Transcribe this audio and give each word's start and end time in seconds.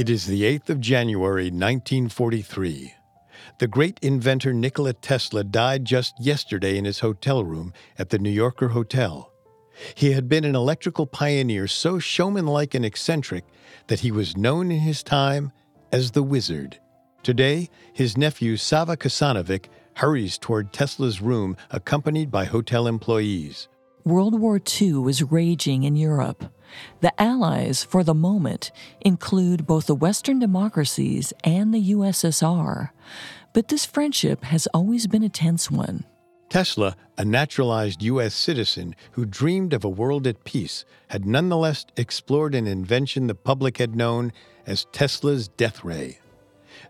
It 0.00 0.08
is 0.08 0.24
the 0.24 0.44
8th 0.44 0.70
of 0.70 0.80
January, 0.80 1.50
1943. 1.50 2.94
The 3.58 3.68
great 3.68 3.98
inventor 4.00 4.54
Nikola 4.54 4.94
Tesla 4.94 5.44
died 5.44 5.84
just 5.84 6.14
yesterday 6.18 6.78
in 6.78 6.86
his 6.86 7.00
hotel 7.00 7.44
room 7.44 7.74
at 7.98 8.08
the 8.08 8.18
New 8.18 8.30
Yorker 8.30 8.68
Hotel. 8.68 9.30
He 9.94 10.12
had 10.12 10.26
been 10.26 10.46
an 10.46 10.56
electrical 10.56 11.04
pioneer 11.04 11.66
so 11.66 11.98
showmanlike 11.98 12.74
and 12.74 12.82
eccentric 12.82 13.44
that 13.88 14.00
he 14.00 14.10
was 14.10 14.38
known 14.38 14.72
in 14.72 14.80
his 14.80 15.02
time 15.02 15.52
as 15.92 16.12
the 16.12 16.22
Wizard. 16.22 16.80
Today, 17.22 17.68
his 17.92 18.16
nephew 18.16 18.56
Sava 18.56 18.96
Kosanovic 18.96 19.66
hurries 19.96 20.38
toward 20.38 20.72
Tesla's 20.72 21.20
room 21.20 21.58
accompanied 21.70 22.30
by 22.30 22.46
hotel 22.46 22.86
employees. 22.86 23.68
World 24.06 24.40
War 24.40 24.58
II 24.80 24.94
was 24.94 25.22
raging 25.22 25.82
in 25.82 25.94
Europe. 25.94 26.50
The 27.00 27.18
Allies, 27.20 27.82
for 27.84 28.04
the 28.04 28.14
moment, 28.14 28.70
include 29.00 29.66
both 29.66 29.86
the 29.86 29.94
Western 29.94 30.38
democracies 30.38 31.32
and 31.44 31.72
the 31.72 31.92
USSR. 31.92 32.90
But 33.52 33.68
this 33.68 33.84
friendship 33.84 34.44
has 34.44 34.66
always 34.68 35.06
been 35.06 35.22
a 35.22 35.28
tense 35.28 35.70
one. 35.70 36.04
Tesla, 36.48 36.96
a 37.16 37.24
naturalized 37.24 38.02
U.S. 38.02 38.34
citizen 38.34 38.96
who 39.12 39.24
dreamed 39.24 39.72
of 39.72 39.84
a 39.84 39.88
world 39.88 40.26
at 40.26 40.44
peace, 40.44 40.84
had 41.08 41.24
nonetheless 41.24 41.86
explored 41.96 42.56
an 42.56 42.66
invention 42.66 43.28
the 43.28 43.36
public 43.36 43.78
had 43.78 43.94
known 43.94 44.32
as 44.66 44.86
Tesla's 44.92 45.46
death 45.46 45.84
ray. 45.84 46.18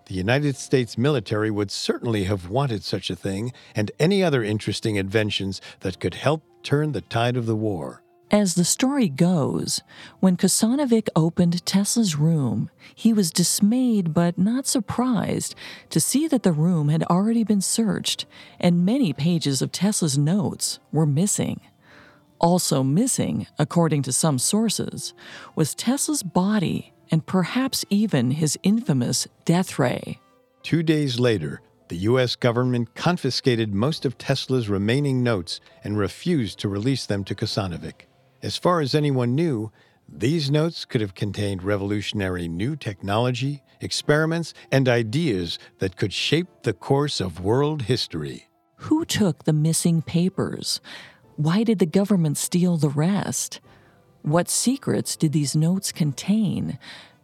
The 0.07 0.15
United 0.15 0.57
States 0.57 0.97
military 0.97 1.51
would 1.51 1.71
certainly 1.71 2.25
have 2.25 2.49
wanted 2.49 2.85
such 2.85 3.11
a 3.11 3.17
thing 3.17 3.53
and 3.75 3.91
any 3.99 4.23
other 4.23 4.43
interesting 4.43 4.97
inventions 4.97 5.61
that 5.81 6.01
could 6.01 6.15
help 6.15 6.43
turn 6.63 6.93
the 6.93 7.01
tide 7.03 7.37
of 7.37 7.47
the 7.47 7.57
war. 7.57 8.03
As 8.33 8.55
the 8.55 8.65
story 8.65 9.09
goes, 9.09 9.83
when 10.21 10.37
Kosanovic 10.37 11.09
opened 11.17 11.67
Tesla's 11.67 12.15
room, 12.15 12.71
he 12.95 13.13
was 13.13 13.33
dismayed 13.33 14.15
but 14.15 14.39
not 14.39 14.69
surprised 14.69 15.57
to 15.89 15.99
see 15.99 16.29
that 16.29 16.45
the 16.45 16.53
room 16.53 16.91
had 16.91 17.03
already 17.05 17.43
been 17.43 17.61
searched 17.61 18.27
and 18.61 18.87
many 18.87 19.13
pages 19.13 19.61
of 19.61 19.73
Tesla's 19.73 20.17
notes 20.17 20.79
were 20.93 21.07
missing. 21.07 21.61
Also 22.39 22.85
missing, 22.85 23.49
according 23.59 24.03
to 24.03 24.13
some 24.13 24.39
sources, 24.39 25.13
was 25.57 25.75
Tesla's 25.75 26.23
body 26.23 26.93
and 27.11 27.27
perhaps 27.27 27.85
even 27.91 28.31
his 28.31 28.57
infamous 28.63 29.27
death 29.45 29.77
ray. 29.77 30.21
Two 30.63 30.85
days 30.85 31.19
later, 31.19 31.63
the 31.89 31.97
U.S. 31.97 32.37
government 32.37 32.95
confiscated 32.95 33.75
most 33.75 34.07
of 34.07 34.17
Tesla's 34.17 34.69
remaining 34.69 35.25
notes 35.25 35.61
and 35.83 35.99
refused 35.99 36.61
to 36.61 36.69
release 36.69 37.07
them 37.07 37.25
to 37.25 37.35
Kosanovic. 37.35 38.07
As 38.43 38.57
far 38.57 38.81
as 38.81 38.95
anyone 38.95 39.35
knew, 39.35 39.71
these 40.09 40.51
notes 40.51 40.85
could 40.85 41.01
have 41.01 41.15
contained 41.15 41.63
revolutionary 41.63 42.49
new 42.49 42.75
technology, 42.75 43.63
experiments, 43.81 44.55
and 44.73 44.89
ideas 44.89 45.59
that 45.79 45.97
could 45.97 46.13
shape 46.13 46.49
the 46.63 46.73
course 46.73 47.21
of 47.21 47.41
world 47.41 47.83
history. 47.83 48.49
Who 48.77 49.05
took 49.05 49.45
the 49.45 49.53
missing 49.53 50.01
papers? 50.01 50.81
Why 51.37 51.65
did 51.65 51.79
the 51.79 51.87
government 51.87 52.39
steal 52.39 52.77
the 52.77 52.89
rest? 52.89 53.61
What 54.23 54.49
secrets 54.49 55.17
did 55.17 55.33
these 55.33 55.55
notes 55.55 55.93
contain? 55.93 56.79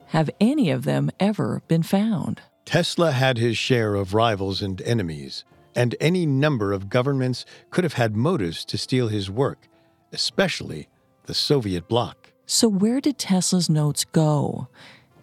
Have 0.08 0.30
any 0.38 0.70
of 0.70 0.84
them 0.84 1.10
ever 1.18 1.62
been 1.66 1.82
found? 1.82 2.42
Tesla 2.66 3.12
had 3.12 3.38
his 3.38 3.56
share 3.56 3.94
of 3.94 4.14
rivals 4.14 4.60
and 4.60 4.80
enemies, 4.82 5.44
and 5.74 5.96
any 5.98 6.26
number 6.26 6.72
of 6.72 6.90
governments 6.90 7.46
could 7.70 7.84
have 7.84 7.94
had 7.94 8.16
motives 8.16 8.64
to 8.66 8.78
steal 8.78 9.08
his 9.08 9.30
work, 9.30 9.66
especially 10.12 10.88
the 11.26 11.34
Soviet 11.34 11.88
bloc. 11.88 12.32
So, 12.46 12.68
where 12.68 13.00
did 13.00 13.18
Tesla's 13.18 13.68
notes 13.68 14.04
go? 14.04 14.68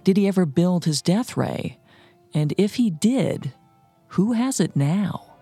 Did 0.04 0.18
he 0.18 0.28
ever 0.28 0.46
build 0.46 0.86
his 0.86 1.02
death 1.02 1.38
ray? 1.38 1.80
And 2.34 2.54
if 2.58 2.76
he 2.76 2.90
did, 2.90 3.54
who 4.10 4.34
has 4.34 4.60
it 4.60 4.76
now? 4.76 5.34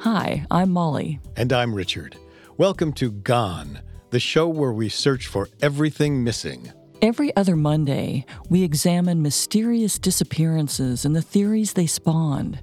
Hi, 0.00 0.46
I'm 0.50 0.70
Molly. 0.70 1.20
And 1.36 1.52
I'm 1.52 1.74
Richard. 1.74 2.16
Welcome 2.56 2.92
to 2.94 3.10
Gone, 3.10 3.80
the 4.10 4.20
show 4.20 4.48
where 4.48 4.72
we 4.72 4.88
search 4.88 5.26
for 5.26 5.48
everything 5.60 6.22
missing. 6.22 6.72
Every 7.00 7.34
other 7.36 7.54
Monday, 7.54 8.26
we 8.50 8.64
examine 8.64 9.22
mysterious 9.22 10.00
disappearances 10.00 11.04
and 11.04 11.14
the 11.14 11.22
theories 11.22 11.74
they 11.74 11.86
spawned. 11.86 12.58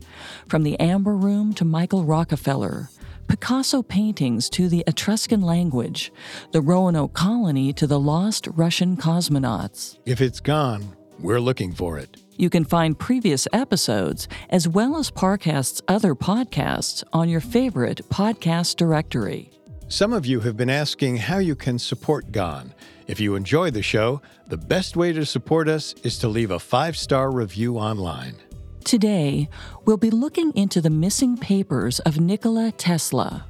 From 0.49 0.63
the 0.63 0.77
Amber 0.77 1.15
Room 1.15 1.53
to 1.53 1.63
Michael 1.63 2.03
Rockefeller, 2.03 2.89
Picasso 3.29 3.81
paintings 3.81 4.49
to 4.49 4.67
the 4.67 4.83
Etruscan 4.87 5.41
language, 5.41 6.11
the 6.51 6.59
Roanoke 6.59 7.13
colony 7.13 7.71
to 7.73 7.87
the 7.87 7.99
lost 7.99 8.49
Russian 8.55 8.97
cosmonauts. 8.97 9.99
If 10.05 10.19
it's 10.19 10.41
gone, 10.41 10.97
we're 11.17 11.39
looking 11.39 11.71
for 11.71 11.97
it. 11.97 12.17
You 12.35 12.49
can 12.49 12.65
find 12.65 12.99
previous 12.99 13.47
episodes 13.53 14.27
as 14.49 14.67
well 14.67 14.97
as 14.97 15.11
Parcast's 15.11 15.81
other 15.87 16.13
podcasts 16.13 17.05
on 17.13 17.29
your 17.29 17.39
favorite 17.39 18.01
podcast 18.09 18.75
directory. 18.75 19.49
Some 19.87 20.11
of 20.11 20.25
you 20.25 20.41
have 20.41 20.57
been 20.57 20.69
asking 20.69 21.17
how 21.17 21.37
you 21.37 21.55
can 21.55 21.79
support 21.79 22.33
Gone. 22.33 22.73
If 23.07 23.19
you 23.19 23.35
enjoy 23.35 23.69
the 23.69 23.83
show, 23.83 24.21
the 24.47 24.57
best 24.57 24.95
way 24.95 25.13
to 25.13 25.25
support 25.25 25.69
us 25.69 25.93
is 26.03 26.17
to 26.19 26.27
leave 26.27 26.49
a 26.49 26.59
five 26.59 26.97
star 26.97 27.31
review 27.31 27.77
online. 27.77 28.35
Today, 28.83 29.47
we'll 29.85 29.97
be 29.97 30.09
looking 30.09 30.51
into 30.53 30.81
the 30.81 30.89
missing 30.89 31.37
papers 31.37 31.99
of 31.99 32.19
Nikola 32.19 32.71
Tesla. 32.71 33.45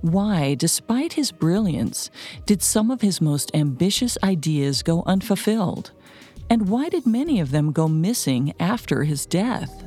Why, 0.00 0.54
despite 0.54 1.12
his 1.12 1.30
brilliance, 1.30 2.10
did 2.46 2.62
some 2.62 2.90
of 2.90 3.00
his 3.00 3.20
most 3.20 3.50
ambitious 3.54 4.18
ideas 4.24 4.82
go 4.82 5.02
unfulfilled? 5.06 5.92
And 6.48 6.68
why 6.68 6.88
did 6.88 7.06
many 7.06 7.38
of 7.38 7.52
them 7.52 7.70
go 7.70 7.86
missing 7.86 8.54
after 8.58 9.04
his 9.04 9.24
death? 9.24 9.84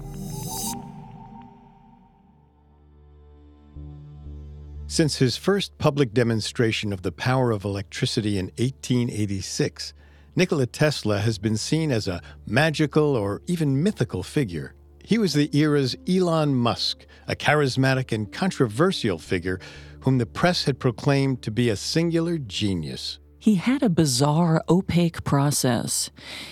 Since 4.94 5.16
his 5.16 5.38
first 5.38 5.76
public 5.80 6.14
demonstration 6.14 6.94
of 6.94 7.02
the 7.02 7.12
power 7.12 7.50
of 7.50 7.66
electricity 7.66 8.38
in 8.38 8.52
1886, 8.60 9.92
Nikola 10.36 10.68
Tesla 10.68 11.18
has 11.18 11.40
been 11.40 11.58
seen 11.58 11.92
as 11.92 12.08
a 12.08 12.22
magical 12.46 13.16
or 13.16 13.42
even 13.48 13.82
mythical 13.82 14.22
figure. 14.22 14.76
He 15.04 15.18
was 15.18 15.34
the 15.34 15.50
era's 15.52 15.96
Elon 16.08 16.54
Musk, 16.54 17.08
a 17.28 17.36
charismatic 17.36 18.12
and 18.12 18.32
controversial 18.32 19.18
figure 19.18 19.60
whom 20.02 20.20
the 20.20 20.28
press 20.28 20.66
had 20.66 20.78
proclaimed 20.78 21.42
to 21.42 21.50
be 21.50 21.70
a 21.70 21.76
singular 21.76 22.38
genius. 22.38 23.18
He 23.44 23.56
had 23.56 23.84
a 23.84 23.90
bizarre, 23.90 24.64
opaque 24.70 25.26
process. 25.26 26.10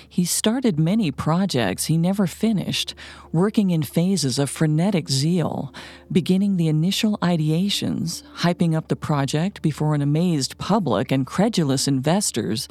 He 0.10 0.26
started 0.26 0.78
many 0.78 1.10
projects 1.10 1.86
he 1.86 1.98
never 1.98 2.28
finished, 2.28 2.96
working 3.32 3.70
in 3.70 3.82
phases 3.82 4.38
of 4.38 4.50
frenetic 4.50 5.08
zeal, 5.08 5.74
beginning 6.12 6.58
the 6.58 6.68
initial 6.68 7.18
ideations, 7.20 8.24
hyping 8.40 8.76
up 8.76 8.90
the 8.90 8.98
project 8.98 9.62
before 9.62 9.96
an 9.96 10.02
amazed 10.02 10.58
public 10.58 11.14
and 11.14 11.26
credulous 11.26 11.88
investors, 11.88 12.68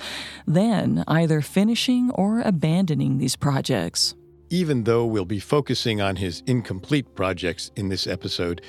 then 0.46 1.02
either 1.08 1.40
finishing 1.40 2.10
or 2.10 2.42
abandoning 2.42 3.16
these 3.16 3.36
projects. 3.36 4.14
Even 4.50 4.84
though 4.84 5.06
we'll 5.06 5.24
be 5.24 5.40
focusing 5.40 6.02
on 6.02 6.16
his 6.16 6.42
incomplete 6.46 7.14
projects 7.14 7.70
in 7.74 7.88
this 7.88 8.06
episode, 8.06 8.60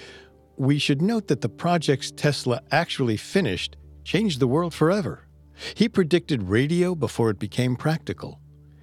we 0.56 0.80
should 0.80 1.02
note 1.02 1.28
that 1.28 1.42
the 1.42 1.50
projects 1.50 2.10
Tesla 2.10 2.62
actually 2.72 3.18
finished 3.18 3.76
changed 4.06 4.40
the 4.40 4.48
world 4.48 4.74
forever. 4.74 5.28
He 5.74 5.90
predicted 5.90 6.44
radio 6.44 6.96
before 6.96 7.30
it 7.30 7.40
became 7.40 7.76
practical. 7.76 8.40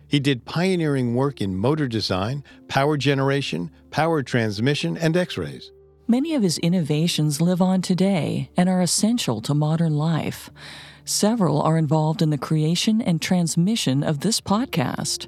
He 0.06 0.20
did 0.20 0.46
pioneering 0.46 1.14
work 1.14 1.40
in 1.40 1.56
motor 1.56 1.86
design, 1.86 2.42
power 2.68 2.96
generation, 2.96 3.70
power 3.90 4.22
transmission, 4.22 4.96
and 4.96 5.16
X 5.16 5.36
rays. 5.36 5.70
Many 6.06 6.34
of 6.34 6.42
his 6.42 6.56
innovations 6.58 7.40
live 7.42 7.60
on 7.60 7.82
today 7.82 8.50
and 8.56 8.68
are 8.68 8.80
essential 8.80 9.42
to 9.42 9.52
modern 9.52 9.94
life. 9.94 10.48
Several 11.04 11.60
are 11.60 11.76
involved 11.76 12.22
in 12.22 12.30
the 12.30 12.38
creation 12.38 13.02
and 13.02 13.20
transmission 13.20 14.02
of 14.02 14.20
this 14.20 14.40
podcast. 14.40 15.26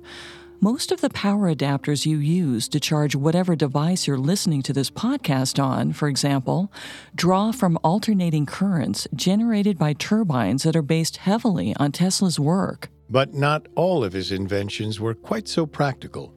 Most 0.63 0.93
of 0.93 1.01
the 1.01 1.09
power 1.09 1.51
adapters 1.51 2.05
you 2.05 2.19
use 2.19 2.69
to 2.69 2.79
charge 2.79 3.17
whatever 3.17 3.57
device 3.57 4.07
you're 4.07 4.19
listening 4.19 4.61
to 4.65 4.75
this 4.75 4.91
podcast 4.91 5.63
on, 5.63 5.95
for 5.95 6.07
example, 6.07 6.71
draw 7.15 7.51
from 7.51 7.79
alternating 7.83 8.45
currents 8.45 9.09
generated 9.15 9.79
by 9.79 9.95
turbines 9.95 10.65
that 10.65 10.77
are 10.77 10.83
based 10.83 11.17
heavily 11.17 11.75
on 11.77 11.93
Tesla's 11.93 12.39
work. 12.39 12.91
But 13.09 13.33
not 13.33 13.69
all 13.75 14.05
of 14.05 14.13
his 14.13 14.33
inventions 14.33 15.01
were 15.01 15.15
quite 15.15 15.49
so 15.49 15.65
practical. 15.65 16.35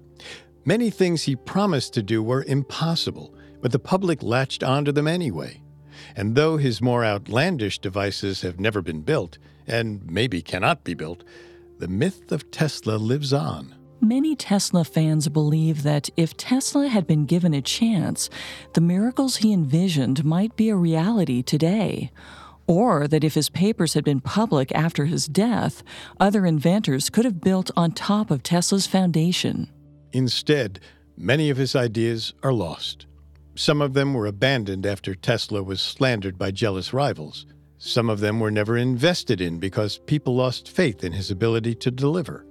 Many 0.63 0.89
things 0.89 1.23
he 1.23 1.35
promised 1.35 1.93
to 1.95 2.01
do 2.01 2.23
were 2.23 2.45
impossible, 2.45 3.35
but 3.61 3.73
the 3.73 3.77
public 3.77 4.23
latched 4.23 4.63
onto 4.63 4.93
them 4.93 5.05
anyway. 5.07 5.61
And 6.15 6.33
though 6.33 6.55
his 6.55 6.81
more 6.81 7.03
outlandish 7.03 7.79
devices 7.79 8.39
have 8.39 8.57
never 8.57 8.81
been 8.81 9.01
built, 9.01 9.37
and 9.67 10.09
maybe 10.09 10.41
cannot 10.41 10.85
be 10.85 10.93
built, 10.93 11.25
the 11.79 11.89
myth 11.89 12.31
of 12.31 12.49
Tesla 12.51 12.95
lives 12.95 13.33
on. 13.33 13.75
Many 14.01 14.35
Tesla 14.35 14.83
fans 14.83 15.29
believe 15.29 15.83
that 15.83 16.09
if 16.17 16.35
Tesla 16.35 16.87
had 16.87 17.07
been 17.07 17.25
given 17.25 17.53
a 17.53 17.61
chance, 17.61 18.29
the 18.73 18.81
miracles 18.81 19.37
he 19.37 19.53
envisioned 19.53 20.25
might 20.25 20.55
be 20.55 20.69
a 20.69 20.75
reality 20.75 21.41
today. 21.41 22.11
Or 22.67 23.07
that 23.07 23.23
if 23.23 23.33
his 23.33 23.49
papers 23.49 23.93
had 23.93 24.03
been 24.03 24.21
public 24.21 24.71
after 24.73 25.05
his 25.05 25.27
death, 25.27 25.83
other 26.19 26.45
inventors 26.45 27.09
could 27.09 27.25
have 27.25 27.41
built 27.41 27.71
on 27.75 27.91
top 27.91 28.31
of 28.31 28.43
Tesla's 28.43 28.87
foundation. 28.87 29.69
Instead, 30.11 30.79
many 31.17 31.49
of 31.49 31.57
his 31.57 31.75
ideas 31.75 32.33
are 32.43 32.53
lost. 32.53 33.05
Some 33.55 33.81
of 33.81 33.93
them 33.93 34.13
were 34.13 34.25
abandoned 34.25 34.85
after 34.85 35.13
Tesla 35.13 35.61
was 35.61 35.79
slandered 35.79 36.37
by 36.37 36.51
jealous 36.51 36.93
rivals. 36.93 37.45
Some 37.77 38.09
of 38.09 38.19
them 38.19 38.39
were 38.39 38.51
never 38.51 38.77
invested 38.77 39.41
in 39.41 39.59
because 39.59 39.99
people 39.99 40.35
lost 40.35 40.69
faith 40.69 41.03
in 41.03 41.11
his 41.11 41.29
ability 41.29 41.75
to 41.75 41.91
deliver. 41.91 42.45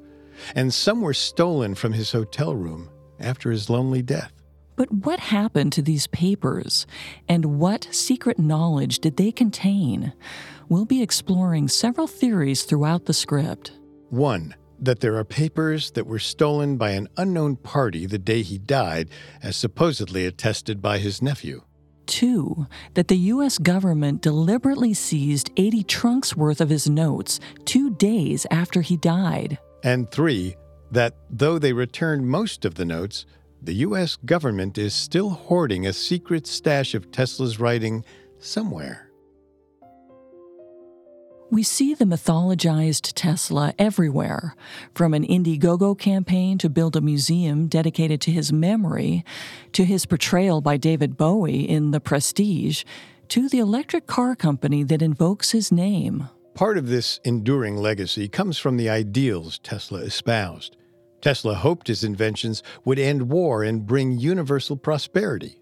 And 0.55 0.73
some 0.73 1.00
were 1.00 1.14
stolen 1.14 1.75
from 1.75 1.93
his 1.93 2.12
hotel 2.12 2.55
room 2.55 2.90
after 3.20 3.50
his 3.50 3.70
lonely 3.70 4.02
death. 4.02 4.32
But 4.76 4.90
what 4.90 5.20
happened 5.20 5.73
to 5.75 5.82
these 5.82 6.06
papers, 6.08 6.87
and 7.29 7.58
what 7.58 7.88
secret 7.90 8.38
knowledge 8.38 9.00
did 9.00 9.17
they 9.17 9.31
contain? 9.31 10.12
We'll 10.69 10.87
be 10.87 11.02
exploring 11.02 11.69
several 11.69 12.06
theories 12.06 12.64
throughout 12.64 13.05
the 13.05 13.12
script. 13.12 13.73
One, 14.08 14.55
that 14.81 15.00
there 15.00 15.17
are 15.17 15.25
papers 15.25 15.93
that 15.93 16.06
were 16.06 16.19
stolen 16.19 16.76
by 16.76 16.90
an 16.90 17.08
unknown 17.17 17.56
party 17.56 18.06
the 18.06 18.19
day 18.19 18.43
he 18.43 18.58
died, 18.58 19.11
as 19.43 19.56
supposedly 19.56 20.26
attested 20.26 20.82
by 20.82 20.99
his 20.99 21.23
nephew. 21.23 21.62
Two, 22.06 22.67
that 22.94 23.08
the 23.08 23.17
U.S. 23.17 23.58
government 23.58 24.23
deliberately 24.23 24.93
seized 24.93 25.50
80 25.56 25.84
trunks 25.84 26.37
worth 26.37 26.61
of 26.61 26.69
his 26.69 26.88
notes 26.88 27.38
two 27.64 27.90
days 27.94 28.46
after 28.50 28.81
he 28.81 28.96
died. 28.96 29.58
And 29.82 30.11
three, 30.11 30.56
that 30.90 31.14
though 31.31 31.58
they 31.58 31.73
returned 31.73 32.29
most 32.29 32.64
of 32.64 32.75
the 32.75 32.84
notes, 32.84 33.26
the 33.61 33.75
U.S. 33.75 34.17
government 34.17 34.76
is 34.76 34.94
still 34.94 35.31
hoarding 35.31 35.87
a 35.87 35.93
secret 35.93 36.46
stash 36.46 36.94
of 36.94 37.11
Tesla's 37.11 37.61
writing 37.61 38.05
somewhere. 38.38 39.08
We 41.50 41.62
see 41.62 41.93
the 41.93 42.06
mythologized 42.06 43.12
Tesla 43.14 43.75
everywhere, 43.79 44.56
from 44.94 45.12
an 45.12 45.23
Indiegogo 45.25 45.99
campaign 45.99 46.56
to 46.58 46.70
build 46.70 46.96
a 46.96 47.02
museum 47.02 47.69
dedicated 47.69 48.23
to 48.23 48.31
his 48.31 48.52
memory, 48.52 49.23
to 49.73 49.84
his 49.84 50.06
portrayal 50.06 50.62
by 50.62 50.79
David 50.79 51.19
Bowie 51.19 51.69
in 51.69 51.90
The 51.90 52.00
Prestige, 52.00 52.84
to 53.29 53.50
the 53.50 53.58
electric 53.58 54.06
car 54.06 54.34
company 54.34 54.82
that 54.84 55.02
invokes 55.02 55.50
his 55.50 55.70
name. 55.70 56.29
Part 56.54 56.76
of 56.76 56.88
this 56.88 57.19
enduring 57.25 57.78
legacy 57.78 58.28
comes 58.28 58.58
from 58.58 58.76
the 58.76 58.90
ideals 58.90 59.58
Tesla 59.60 60.00
espoused. 60.00 60.76
Tesla 61.22 61.54
hoped 61.54 61.88
his 61.88 62.04
inventions 62.04 62.62
would 62.84 62.99
end 62.99 63.31
war 63.31 63.62
and 63.62 63.87
bring 63.87 64.19
universal 64.19 64.76
prosperity. 64.76 65.58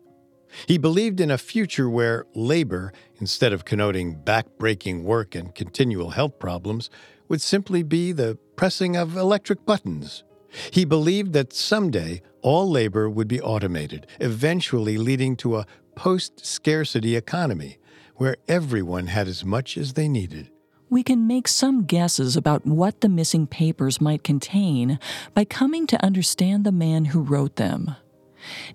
He 0.67 0.79
believed 0.79 1.21
in 1.21 1.31
a 1.31 1.39
future 1.39 1.89
where 1.89 2.27
labor, 2.35 2.93
instead 3.21 3.53
of 3.53 3.65
connoting 3.65 4.17
back-breaking 4.17 5.05
work 5.05 5.37
and 5.37 5.55
continual 5.55 6.11
health 6.11 6.41
problems, 6.41 6.91
would 7.29 7.41
simply 7.41 7.85
be 7.85 8.11
the 8.11 8.37
pressing 8.57 8.97
of 8.97 9.17
electric 9.17 9.65
buttons. 9.65 10.25
He 10.73 10.85
believed 10.85 11.35
that 11.35 11.53
someday 11.53 12.21
all 12.43 12.69
labor 12.69 13.09
would 13.09 13.29
be 13.29 13.41
automated, 13.41 14.09
eventually 14.19 14.99
leading 14.99 15.37
to 15.37 15.59
a 15.59 15.67
post 15.95 16.45
scarcity 16.45 17.15
economy 17.15 17.79
where 18.17 18.39
everyone 18.49 19.07
had 19.07 19.29
as 19.29 19.45
much 19.45 19.77
as 19.77 19.93
they 19.93 20.09
needed 20.09 20.51
we 20.91 21.05
can 21.05 21.27
make 21.27 21.47
some 21.47 21.85
guesses 21.85 22.37
about 22.37 22.67
what 22.67 23.01
the 23.01 23.09
missing 23.09 23.47
papers 23.47 24.01
might 24.01 24.25
contain 24.25 24.99
by 25.33 25.45
coming 25.45 25.87
to 25.87 26.05
understand 26.05 26.65
the 26.65 26.73
man 26.73 27.07
who 27.07 27.23
wrote 27.23 27.57
them. 27.57 27.95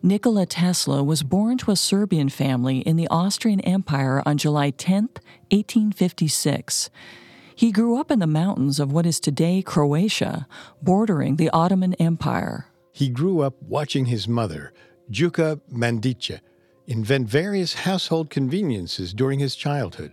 Nikola 0.02 0.46
Tesla 0.46 1.04
was 1.04 1.24
born 1.24 1.58
to 1.58 1.72
a 1.72 1.76
Serbian 1.76 2.30
family 2.30 2.80
in 2.80 2.96
the 2.96 3.08
Austrian 3.10 3.60
Empire 3.62 4.24
on 4.26 4.38
July 4.38 4.70
10, 4.70 5.10
1856. 5.52 6.90
He 7.56 7.72
grew 7.72 8.00
up 8.00 8.12
in 8.12 8.20
the 8.20 8.28
mountains 8.28 8.80
of 8.80 8.92
what 8.92 9.06
is 9.06 9.20
today 9.20 9.62
Croatia, 9.62 10.48
bordering 10.82 11.36
the 11.36 11.50
Ottoman 11.50 11.96
Empire. 11.96 12.68
He 12.92 13.10
grew 13.10 13.42
up 13.42 13.56
watching 13.62 14.06
his 14.06 14.28
mother, 14.28 14.72
Juka 15.12 15.60
Mandića, 15.72 16.40
invent 16.88 17.28
various 17.28 17.74
household 17.74 18.30
conveniences 18.30 19.14
during 19.14 19.40
his 19.40 19.56
childhood. 19.56 20.12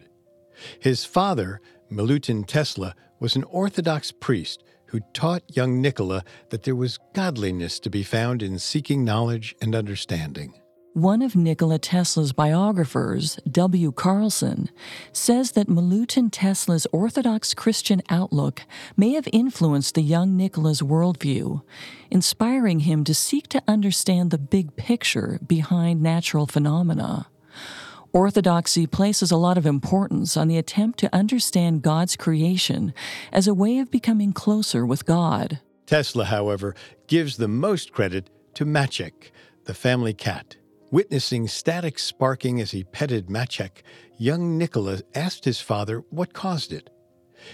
His 0.79 1.05
father, 1.05 1.61
Milutin 1.93 2.47
Tesla 2.47 2.95
was 3.21 3.37
an 3.37 3.45
Orthodox 3.45 4.11
priest 4.13 4.65
who 4.87 5.01
taught 5.13 5.43
young 5.55 5.81
Nikola 5.83 6.25
that 6.49 6.63
there 6.63 6.75
was 6.75 6.99
godliness 7.13 7.79
to 7.81 7.91
be 7.91 8.03
found 8.03 8.43
in 8.43 8.59
seeking 8.59 9.05
knowledge 9.05 9.55
and 9.61 9.75
understanding. 9.75 10.55
One 10.95 11.23
of 11.23 11.37
Nikola 11.37 11.79
Tesla's 11.79 12.33
biographers, 12.33 13.39
W. 13.51 13.93
Carlson, 13.93 14.71
says 15.13 15.53
that 15.53 15.69
Milutin 15.69 16.29
Tesla's 16.31 16.87
Orthodox 16.93 17.55
Christian 17.55 18.03
outlook 18.11 18.63
may 18.97 19.13
have 19.13 19.29
influenced 19.33 19.95
the 19.95 20.03
young 20.03 20.37
Nikola's 20.37 20.83
worldview, 20.83 21.63
inspiring 22.11 22.81
him 22.81 23.05
to 23.05 23.15
seek 23.15 23.49
to 23.49 23.63
understand 23.67 24.31
the 24.31 24.39
big 24.39 24.77
picture 24.77 25.39
behind 25.47 26.03
natural 26.03 26.47
phenomena. 26.47 27.27
Orthodoxy 28.15 28.87
places 28.87 29.31
a 29.31 29.39
lot 29.39 29.57
of 29.57 29.65
importance 29.65 30.37
on 30.37 30.47
the 30.47 30.59
attempt 30.59 30.99
to 30.99 31.15
understand 31.15 31.81
God's 31.81 32.15
creation 32.15 32.93
as 33.33 33.49
a 33.49 33.55
way 33.55 33.79
of 33.79 33.91
becoming 33.91 34.35
closer 34.35 34.85
with 34.85 35.07
God. 35.07 35.61
Tesla, 35.87 36.27
however, 36.27 36.75
gives 37.07 37.39
the 37.39 37.49
most 37.49 37.93
credit 37.93 38.29
to 38.55 38.67
Maciek, 38.67 39.31
the 39.65 39.73
family 39.73 40.13
cat. 40.13 40.57
Witnessing 40.91 41.49
static 41.49 41.99
sparking 41.99 42.61
as 42.61 42.73
he 42.73 42.85
petted 42.85 43.29
Maciek, 43.29 43.83
young 44.19 44.59
Nikola 44.59 45.01
asked 45.15 45.47
his 45.47 45.63
father 45.63 46.05
what 46.11 46.35
caused 46.35 46.71
it. 46.71 46.91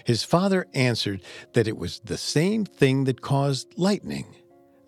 His 0.05 0.25
father 0.25 0.67
answered 0.75 1.23
that 1.53 1.69
it 1.69 1.79
was 1.79 2.01
the 2.01 2.19
same 2.19 2.65
thing 2.65 3.05
that 3.05 3.21
caused 3.21 3.79
lightning. 3.79 4.35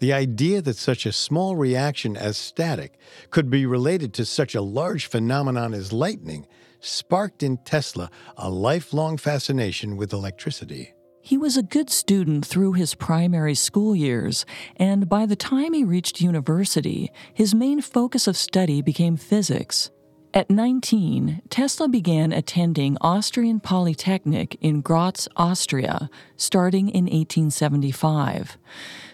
The 0.00 0.14
idea 0.14 0.62
that 0.62 0.78
such 0.78 1.04
a 1.04 1.12
small 1.12 1.56
reaction 1.56 2.16
as 2.16 2.38
static 2.38 2.98
could 3.28 3.50
be 3.50 3.66
related 3.66 4.14
to 4.14 4.24
such 4.24 4.54
a 4.54 4.62
large 4.62 5.06
phenomenon 5.06 5.74
as 5.74 5.92
lightning 5.92 6.46
sparked 6.80 7.42
in 7.42 7.58
Tesla 7.58 8.10
a 8.38 8.48
lifelong 8.48 9.18
fascination 9.18 9.98
with 9.98 10.14
electricity. 10.14 10.94
He 11.20 11.36
was 11.36 11.58
a 11.58 11.62
good 11.62 11.90
student 11.90 12.46
through 12.46 12.72
his 12.72 12.94
primary 12.94 13.54
school 13.54 13.94
years, 13.94 14.46
and 14.76 15.06
by 15.06 15.26
the 15.26 15.36
time 15.36 15.74
he 15.74 15.84
reached 15.84 16.22
university, 16.22 17.12
his 17.34 17.54
main 17.54 17.82
focus 17.82 18.26
of 18.26 18.38
study 18.38 18.80
became 18.80 19.18
physics. 19.18 19.90
At 20.32 20.48
19, 20.48 21.42
Tesla 21.50 21.88
began 21.88 22.32
attending 22.32 22.96
Austrian 23.00 23.58
Polytechnic 23.58 24.56
in 24.60 24.80
Graz, 24.80 25.28
Austria, 25.36 26.08
starting 26.36 26.88
in 26.88 27.06
1875. 27.06 28.56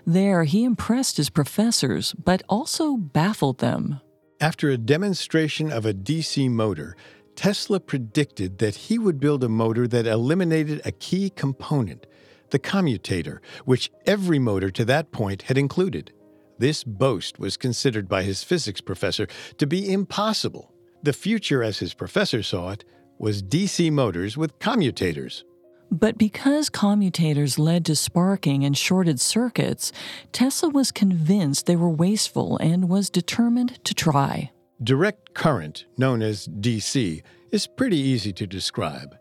There, 0.07 0.45
he 0.45 0.63
impressed 0.63 1.17
his 1.17 1.31
professors, 1.31 2.13
but 2.13 2.43
also 2.51 2.99
baffled 2.99 3.59
them. 3.59 4.01
After 4.43 4.69
a 4.69 4.77
demonstration 4.77 5.73
of 5.73 5.87
a 5.87 5.95
DC 5.95 6.51
motor, 6.51 6.95
Tesla 7.35 7.81
predicted 7.81 8.59
that 8.59 8.75
he 8.75 8.99
would 8.99 9.19
build 9.19 9.43
a 9.43 9.49
motor 9.49 9.89
that 9.89 10.07
eliminated 10.07 10.83
a 10.85 10.93
key 10.93 11.31
component, 11.31 12.07
the 12.51 12.59
commutator, 12.59 13.41
which 13.65 13.91
every 14.05 14.39
motor 14.39 14.71
to 14.71 14.85
that 14.85 15.13
point 15.13 15.43
had 15.43 15.57
included. 15.57 16.13
This 16.59 16.85
boast 16.85 17.39
was 17.39 17.57
considered 17.57 18.07
by 18.07 18.23
his 18.23 18.43
physics 18.43 18.83
professor 18.83 19.27
to 19.57 19.67
be 19.67 19.91
impossible. 19.91 20.75
The 21.07 21.13
future, 21.13 21.63
as 21.63 21.79
his 21.79 21.95
professor 21.95 22.43
saw 22.43 22.71
it, 22.71 22.85
was 23.17 23.41
DC 23.41 23.93
motors 23.93 24.37
with 24.37 24.59
commutators. 24.59 25.45
But 25.89 26.19
because 26.19 26.69
commutators 26.69 27.61
led 27.61 27.85
to 27.85 27.95
sparking 27.95 28.65
and 28.65 28.77
shorted 28.77 29.21
circuits, 29.21 29.93
Tesla 30.33 30.69
was 30.69 30.91
convinced 30.91 31.67
they 31.67 31.77
were 31.77 31.89
wasteful 31.89 32.57
and 32.57 32.89
was 32.89 33.09
determined 33.09 33.79
to 33.85 33.95
try. 33.95 34.51
Direct 34.83 35.33
current, 35.33 35.85
known 35.97 36.23
as 36.23 36.49
DC, 36.49 37.23
is 37.53 37.69
pretty 37.69 37.99
easy 37.99 38.33
to 38.33 38.45
describe. 38.45 39.17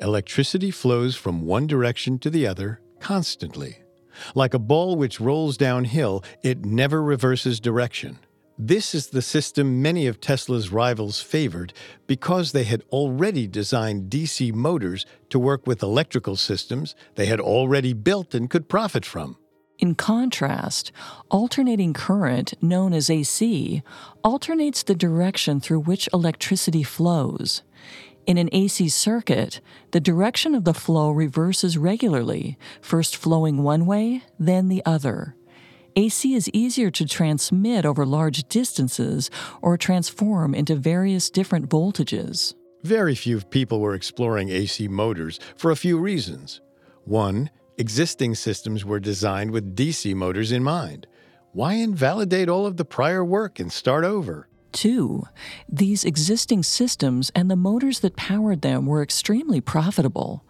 Electricity 0.00 0.70
flows 0.70 1.16
from 1.16 1.42
one 1.42 1.66
direction 1.66 2.18
to 2.20 2.30
the 2.30 2.46
other 2.46 2.80
constantly. 2.98 3.80
Like 4.34 4.54
a 4.54 4.58
ball 4.58 4.96
which 4.96 5.20
rolls 5.20 5.58
downhill, 5.58 6.24
it 6.42 6.64
never 6.64 7.02
reverses 7.02 7.60
direction. 7.60 8.20
This 8.62 8.94
is 8.94 9.06
the 9.06 9.22
system 9.22 9.80
many 9.80 10.06
of 10.06 10.20
Tesla's 10.20 10.70
rivals 10.70 11.22
favored 11.22 11.72
because 12.06 12.52
they 12.52 12.64
had 12.64 12.82
already 12.92 13.46
designed 13.46 14.10
DC 14.10 14.52
motors 14.52 15.06
to 15.30 15.38
work 15.38 15.66
with 15.66 15.82
electrical 15.82 16.36
systems 16.36 16.94
they 17.14 17.24
had 17.24 17.40
already 17.40 17.94
built 17.94 18.34
and 18.34 18.50
could 18.50 18.68
profit 18.68 19.06
from. 19.06 19.38
In 19.78 19.94
contrast, 19.94 20.92
alternating 21.30 21.94
current, 21.94 22.52
known 22.60 22.92
as 22.92 23.08
AC, 23.08 23.82
alternates 24.22 24.82
the 24.82 24.94
direction 24.94 25.58
through 25.58 25.80
which 25.80 26.06
electricity 26.12 26.82
flows. 26.82 27.62
In 28.26 28.36
an 28.36 28.50
AC 28.52 28.90
circuit, 28.90 29.62
the 29.92 30.00
direction 30.00 30.54
of 30.54 30.64
the 30.64 30.74
flow 30.74 31.10
reverses 31.10 31.78
regularly, 31.78 32.58
first 32.82 33.16
flowing 33.16 33.62
one 33.62 33.86
way, 33.86 34.22
then 34.38 34.68
the 34.68 34.84
other. 34.84 35.34
AC 35.96 36.34
is 36.34 36.50
easier 36.52 36.90
to 36.90 37.04
transmit 37.04 37.84
over 37.84 38.06
large 38.06 38.48
distances 38.48 39.30
or 39.60 39.76
transform 39.76 40.54
into 40.54 40.76
various 40.76 41.30
different 41.30 41.68
voltages. 41.68 42.54
Very 42.82 43.14
few 43.14 43.40
people 43.40 43.80
were 43.80 43.94
exploring 43.94 44.48
AC 44.50 44.88
motors 44.88 45.38
for 45.56 45.70
a 45.70 45.76
few 45.76 45.98
reasons. 45.98 46.60
One, 47.04 47.50
existing 47.76 48.36
systems 48.36 48.84
were 48.84 49.00
designed 49.00 49.50
with 49.50 49.76
DC 49.76 50.14
motors 50.14 50.52
in 50.52 50.62
mind. 50.62 51.06
Why 51.52 51.74
invalidate 51.74 52.48
all 52.48 52.66
of 52.66 52.76
the 52.76 52.84
prior 52.84 53.24
work 53.24 53.58
and 53.58 53.72
start 53.72 54.04
over? 54.04 54.48
Two, 54.72 55.24
these 55.68 56.04
existing 56.04 56.62
systems 56.62 57.32
and 57.34 57.50
the 57.50 57.56
motors 57.56 58.00
that 58.00 58.14
powered 58.14 58.62
them 58.62 58.86
were 58.86 59.02
extremely 59.02 59.60
profitable. 59.60 60.44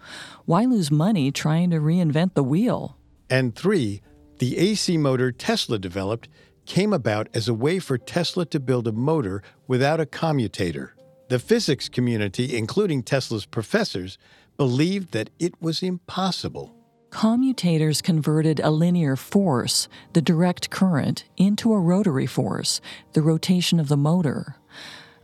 Why 0.45 0.67
lose 0.67 0.91
money 0.91 1.33
trying 1.33 1.71
to 1.71 1.79
reinvent 1.79 2.35
the 2.35 2.43
wheel? 2.43 2.99
And 3.31 3.57
three, 3.57 4.03
the 4.41 4.57
AC 4.57 4.97
motor 4.97 5.31
Tesla 5.31 5.79
developed 5.79 6.27
came 6.65 6.95
about 6.95 7.29
as 7.35 7.47
a 7.47 7.55
way 7.55 7.79
for 7.79 7.99
Tesla 7.99 8.47
to 8.47 8.59
build 8.59 8.89
a 8.89 8.93
motor 8.93 9.43
without 9.69 10.01
a 10.01 10.07
commutator. 10.07 10.95
The 11.29 11.39
physics 11.39 11.91
community, 11.91 12.57
including 12.57 13.03
Tesla's 13.03 13.45
professors, 13.45 14.17
believed 14.57 15.13
that 15.13 15.29
it 15.39 15.61
was 15.61 15.83
impossible. 15.83 16.75
Commutators 17.11 18.01
converted 18.01 18.61
a 18.61 18.71
linear 18.71 19.15
force, 19.15 19.89
the 20.15 20.23
direct 20.23 20.71
current, 20.71 21.25
into 21.37 21.75
a 21.75 21.81
rotary 21.81 22.27
force, 22.27 22.81
the 23.13 23.23
rotation 23.23 23.79
of 23.79 23.89
the 23.89 23.97
motor. 23.97 24.57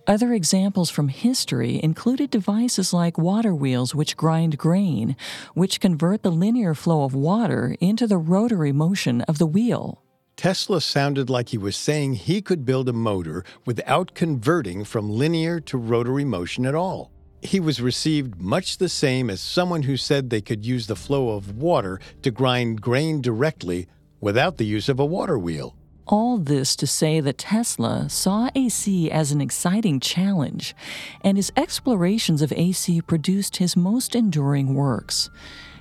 Other 0.06 0.32
examples 0.32 0.90
from 0.90 1.08
history 1.08 1.80
included 1.82 2.30
devices 2.30 2.92
like 2.92 3.18
water 3.18 3.54
wheels, 3.54 3.94
which 3.94 4.16
grind 4.16 4.56
grain, 4.56 5.16
which 5.54 5.80
convert 5.80 6.22
the 6.22 6.30
linear 6.30 6.74
flow 6.74 7.04
of 7.04 7.14
water 7.14 7.76
into 7.80 8.06
the 8.06 8.18
rotary 8.18 8.72
motion 8.72 9.22
of 9.22 9.38
the 9.38 9.46
wheel. 9.46 10.02
Tesla 10.36 10.80
sounded 10.80 11.28
like 11.28 11.48
he 11.48 11.58
was 11.58 11.76
saying 11.76 12.14
he 12.14 12.40
could 12.40 12.64
build 12.64 12.88
a 12.88 12.92
motor 12.92 13.44
without 13.64 14.14
converting 14.14 14.84
from 14.84 15.10
linear 15.10 15.58
to 15.60 15.76
rotary 15.76 16.24
motion 16.24 16.66
at 16.66 16.74
all 16.74 17.10
he 17.42 17.60
was 17.60 17.80
received 17.80 18.40
much 18.40 18.78
the 18.78 18.88
same 18.88 19.30
as 19.30 19.40
someone 19.40 19.82
who 19.84 19.96
said 19.96 20.28
they 20.28 20.40
could 20.40 20.66
use 20.66 20.86
the 20.86 20.96
flow 20.96 21.30
of 21.30 21.56
water 21.56 22.00
to 22.22 22.30
grind 22.30 22.80
grain 22.80 23.20
directly 23.20 23.86
without 24.20 24.56
the 24.56 24.64
use 24.64 24.88
of 24.88 24.98
a 24.98 25.04
water 25.04 25.38
wheel. 25.38 25.75
All 26.06 26.38
this 26.38 26.76
to 26.76 26.86
say 26.86 27.18
that 27.20 27.38
Tesla 27.38 28.08
saw 28.08 28.48
AC 28.54 29.10
as 29.10 29.32
an 29.32 29.40
exciting 29.40 29.98
challenge, 29.98 30.74
and 31.22 31.36
his 31.36 31.52
explorations 31.56 32.42
of 32.42 32.52
AC 32.52 33.02
produced 33.02 33.56
his 33.56 33.76
most 33.76 34.14
enduring 34.14 34.74
works. 34.74 35.30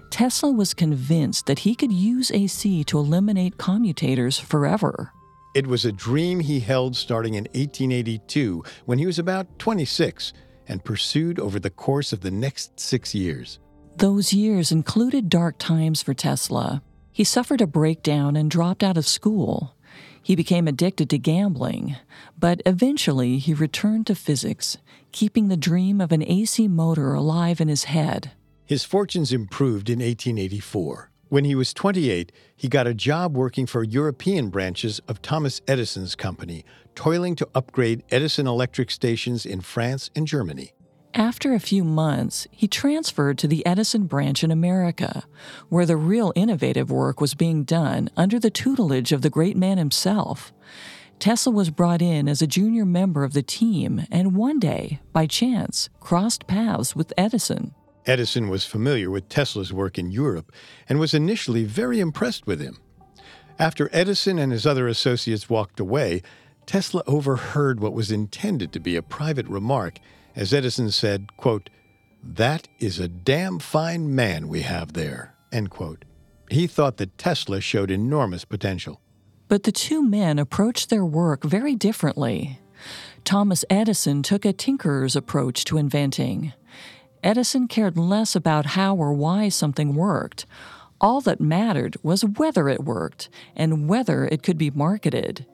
Tesla 0.09 0.51
was 0.51 0.73
convinced 0.73 1.45
that 1.45 1.59
he 1.59 1.75
could 1.75 1.91
use 1.91 2.31
AC 2.31 2.83
to 2.85 2.97
eliminate 2.97 3.57
commutators 3.57 4.39
forever. 4.39 5.11
It 5.53 5.67
was 5.67 5.85
a 5.85 5.91
dream 5.91 6.39
he 6.39 6.59
held 6.59 6.95
starting 6.95 7.35
in 7.35 7.43
1882 7.53 8.63
when 8.85 8.97
he 8.97 9.05
was 9.05 9.19
about 9.19 9.59
26 9.59 10.33
and 10.67 10.83
pursued 10.83 11.39
over 11.39 11.59
the 11.59 11.69
course 11.69 12.11
of 12.11 12.21
the 12.21 12.31
next 12.31 12.79
six 12.79 13.13
years. 13.13 13.59
Those 13.97 14.33
years 14.33 14.71
included 14.71 15.29
dark 15.29 15.59
times 15.59 16.01
for 16.01 16.15
Tesla. 16.15 16.81
He 17.11 17.23
suffered 17.23 17.61
a 17.61 17.67
breakdown 17.67 18.35
and 18.35 18.49
dropped 18.49 18.83
out 18.83 18.97
of 18.97 19.07
school. 19.07 19.74
He 20.25 20.35
became 20.35 20.67
addicted 20.67 21.07
to 21.11 21.19
gambling, 21.19 21.97
but 22.35 22.59
eventually 22.65 23.37
he 23.37 23.53
returned 23.53 24.07
to 24.07 24.15
physics, 24.15 24.79
keeping 25.11 25.49
the 25.49 25.55
dream 25.55 26.01
of 26.01 26.11
an 26.11 26.23
AC 26.23 26.67
motor 26.67 27.13
alive 27.13 27.61
in 27.61 27.67
his 27.67 27.83
head. 27.83 28.31
His 28.65 28.83
fortunes 28.83 29.31
improved 29.31 29.87
in 29.87 29.99
1884. 29.99 31.11
When 31.29 31.45
he 31.45 31.53
was 31.53 31.75
28, 31.75 32.31
he 32.55 32.67
got 32.67 32.87
a 32.87 32.95
job 32.95 33.37
working 33.37 33.67
for 33.67 33.83
European 33.83 34.49
branches 34.49 34.99
of 35.07 35.21
Thomas 35.21 35.61
Edison's 35.67 36.15
company, 36.15 36.65
toiling 36.95 37.35
to 37.35 37.47
upgrade 37.53 38.01
Edison 38.09 38.47
electric 38.47 38.89
stations 38.89 39.45
in 39.45 39.61
France 39.61 40.09
and 40.15 40.25
Germany. 40.25 40.73
After 41.17 41.53
a 41.53 41.61
few 41.61 41.85
months, 41.85 42.45
he 42.51 42.67
transferred 42.67 43.37
to 43.37 43.47
the 43.47 43.65
Edison 43.65 44.03
branch 44.03 44.43
in 44.43 44.51
America, 44.51 45.23
where 45.69 45.85
the 45.85 45.95
real 45.95 46.33
innovative 46.35 46.91
work 46.91 47.21
was 47.21 47.35
being 47.35 47.63
done 47.63 48.09
under 48.17 48.37
the 48.37 48.49
tutelage 48.49 49.13
of 49.13 49.21
the 49.21 49.29
great 49.29 49.55
man 49.55 49.77
himself. 49.77 50.51
Tesla 51.17 51.53
was 51.53 51.69
brought 51.69 52.01
in 52.01 52.27
as 52.27 52.41
a 52.41 52.47
junior 52.47 52.83
member 52.83 53.23
of 53.23 53.31
the 53.31 53.41
team 53.41 54.05
and 54.11 54.35
one 54.35 54.59
day, 54.59 54.99
by 55.13 55.25
chance, 55.25 55.87
crossed 56.01 56.47
paths 56.47 56.97
with 56.97 57.13
Edison. 57.17 57.73
Edison 58.05 58.49
was 58.49 58.65
familiar 58.65 59.09
with 59.09 59.29
Tesla's 59.29 59.71
work 59.71 59.97
in 59.97 60.11
Europe 60.11 60.51
and 60.89 60.99
was 60.99 61.13
initially 61.13 61.63
very 61.63 62.01
impressed 62.01 62.45
with 62.45 62.59
him. 62.59 62.77
After 63.57 63.89
Edison 63.93 64.37
and 64.37 64.51
his 64.51 64.67
other 64.67 64.85
associates 64.89 65.49
walked 65.49 65.79
away, 65.79 66.23
Tesla 66.65 67.03
overheard 67.07 67.79
what 67.79 67.93
was 67.93 68.11
intended 68.11 68.73
to 68.73 68.81
be 68.81 68.97
a 68.97 69.01
private 69.01 69.47
remark 69.47 69.99
as 70.35 70.53
Edison 70.53 70.91
said, 70.91 71.35
quote, 71.37 71.69
That 72.23 72.67
is 72.79 72.99
a 72.99 73.07
damn 73.07 73.59
fine 73.59 74.13
man 74.13 74.47
we 74.47 74.61
have 74.61 74.93
there. 74.93 75.35
End 75.51 75.69
quote. 75.69 76.05
He 76.49 76.67
thought 76.67 76.97
that 76.97 77.17
Tesla 77.17 77.61
showed 77.61 77.89
enormous 77.89 78.45
potential. 78.45 78.99
But 79.47 79.63
the 79.63 79.71
two 79.71 80.03
men 80.03 80.39
approached 80.39 80.89
their 80.89 81.05
work 81.05 81.43
very 81.43 81.75
differently. 81.75 82.59
Thomas 83.23 83.65
Edison 83.69 84.21
took 84.21 84.45
a 84.45 84.53
tinkerer's 84.53 85.15
approach 85.15 85.63
to 85.65 85.77
inventing. 85.77 86.53
Edison 87.23 87.67
cared 87.67 87.97
less 87.97 88.35
about 88.35 88.67
how 88.67 88.95
or 88.95 89.13
why 89.13 89.49
something 89.49 89.95
worked. 89.95 90.45
All 91.01 91.21
that 91.21 91.41
mattered 91.41 91.97
was 92.03 92.23
whether 92.23 92.69
it 92.69 92.83
worked 92.83 93.29
and 93.55 93.89
whether 93.89 94.25
it 94.25 94.43
could 94.43 94.57
be 94.57 94.69
marketed. 94.69 95.45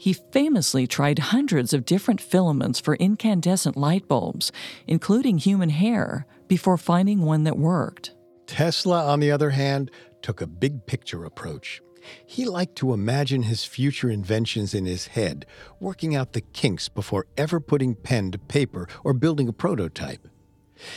He 0.00 0.14
famously 0.14 0.86
tried 0.86 1.18
hundreds 1.18 1.74
of 1.74 1.84
different 1.84 2.22
filaments 2.22 2.80
for 2.80 2.94
incandescent 2.94 3.76
light 3.76 4.08
bulbs, 4.08 4.50
including 4.86 5.36
human 5.36 5.68
hair, 5.68 6.24
before 6.48 6.78
finding 6.78 7.20
one 7.20 7.44
that 7.44 7.58
worked. 7.58 8.14
Tesla, 8.46 9.04
on 9.04 9.20
the 9.20 9.30
other 9.30 9.50
hand, 9.50 9.90
took 10.22 10.40
a 10.40 10.46
big 10.46 10.86
picture 10.86 11.26
approach. 11.26 11.82
He 12.24 12.46
liked 12.46 12.76
to 12.76 12.94
imagine 12.94 13.42
his 13.42 13.66
future 13.66 14.08
inventions 14.08 14.72
in 14.72 14.86
his 14.86 15.08
head, 15.08 15.44
working 15.80 16.16
out 16.16 16.32
the 16.32 16.40
kinks 16.40 16.88
before 16.88 17.26
ever 17.36 17.60
putting 17.60 17.94
pen 17.94 18.30
to 18.30 18.38
paper 18.38 18.88
or 19.04 19.12
building 19.12 19.48
a 19.48 19.52
prototype. 19.52 20.26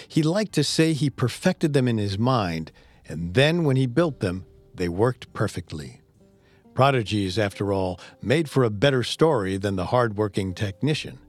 He 0.08 0.24
liked 0.24 0.54
to 0.54 0.64
say 0.64 0.94
he 0.94 1.10
perfected 1.10 1.74
them 1.74 1.90
in 1.90 1.98
his 1.98 2.18
mind, 2.18 2.72
and 3.06 3.34
then 3.34 3.66
when 3.66 3.76
he 3.76 3.86
built 3.86 4.22
them, 4.22 4.46
they 4.74 4.88
worked 4.88 5.34
perfectly. 5.34 6.00
Prodigies, 6.74 7.38
after 7.38 7.72
all, 7.72 8.00
made 8.22 8.50
for 8.50 8.64
a 8.64 8.70
better 8.70 9.04
story 9.04 9.58
than 9.58 9.76
the 9.76 9.88
hard-working 9.88 10.56
technician. 10.56 11.20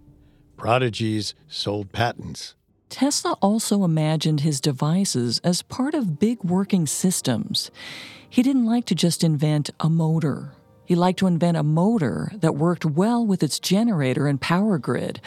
Prodigies 0.56 1.34
sold 1.48 1.92
patents. 1.92 2.54
Tesla 2.88 3.36
also 3.42 3.84
imagined 3.84 4.40
his 4.40 4.60
devices 4.60 5.40
as 5.44 5.62
part 5.62 5.94
of 5.94 6.18
big 6.18 6.42
working 6.44 6.86
systems. 6.86 7.70
He 8.30 8.42
didn't 8.42 8.66
like 8.66 8.86
to 8.86 8.94
just 8.94 9.24
invent 9.24 9.70
a 9.80 9.90
motor. 9.90 10.52
He 10.86 10.94
liked 10.94 11.18
to 11.18 11.26
invent 11.26 11.56
a 11.56 11.62
motor 11.62 12.30
that 12.36 12.56
worked 12.56 12.84
well 12.84 13.26
with 13.26 13.42
its 13.42 13.58
generator 13.58 14.26
and 14.26 14.40
power 14.40 14.78
grid, 14.78 15.20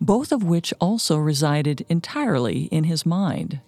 both 0.00 0.32
of 0.32 0.42
which 0.42 0.74
also 0.80 1.16
resided 1.16 1.86
entirely 1.88 2.64
in 2.64 2.84
his 2.84 3.06
mind. 3.06 3.60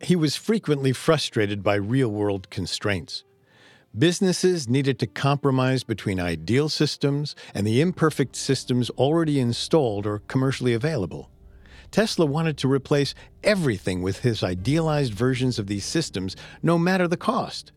He 0.00 0.16
was 0.16 0.36
frequently 0.36 0.92
frustrated 0.92 1.62
by 1.62 1.74
real 1.74 2.10
world 2.10 2.48
constraints. 2.48 3.24
Businesses 3.98 4.68
needed 4.68 5.00
to 5.00 5.06
compromise 5.08 5.82
between 5.82 6.20
ideal 6.20 6.68
systems 6.68 7.34
and 7.54 7.66
the 7.66 7.80
imperfect 7.80 8.36
systems 8.36 8.88
already 8.90 9.40
installed 9.40 10.06
or 10.06 10.20
commercially 10.28 10.74
available. 10.74 11.28
Tesla 11.90 12.24
wanted 12.24 12.56
to 12.58 12.70
replace 12.70 13.16
everything 13.42 14.00
with 14.00 14.20
his 14.20 14.44
idealized 14.44 15.12
versions 15.12 15.58
of 15.58 15.66
these 15.66 15.84
systems, 15.84 16.36
no 16.62 16.78
matter 16.78 17.08
the 17.08 17.16
cost. 17.16 17.72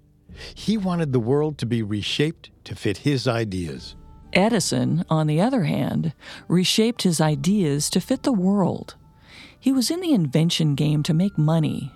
He 0.53 0.77
wanted 0.77 1.13
the 1.13 1.20
world 1.20 1.58
to 1.58 1.65
be 1.65 1.82
reshaped 1.82 2.51
to 2.65 2.75
fit 2.75 2.98
his 2.98 3.27
ideas. 3.27 3.96
Edison, 4.34 5.03
on 5.10 5.25
the 5.25 5.41
other 5.41 5.63
hand, 5.63 6.13
reshaped 6.48 7.01
his 7.01 7.20
ideas 7.20 7.89
to 7.89 8.00
fit 8.00 8.22
the 8.22 8.32
world. 8.32 8.96
He 9.60 9.72
was 9.72 9.89
in 9.89 10.00
the 10.00 10.13
invention 10.13 10.75
game 10.75 11.01
to 11.03 11.13
make 11.13 11.38
money, 11.39 11.91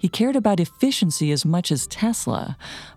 he 0.00 0.08
cared 0.08 0.34
about 0.34 0.60
efficiency 0.60 1.30
as 1.30 1.44
much 1.44 1.70
as 1.70 1.86
Tesla, 1.86 2.56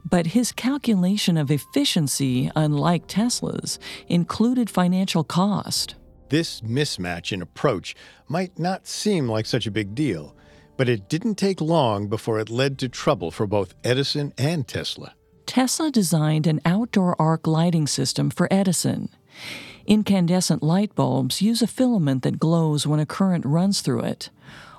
but 0.10 0.27
his 0.27 0.53
calculation 0.53 1.36
of 1.36 1.51
efficiency, 1.51 2.50
unlike 2.55 3.03
Tesla's, 3.07 3.77
included 4.07 4.69
financial 4.69 5.25
cost. 5.25 5.95
This 6.29 6.62
mismatch 6.62 7.33
in 7.33 7.41
approach 7.41 7.93
might 8.29 8.57
not 8.57 8.88
seem 8.88 9.27
like 9.27 9.45
such 9.45 9.67
a 9.67 9.72
big 9.72 9.93
deal, 9.93 10.33
but 10.77 10.88
it 10.88 11.10
didn't 11.10 11.36
take 11.36 11.60
long 11.60 12.07
before 12.07 12.39
it 12.39 12.50
led 12.50 12.79
to 12.79 12.88
trouble 12.88 13.31
for 13.31 13.45
both 13.45 13.75
Edison 13.83 14.33
and 14.38 14.65
Tesla. 14.65 15.13
Tesla 15.45 15.91
designed 15.91 16.48
an 16.48 16.62
outdoor 16.63 17.22
arc 17.22 17.45
lighting 17.45 17.86
system 17.86 18.29
for 18.29 18.48
Edison. 18.50 19.10
Incandescent 19.86 20.63
light 20.63 20.95
bulbs 20.95 21.41
use 21.41 21.62
a 21.62 21.67
filament 21.67 22.24
that 22.24 22.39
glows 22.39 22.88
when 22.88 23.01
a 23.01 23.05
current 23.05 23.45
runs 23.45 23.81
through 23.81 24.03
it. 24.03 24.29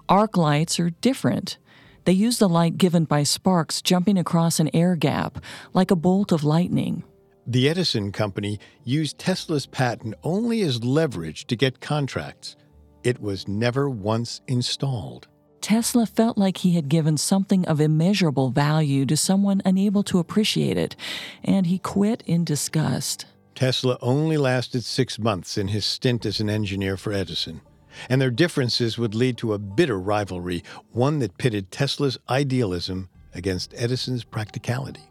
Arc 0.08 0.38
lights 0.38 0.80
are 0.80 0.88
different. 0.88 1.58
They 2.04 2.12
use 2.12 2.38
the 2.38 2.48
light 2.48 2.76
given 2.78 3.04
by 3.04 3.22
sparks 3.22 3.80
jumping 3.80 4.18
across 4.18 4.60
an 4.60 4.70
air 4.74 4.94
gap, 4.96 5.38
like 5.72 5.90
a 5.90 5.96
bolt 5.96 6.32
of 6.32 6.44
lightning. 6.44 7.02
The 7.46 7.68
Edison 7.68 8.12
company 8.12 8.58
used 8.84 9.18
Tesla's 9.18 9.66
patent 9.66 10.14
only 10.22 10.62
as 10.62 10.82
leverage 10.84 11.46
to 11.46 11.56
get 11.56 11.80
contracts. 11.80 12.56
it 13.02 13.20
was 13.20 13.46
never 13.46 13.88
once 13.90 14.40
installed. 14.48 15.28
Tesla 15.60 16.06
felt 16.06 16.38
like 16.38 16.58
he 16.58 16.72
had 16.72 16.88
given 16.88 17.16
something 17.16 17.64
of 17.66 17.80
immeasurable 17.80 18.50
value 18.50 19.04
to 19.06 19.16
someone 19.16 19.60
unable 19.64 20.02
to 20.02 20.18
appreciate 20.18 20.76
it, 20.78 20.96
and 21.42 21.66
he 21.66 21.78
quit 21.78 22.22
in 22.26 22.44
disgust. 22.44 23.26
Tesla 23.54 23.98
only 24.00 24.36
lasted 24.36 24.84
six 24.84 25.18
months 25.18 25.56
in 25.56 25.68
his 25.68 25.84
stint 25.84 26.26
as 26.26 26.40
an 26.40 26.50
engineer 26.50 26.96
for 26.96 27.12
Edison, 27.12 27.60
and 28.08 28.20
their 28.20 28.30
differences 28.30 28.98
would 28.98 29.14
lead 29.14 29.36
to 29.38 29.52
a 29.52 29.58
bitter 29.58 29.98
rivalry, 29.98 30.62
one 30.90 31.18
that 31.20 31.38
pitted 31.38 31.70
Tesla's 31.70 32.18
idealism 32.28 33.08
against 33.34 33.74
Edison's 33.76 34.24
practicality. 34.24 35.02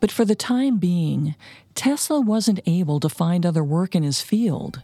But 0.00 0.12
for 0.12 0.24
the 0.24 0.34
time 0.34 0.78
being, 0.78 1.34
Tesla 1.74 2.20
wasn't 2.20 2.60
able 2.66 3.00
to 3.00 3.08
find 3.08 3.46
other 3.46 3.64
work 3.64 3.94
in 3.94 4.02
his 4.02 4.20
field. 4.20 4.82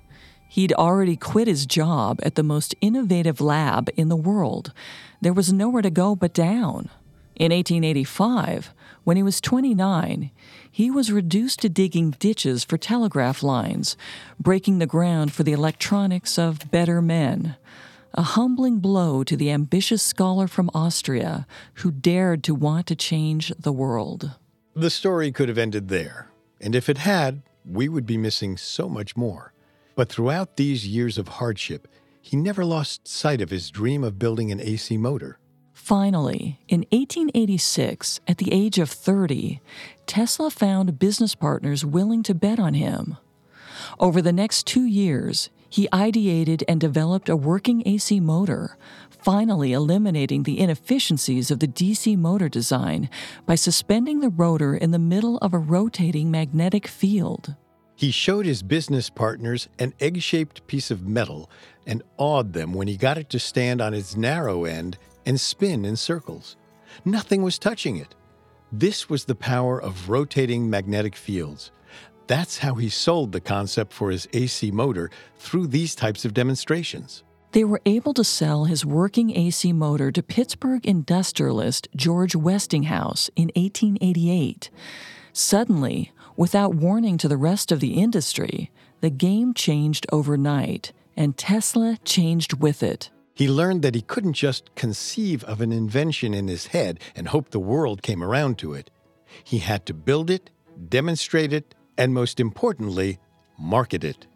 He'd 0.49 0.73
already 0.73 1.16
quit 1.16 1.47
his 1.47 1.66
job 1.66 2.19
at 2.23 2.35
the 2.35 2.42
most 2.42 2.75
innovative 2.80 3.40
lab 3.40 3.90
in 3.97 4.09
the 4.09 4.16
world. 4.16 4.73
There 5.21 5.33
was 5.33 5.52
nowhere 5.52 5.83
to 5.83 5.90
go 5.90 6.16
but 6.16 6.35
down. 6.35 6.88
In 7.37 7.52
1885, 7.52 8.73
when 9.11 9.17
he 9.17 9.25
was 9.25 9.40
29, 9.40 10.31
he 10.71 10.88
was 10.88 11.11
reduced 11.11 11.59
to 11.59 11.69
digging 11.69 12.12
ditches 12.21 12.62
for 12.62 12.79
telegraph 12.79 13.43
lines, 13.43 13.97
breaking 14.38 14.79
the 14.79 14.87
ground 14.87 15.33
for 15.33 15.43
the 15.43 15.50
electronics 15.50 16.38
of 16.38 16.71
better 16.71 17.02
men. 17.02 17.57
A 18.14 18.23
humbling 18.23 18.79
blow 18.79 19.25
to 19.25 19.37
the 19.37 19.50
ambitious 19.50 20.00
scholar 20.00 20.47
from 20.47 20.71
Austria 20.73 21.45
who 21.83 21.90
dared 21.90 22.45
to 22.45 22.55
want 22.55 22.87
to 22.87 22.95
change 22.95 23.52
the 23.59 23.73
world. 23.73 24.31
The 24.76 24.90
story 24.90 25.33
could 25.33 25.49
have 25.49 25.59
ended 25.59 25.88
there, 25.88 26.31
and 26.61 26.76
if 26.76 26.88
it 26.88 26.99
had, 26.99 27.43
we 27.64 27.88
would 27.88 28.07
be 28.07 28.17
missing 28.17 28.57
so 28.57 28.88
much 28.88 29.17
more. 29.17 29.52
But 29.97 30.09
throughout 30.09 30.55
these 30.55 30.87
years 30.87 31.19
of 31.19 31.26
hardship, 31.26 31.88
he 32.23 32.37
never 32.37 32.64
lost 32.64 33.09
sight 33.09 33.40
of 33.40 33.50
his 33.50 33.73
dream 33.73 34.05
of 34.05 34.21
building 34.21 34.52
an 34.52 34.61
AC 34.61 34.97
motor. 34.99 35.40
Finally, 35.91 36.57
in 36.69 36.87
1886, 36.93 38.21
at 38.29 38.39
the 38.39 38.53
age 38.53 38.79
of 38.79 38.89
30, 38.89 39.61
Tesla 40.07 40.49
found 40.49 41.01
business 41.01 41.35
partners 41.35 41.85
willing 41.85 42.23
to 42.23 42.33
bet 42.33 42.61
on 42.61 42.75
him. 42.75 43.17
Over 43.99 44.23
the 44.23 44.33
next 44.33 44.69
two 44.69 44.85
years, 44.85 45.51
he 45.69 45.89
ideated 45.93 46.63
and 46.69 46.81
developed 46.81 47.29
a 47.29 47.35
working 47.35 47.83
AC 47.85 48.21
motor, 48.21 48.77
finally 49.11 49.73
eliminating 49.73 50.45
the 50.45 50.61
inefficiencies 50.61 51.51
of 51.51 51.59
the 51.59 51.67
DC 51.67 52.17
motor 52.17 52.49
design 52.49 53.11
by 53.45 53.57
suspending 53.57 54.21
the 54.21 54.29
rotor 54.29 54.77
in 54.77 54.93
the 54.93 54.99
middle 55.01 55.39
of 55.39 55.53
a 55.53 55.59
rotating 55.59 56.31
magnetic 56.31 56.87
field. 56.87 57.57
He 57.97 58.13
showed 58.13 58.47
his 58.47 58.63
business 58.63 59.11
partners 59.11 59.69
an 59.81 59.93
egg 59.99 60.23
shaped 60.23 60.69
piece 60.69 60.93
of 60.93 61.09
metal 61.09 61.51
and 61.85 62.05
awed 62.17 62.53
them 62.53 62.75
when 62.75 62.87
he 62.87 62.97
got 62.97 63.19
it 63.19 63.29
to 63.31 63.41
stand 63.41 63.81
on 63.81 63.93
its 63.93 64.17
narrow 64.17 64.65
end 64.65 64.97
and 65.27 65.41
spin 65.41 65.85
in 65.85 65.97
circles. 65.97 66.57
Nothing 67.05 67.43
was 67.43 67.59
touching 67.59 67.97
it. 67.97 68.15
This 68.73 69.09
was 69.09 69.25
the 69.25 69.35
power 69.35 69.81
of 69.81 70.09
rotating 70.09 70.69
magnetic 70.69 71.17
fields. 71.17 71.73
That's 72.27 72.59
how 72.59 72.75
he 72.75 72.89
sold 72.89 73.33
the 73.33 73.41
concept 73.41 73.93
for 73.93 74.11
his 74.11 74.29
AC 74.33 74.71
motor 74.71 75.11
through 75.37 75.67
these 75.67 75.95
types 75.95 76.25
of 76.25 76.35
demonstrations. 76.35 77.25
They 77.53 77.65
were 77.65 77.83
able 77.85 78.15
to 78.15 78.23
sell 78.23 78.65
his 78.65 78.87
working 78.87 79.37
AC 79.37 79.73
motor 79.73 80.12
to 80.12 80.23
Pittsburgh 80.23 80.87
industrialist 80.87 81.89
George 81.97 82.37
Westinghouse 82.37 83.29
in 83.35 83.50
1888. 83.57 84.71
Suddenly, 85.33 86.12
Without 86.41 86.75
warning 86.75 87.19
to 87.19 87.29
the 87.29 87.37
rest 87.37 87.71
of 87.71 87.81
the 87.81 88.00
industry, 88.00 88.71
the 89.03 89.11
game 89.11 89.53
changed 89.53 90.07
overnight, 90.11 90.91
and 91.15 91.37
Tesla 91.37 91.99
changed 92.03 92.55
with 92.62 92.83
it. 92.83 93.11
He 93.41 93.49
learned 93.49 93.81
that 93.81 93.95
he 93.95 94.03
couldn't 94.03 94.35
just 94.35 94.75
conceive 94.75 95.43
of 95.45 95.63
an 95.63 95.73
invention 95.73 96.35
in 96.35 96.47
his 96.47 96.67
head 96.67 97.01
and 97.17 97.29
hope 97.29 97.49
the 97.49 97.59
world 97.59 98.03
came 98.03 98.23
around 98.23 98.59
to 98.59 98.75
it. 98.75 98.91
He 99.43 99.61
had 99.61 99.87
to 99.87 99.95
build 99.95 100.29
it, 100.29 100.50
demonstrate 100.91 101.50
it, 101.50 101.75
and 101.97 102.13
most 102.13 102.39
importantly, 102.39 103.19
market 103.59 104.05
it. 104.05 104.26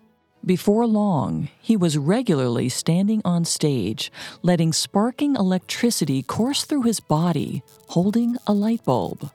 Before 0.42 0.86
long, 0.86 1.50
he 1.60 1.76
was 1.76 1.98
regularly 1.98 2.70
standing 2.70 3.20
on 3.26 3.44
stage, 3.44 4.10
letting 4.40 4.72
sparking 4.72 5.36
electricity 5.36 6.22
course 6.22 6.64
through 6.64 6.84
his 6.84 7.00
body, 7.00 7.62
holding 7.88 8.38
a 8.46 8.54
light 8.54 8.84
bulb. 8.84 9.30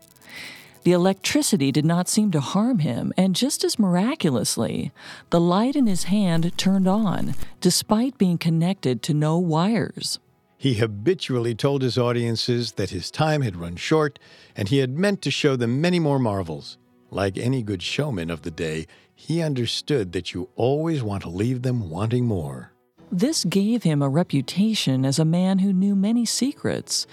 The 0.89 0.95
electricity 0.95 1.71
did 1.71 1.85
not 1.85 2.09
seem 2.09 2.31
to 2.31 2.39
harm 2.39 2.79
him, 2.79 3.13
and 3.15 3.35
just 3.35 3.63
as 3.63 3.77
miraculously, 3.77 4.91
the 5.29 5.39
light 5.39 5.75
in 5.75 5.85
his 5.85 6.05
hand 6.05 6.51
turned 6.57 6.87
on, 6.87 7.35
despite 7.61 8.17
being 8.17 8.39
connected 8.39 9.03
to 9.03 9.13
no 9.13 9.37
wires. 9.37 10.17
He 10.57 10.73
habitually 10.73 11.53
told 11.53 11.83
his 11.83 11.99
audiences 11.99 12.71
that 12.71 12.89
his 12.89 13.11
time 13.11 13.43
had 13.43 13.55
run 13.55 13.75
short, 13.75 14.17
and 14.55 14.67
he 14.67 14.79
had 14.79 14.97
meant 14.97 15.21
to 15.21 15.29
show 15.29 15.55
them 15.55 15.79
many 15.79 15.99
more 15.99 16.17
marvels. 16.17 16.79
Like 17.11 17.37
any 17.37 17.61
good 17.61 17.83
showman 17.83 18.31
of 18.31 18.41
the 18.41 18.49
day, 18.49 18.87
he 19.13 19.43
understood 19.43 20.11
that 20.13 20.33
you 20.33 20.49
always 20.55 21.03
want 21.03 21.21
to 21.21 21.29
leave 21.29 21.61
them 21.61 21.91
wanting 21.91 22.25
more. 22.25 22.71
This 23.11 23.43
gave 23.43 23.83
him 23.83 24.01
a 24.01 24.09
reputation 24.09 25.05
as 25.05 25.19
a 25.19 25.25
man 25.25 25.59
who 25.59 25.71
knew 25.71 25.95
many 25.95 26.25
secrets. 26.25 27.05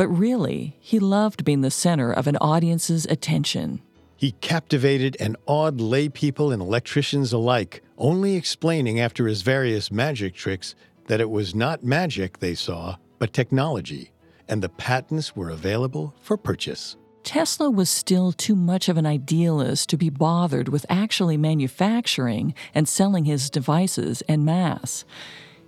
But 0.00 0.08
really, 0.08 0.78
he 0.80 0.98
loved 0.98 1.44
being 1.44 1.60
the 1.60 1.70
center 1.70 2.10
of 2.10 2.26
an 2.26 2.38
audience's 2.38 3.04
attention. 3.04 3.82
He 4.16 4.32
captivated 4.40 5.14
and 5.20 5.36
awed 5.44 5.78
lay 5.78 6.08
people 6.08 6.52
and 6.52 6.62
electricians 6.62 7.34
alike, 7.34 7.82
only 7.98 8.34
explaining 8.34 8.98
after 8.98 9.26
his 9.26 9.42
various 9.42 9.92
magic 9.92 10.34
tricks 10.34 10.74
that 11.08 11.20
it 11.20 11.28
was 11.28 11.54
not 11.54 11.84
magic 11.84 12.38
they 12.38 12.54
saw, 12.54 12.96
but 13.18 13.34
technology, 13.34 14.10
and 14.48 14.62
the 14.62 14.70
patents 14.70 15.36
were 15.36 15.50
available 15.50 16.14
for 16.22 16.38
purchase. 16.38 16.96
Tesla 17.22 17.68
was 17.68 17.90
still 17.90 18.32
too 18.32 18.56
much 18.56 18.88
of 18.88 18.96
an 18.96 19.04
idealist 19.04 19.90
to 19.90 19.98
be 19.98 20.08
bothered 20.08 20.70
with 20.70 20.86
actually 20.88 21.36
manufacturing 21.36 22.54
and 22.74 22.88
selling 22.88 23.26
his 23.26 23.50
devices 23.50 24.22
en 24.26 24.46
masse. 24.46 25.04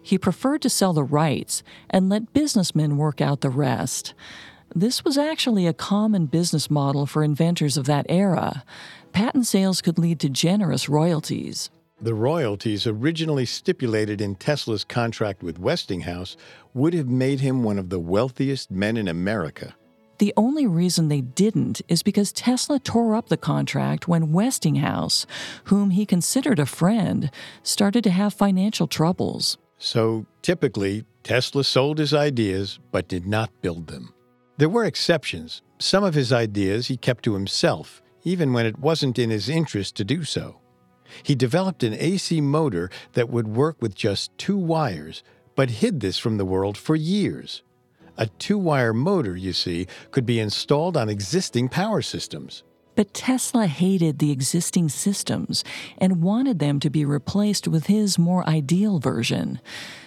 He 0.03 0.19
preferred 0.19 0.63
to 0.63 0.71
sell 0.71 0.93
the 0.93 1.05
rights 1.05 1.63
and 1.89 2.09
let 2.09 2.33
businessmen 2.33 2.97
work 2.97 3.21
out 3.21 3.41
the 3.41 3.51
rest. 3.51 4.15
This 4.75 5.05
was 5.05 5.19
actually 5.19 5.67
a 5.67 5.73
common 5.73 6.27
business 6.27 6.71
model 6.71 7.07
for 7.07 7.23
inventors 7.23 7.77
of 7.77 7.87
that 7.87 8.07
era. 8.09 8.65
Patent 9.13 9.47
sales 9.47 9.83
could 9.83 9.99
lead 9.99 10.19
to 10.21 10.29
generous 10.29 10.89
royalties. 10.89 11.71
The 12.01 12.15
royalties 12.15 12.87
originally 12.87 13.47
stipulated 13.47 14.21
in 14.21 14.35
Tesla's 14.35 14.83
contract 14.83 15.43
with 15.43 15.61
Westinghouse 15.61 16.37
would 16.75 16.95
have 16.95 17.09
made 17.09 17.41
him 17.41 17.63
one 17.63 17.79
of 17.79 17.91
the 17.91 18.01
wealthiest 18.01 18.73
men 18.73 18.97
in 18.97 19.07
America. 19.07 19.77
The 20.19 20.35
only 20.37 20.67
reason 20.67 21.09
they 21.09 21.21
didn't 21.21 21.81
is 21.89 22.03
because 22.03 22.33
Tesla 22.33 22.79
tore 22.79 23.15
up 23.15 23.29
the 23.29 23.37
contract 23.37 24.09
when 24.09 24.33
Westinghouse, 24.33 25.27
whom 25.65 25.91
he 25.91 26.07
considered 26.07 26.59
a 26.59 26.67
friend, 26.67 27.31
started 27.63 28.05
to 28.05 28.11
have 28.11 28.35
financial 28.35 28.87
troubles. 28.87 29.59
So 29.85 30.27
typically, 30.43 31.05
Tesla 31.25 31.65
sold 31.65 31.99
his 31.99 32.15
ideas 32.15 32.79
but 32.93 33.09
did 33.09 33.27
not 33.27 33.51
build 33.63 33.89
them. 33.89 34.15
There 34.57 34.69
were 34.69 34.85
exceptions. 34.85 35.61
Some 35.81 36.05
of 36.05 36.15
his 36.15 36.33
ideas 36.33 36.87
he 36.87 36.97
kept 36.97 37.25
to 37.25 37.35
himself, 37.35 38.01
even 38.23 38.53
when 38.53 38.65
it 38.65 38.79
wasn't 38.79 39.19
in 39.19 39.31
his 39.31 39.49
interest 39.49 39.97
to 39.97 40.05
do 40.05 40.23
so. 40.23 40.61
He 41.25 41.35
developed 41.35 41.83
an 41.83 41.95
AC 41.95 42.41
motor 42.41 42.91
that 43.15 43.29
would 43.29 43.49
work 43.49 43.77
with 43.81 43.97
just 43.97 44.31
two 44.39 44.57
wires, 44.57 45.25
but 45.57 45.69
hid 45.69 45.99
this 45.99 46.17
from 46.17 46.37
the 46.37 46.45
world 46.45 46.79
for 46.79 46.95
years. 46.95 47.65
A 48.17 48.27
two 48.27 48.59
wire 48.59 48.95
motor, 48.95 49.37
you 49.37 49.53
see, 49.53 49.89
could 50.13 50.25
be 50.25 50.39
installed 50.39 50.97
on 50.97 51.09
existing 51.09 51.69
power 51.69 52.03
systems. 52.03 52.63
But 52.95 53.15
Tesla 53.15 53.67
hated 53.67 54.19
the 54.19 54.31
existing 54.31 54.91
systems 54.91 55.65
and 55.99 56.23
wanted 56.23 56.59
them 56.59 56.79
to 56.81 56.91
be 56.91 57.05
replaced 57.05 57.67
with 57.67 57.87
his 57.87 58.19
more 58.19 58.47
ideal 58.49 58.99
version. 58.99 59.61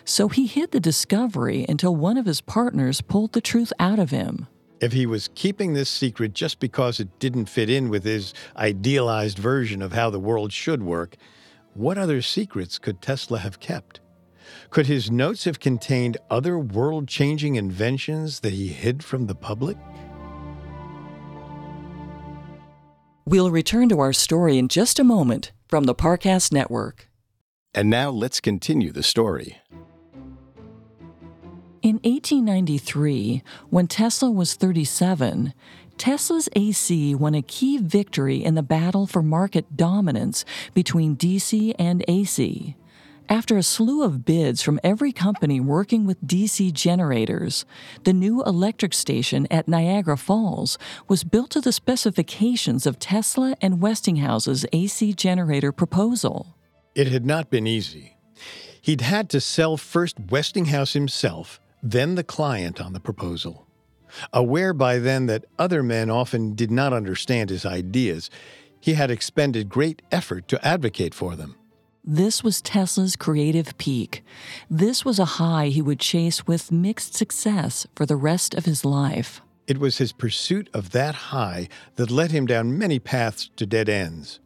So 0.03 0.29
he 0.29 0.45
hid 0.45 0.71
the 0.71 0.79
discovery 0.79 1.65
until 1.67 1.95
one 1.95 2.17
of 2.17 2.27
his 2.27 2.41
partners 2.41 3.01
pulled 3.01 3.33
the 3.33 3.41
truth 3.41 3.73
out 3.79 3.97
of 3.97 4.11
him. 4.11 4.47
If 4.81 4.91
he 4.91 5.05
was 5.05 5.29
keeping 5.35 5.73
this 5.73 5.89
secret 5.89 6.33
just 6.33 6.59
because 6.59 6.99
it 6.99 7.17
didn't 7.17 7.45
fit 7.45 7.69
in 7.69 7.89
with 7.89 8.03
his 8.03 8.33
idealized 8.55 9.39
version 9.39 9.81
of 9.81 9.93
how 9.93 10.09
the 10.09 10.19
world 10.19 10.51
should 10.53 10.83
work, 10.83 11.15
what 11.73 11.97
other 11.97 12.21
secrets 12.21 12.77
could 12.77 13.01
Tesla 13.01 13.39
have 13.39 13.59
kept? 13.59 13.99
Could 14.69 14.85
his 14.85 15.09
notes 15.09 15.45
have 15.45 15.59
contained 15.59 16.17
other 16.29 16.59
world 16.59 17.07
changing 17.07 17.55
inventions 17.55 18.41
that 18.41 18.53
he 18.53 18.67
hid 18.67 19.03
from 19.03 19.25
the 19.25 19.35
public? 19.35 19.77
We'll 23.27 23.49
return 23.49 23.89
to 23.89 23.99
our 24.01 24.13
story 24.13 24.59
in 24.59 24.67
just 24.67 24.99
a 24.99 25.03
moment 25.03 25.51
from 25.67 25.85
the 25.85 25.95
Parcast 25.95 26.51
Network. 26.51 27.09
And 27.73 27.89
now 27.89 28.11
let's 28.11 28.39
continue 28.39 28.91
the 28.91 29.01
story. 29.01 29.57
In 31.81 31.95
1893, 32.03 33.41
when 33.71 33.87
Tesla 33.87 34.29
was 34.29 34.53
37, 34.53 35.55
Tesla's 35.97 36.49
AC 36.55 37.15
won 37.15 37.33
a 37.33 37.41
key 37.41 37.79
victory 37.79 38.43
in 38.43 38.53
the 38.53 38.61
battle 38.61 39.07
for 39.07 39.23
market 39.23 39.75
dominance 39.75 40.45
between 40.75 41.17
DC 41.17 41.73
and 41.79 42.05
AC. 42.07 42.75
After 43.29 43.57
a 43.57 43.63
slew 43.63 44.03
of 44.03 44.23
bids 44.23 44.61
from 44.61 44.79
every 44.83 45.11
company 45.11 45.59
working 45.59 46.05
with 46.05 46.23
DC 46.27 46.71
generators, 46.73 47.65
the 48.03 48.13
new 48.13 48.43
electric 48.43 48.93
station 48.93 49.47
at 49.49 49.67
Niagara 49.67 50.15
Falls 50.15 50.77
was 51.07 51.23
built 51.23 51.49
to 51.51 51.61
the 51.61 51.71
specifications 51.71 52.85
of 52.85 52.99
Tesla 52.99 53.55
and 53.61 53.81
Westinghouse's 53.81 54.63
AC 54.71 55.13
generator 55.13 55.71
proposal. 55.71 56.55
It 56.93 57.07
had 57.07 57.25
not 57.25 57.49
been 57.49 57.65
easy. 57.65 58.15
He'd 58.79 59.01
had 59.01 59.31
to 59.31 59.41
sell 59.41 59.75
first 59.75 60.19
Westinghouse 60.29 60.93
himself, 60.93 61.59
then 61.81 62.13
the 62.13 62.23
client 62.23 62.79
on 62.79 62.93
the 62.93 62.99
proposal. 62.99 63.65
Aware 64.33 64.73
by 64.73 64.99
then 64.99 65.25
that 65.25 65.45
other 65.57 65.81
men 65.81 66.11
often 66.11 66.53
did 66.53 66.69
not 66.69 66.93
understand 66.93 67.49
his 67.49 67.65
ideas, 67.65 68.29
he 68.79 68.93
had 68.93 69.09
expended 69.09 69.67
great 69.67 70.03
effort 70.11 70.47
to 70.49 70.63
advocate 70.65 71.15
for 71.15 71.35
them. 71.35 71.55
This 72.07 72.43
was 72.43 72.61
Tesla's 72.61 73.15
creative 73.15 73.75
peak. 73.79 74.23
This 74.69 75.03
was 75.03 75.17
a 75.17 75.25
high 75.25 75.69
he 75.69 75.81
would 75.81 75.99
chase 75.99 76.45
with 76.45 76.71
mixed 76.71 77.15
success 77.15 77.87
for 77.95 78.05
the 78.05 78.15
rest 78.15 78.53
of 78.53 78.65
his 78.65 78.85
life. 78.85 79.41
It 79.65 79.79
was 79.79 79.97
his 79.97 80.11
pursuit 80.11 80.69
of 80.71 80.91
that 80.91 81.15
high 81.15 81.67
that 81.95 82.11
led 82.11 82.29
him 82.29 82.45
down 82.45 82.77
many 82.77 82.99
paths 82.99 83.49
to 83.55 83.65
dead 83.65 83.89
ends. 83.89 84.39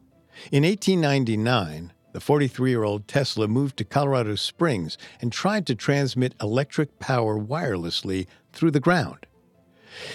In 0.50 0.62
1899, 0.62 1.92
the 2.14 2.20
43 2.20 2.70
year 2.70 2.82
old 2.82 3.06
Tesla 3.06 3.46
moved 3.46 3.76
to 3.76 3.84
Colorado 3.84 4.36
Springs 4.36 4.96
and 5.20 5.30
tried 5.30 5.66
to 5.66 5.74
transmit 5.74 6.34
electric 6.40 6.98
power 6.98 7.38
wirelessly 7.38 8.26
through 8.54 8.70
the 8.70 8.80
ground. 8.80 9.26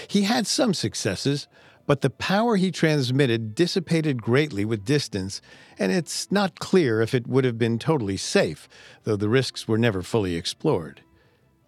He 0.08 0.24
had 0.24 0.48
some 0.48 0.74
successes, 0.74 1.48
but 1.86 2.02
the 2.02 2.10
power 2.10 2.56
he 2.56 2.72
transmitted 2.72 3.56
dissipated 3.56 4.22
greatly 4.22 4.66
with 4.66 4.86
distance, 4.86 5.42
and 5.78 5.92
it's 5.92 6.32
not 6.32 6.60
clear 6.60 7.02
if 7.02 7.14
it 7.14 7.28
would 7.28 7.44
have 7.44 7.58
been 7.58 7.78
totally 7.78 8.18
safe, 8.18 8.68
though 9.04 9.16
the 9.16 9.30
risks 9.30 9.68
were 9.68 9.78
never 9.78 10.02
fully 10.02 10.36
explored. 10.36 11.02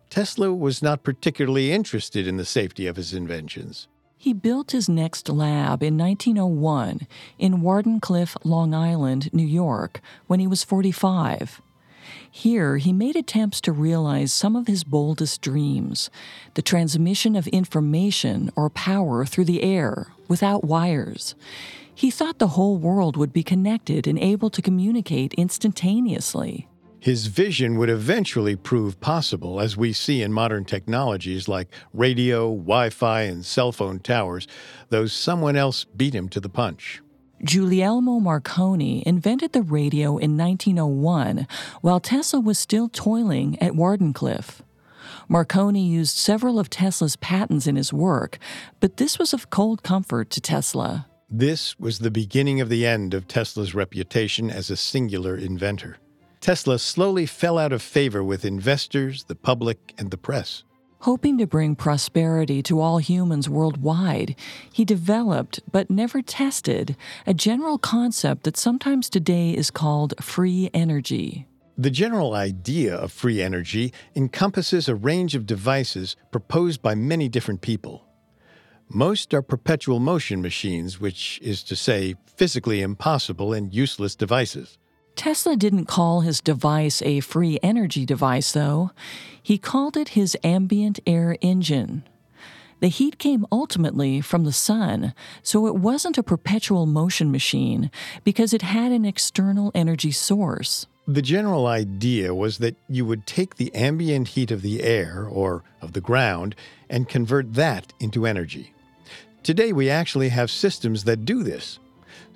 Tesla 0.10 0.54
was 0.54 0.82
not 0.82 1.04
particularly 1.04 1.72
interested 1.72 2.28
in 2.28 2.38
the 2.38 2.46
safety 2.46 2.88
of 2.88 2.96
his 2.96 3.14
inventions. 3.14 3.88
He 4.18 4.34
built 4.34 4.72
his 4.72 4.90
next 4.90 5.30
lab 5.30 5.84
in 5.84 5.98
1901 5.98 7.08
in 7.38 7.62
Wardenclyffe, 7.62 8.36
Long 8.44 8.74
Island, 8.74 9.32
New 9.32 9.46
York, 9.46 10.02
when 10.26 10.40
he 10.40 10.48
was 10.48 10.64
45. 10.64 11.62
Here, 12.30 12.78
he 12.78 12.94
made 12.94 13.16
attempts 13.16 13.62
to 13.62 13.72
realize 13.72 14.32
some 14.32 14.56
of 14.56 14.68
his 14.68 14.84
boldest 14.84 15.42
dreams 15.42 16.10
the 16.54 16.62
transmission 16.62 17.36
of 17.36 17.48
information 17.48 18.52
or 18.56 18.70
power 18.70 19.26
through 19.26 19.46
the 19.46 19.64
air 19.64 20.08
without 20.28 20.64
wires. 20.64 21.36
He 21.94 22.12
thought 22.12 22.38
the 22.38 22.50
whole 22.50 22.78
world 22.78 23.18
would 23.18 23.34
be 23.34 23.44
connected 23.44 24.06
and 24.06 24.20
able 24.20 24.50
to 24.52 24.62
communicate 24.62 25.34
instantaneously. 25.34 26.68
His 27.00 27.28
vision 27.28 27.78
would 27.78 27.90
eventually 27.90 28.56
prove 28.56 29.00
possible, 29.00 29.60
as 29.60 29.78
we 29.78 29.94
see 29.94 30.22
in 30.22 30.34
modern 30.34 30.66
technologies 30.66 31.48
like 31.48 31.70
radio, 31.94 32.50
Wi 32.50 32.90
Fi, 32.90 33.22
and 33.22 33.46
cell 33.46 33.72
phone 33.72 34.00
towers, 34.00 34.48
though 34.90 35.06
someone 35.06 35.56
else 35.56 35.86
beat 35.86 36.14
him 36.14 36.28
to 36.30 36.40
the 36.40 36.50
punch. 36.50 37.02
Guglielmo 37.44 38.20
Marconi 38.20 39.04
invented 39.06 39.54
the 39.54 39.62
radio 39.62 40.18
in 40.18 40.38
1901 40.38 41.48
while 41.82 42.00
Tesla 42.00 42.40
was 42.40 42.58
still 42.58 42.90
toiling 42.90 43.62
at 43.62 43.74
Wardenclyffe. 43.74 44.62
Marconi 45.30 45.86
used 45.86 46.16
several 46.16 46.60
of 46.60 46.70
Tesla's 46.70 47.16
patents 47.18 47.68
in 47.68 47.76
his 47.76 47.94
work, 47.94 48.40
but 48.80 48.98
this 48.98 49.20
was 49.20 49.34
of 49.34 49.50
cold 49.50 49.84
comfort 49.84 50.30
to 50.32 50.42
Tesla. 50.42 51.08
This 51.30 51.78
was 51.78 52.00
the 52.00 52.12
beginning 52.12 52.62
of 52.62 52.70
the 52.70 52.86
end 52.86 53.14
of 53.14 53.28
Tesla's 53.28 53.76
reputation 53.76 54.50
as 54.50 54.70
a 54.70 54.78
singular 54.78 55.36
inventor. 55.36 55.98
Tesla 56.40 56.80
slowly 56.80 57.26
fell 57.26 57.58
out 57.58 57.74
of 57.74 57.82
favor 57.82 58.24
with 58.24 58.46
investors, 58.46 59.26
the 59.26 59.36
public, 59.36 59.94
and 59.98 60.10
the 60.12 60.18
press. 60.18 60.64
Hoping 61.02 61.38
to 61.38 61.46
bring 61.46 61.76
prosperity 61.76 62.64
to 62.64 62.82
all 62.82 62.98
humans 62.98 63.48
worldwide, 63.48 64.36
he 64.74 64.84
developed, 64.84 65.60
but 65.72 65.90
never 65.90 66.22
tested, 66.22 66.96
a 67.28 67.34
general 67.34 67.78
concept 67.78 68.44
that 68.44 68.58
sometimes 68.58 69.10
today 69.10 69.52
is 69.52 69.70
called 69.70 70.14
free 70.20 70.70
energy. 70.74 71.46
The 71.78 71.92
general 71.92 72.34
idea 72.34 72.96
of 72.96 73.12
free 73.12 73.44
energy 73.44 73.94
encompasses 74.16 74.90
a 74.90 74.96
range 74.96 75.36
of 75.36 75.46
devices 75.46 76.16
proposed 76.32 76.82
by 76.82 76.96
many 76.96 77.30
different 77.30 77.62
people. 77.62 78.08
Most 78.90 79.34
are 79.36 79.44
perpetual 79.44 80.00
motion 80.00 80.42
machines, 80.42 81.00
which 81.00 81.40
is 81.44 81.62
to 81.64 81.76
say, 81.76 82.16
physically 82.26 82.82
impossible 82.82 83.54
and 83.54 83.72
useless 83.72 84.16
devices. 84.16 84.80
Tesla 85.18 85.58
didn't 85.58 85.86
call 85.86 86.22
his 86.22 86.40
device 86.40 87.02
a 87.02 87.20
free 87.22 87.58
energy 87.64 88.06
device, 88.06 88.52
though. 88.52 88.92
He 89.42 89.58
called 89.58 89.98
it 89.98 90.10
his 90.10 90.38
ambient 90.44 91.00
air 91.08 91.36
engine. 91.42 92.04
The 92.82 92.90
heat 92.90 93.18
came 93.18 93.48
ultimately 93.52 94.22
from 94.22 94.44
the 94.44 94.54
sun, 94.54 95.16
so 95.42 95.66
it 95.66 95.76
wasn't 95.76 96.20
a 96.20 96.24
perpetual 96.24 96.86
motion 96.86 97.32
machine 97.32 97.90
because 98.24 98.54
it 98.54 98.62
had 98.62 98.92
an 98.92 99.06
external 99.06 99.72
energy 99.74 100.12
source. 100.12 100.86
The 101.08 101.24
general 101.24 101.66
idea 101.66 102.36
was 102.36 102.60
that 102.60 102.76
you 102.88 103.04
would 103.04 103.26
take 103.26 103.56
the 103.56 103.74
ambient 103.74 104.30
heat 104.30 104.52
of 104.52 104.62
the 104.62 104.84
air, 104.84 105.28
or 105.28 105.64
of 105.82 105.94
the 105.94 106.02
ground, 106.02 106.56
and 106.92 107.10
convert 107.10 107.56
that 107.56 107.92
into 108.00 108.28
energy. 108.28 108.72
Today, 109.42 109.74
we 109.74 109.90
actually 109.90 110.30
have 110.30 110.52
systems 110.52 111.06
that 111.06 111.26
do 111.26 111.42
this. 111.42 111.80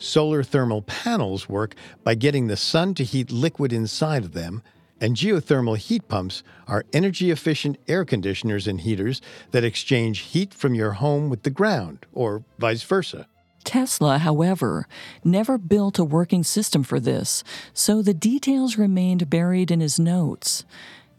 Solar 0.01 0.41
thermal 0.41 0.81
panels 0.81 1.47
work 1.47 1.75
by 2.03 2.15
getting 2.15 2.47
the 2.47 2.57
sun 2.57 2.95
to 2.95 3.03
heat 3.03 3.31
liquid 3.31 3.71
inside 3.71 4.23
of 4.23 4.33
them, 4.33 4.63
and 4.99 5.15
geothermal 5.15 5.77
heat 5.77 6.07
pumps 6.07 6.41
are 6.67 6.85
energy 6.91 7.29
efficient 7.29 7.77
air 7.87 8.03
conditioners 8.03 8.65
and 8.67 8.81
heaters 8.81 9.21
that 9.51 9.63
exchange 9.63 10.19
heat 10.21 10.55
from 10.55 10.73
your 10.73 10.93
home 10.93 11.29
with 11.29 11.43
the 11.43 11.51
ground, 11.51 12.07
or 12.13 12.43
vice 12.57 12.81
versa. 12.81 13.27
Tesla, 13.63 14.17
however, 14.17 14.87
never 15.23 15.59
built 15.59 15.99
a 15.99 16.03
working 16.03 16.43
system 16.43 16.81
for 16.81 16.99
this, 16.99 17.43
so 17.71 18.01
the 18.01 18.15
details 18.15 18.79
remained 18.79 19.29
buried 19.29 19.69
in 19.69 19.81
his 19.81 19.99
notes. 19.99 20.65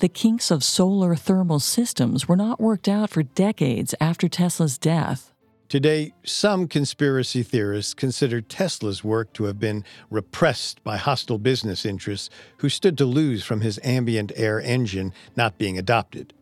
The 0.00 0.08
kinks 0.08 0.50
of 0.50 0.64
solar 0.64 1.14
thermal 1.14 1.60
systems 1.60 2.26
were 2.26 2.34
not 2.34 2.60
worked 2.60 2.88
out 2.88 3.10
for 3.10 3.22
decades 3.22 3.94
after 4.00 4.28
Tesla's 4.28 4.76
death. 4.76 5.31
Today, 5.72 6.12
some 6.22 6.68
conspiracy 6.68 7.42
theorists 7.42 7.94
consider 7.94 8.42
Tesla's 8.42 9.02
work 9.02 9.32
to 9.32 9.44
have 9.44 9.58
been 9.58 9.86
repressed 10.10 10.84
by 10.84 10.98
hostile 10.98 11.38
business 11.38 11.86
interests 11.86 12.28
who 12.58 12.68
stood 12.68 12.98
to 12.98 13.06
lose 13.06 13.42
from 13.42 13.62
his 13.62 13.80
ambient 13.82 14.32
air 14.36 14.60
engine 14.60 15.14
not 15.34 15.56
being 15.56 15.78
adopted. 15.78 16.34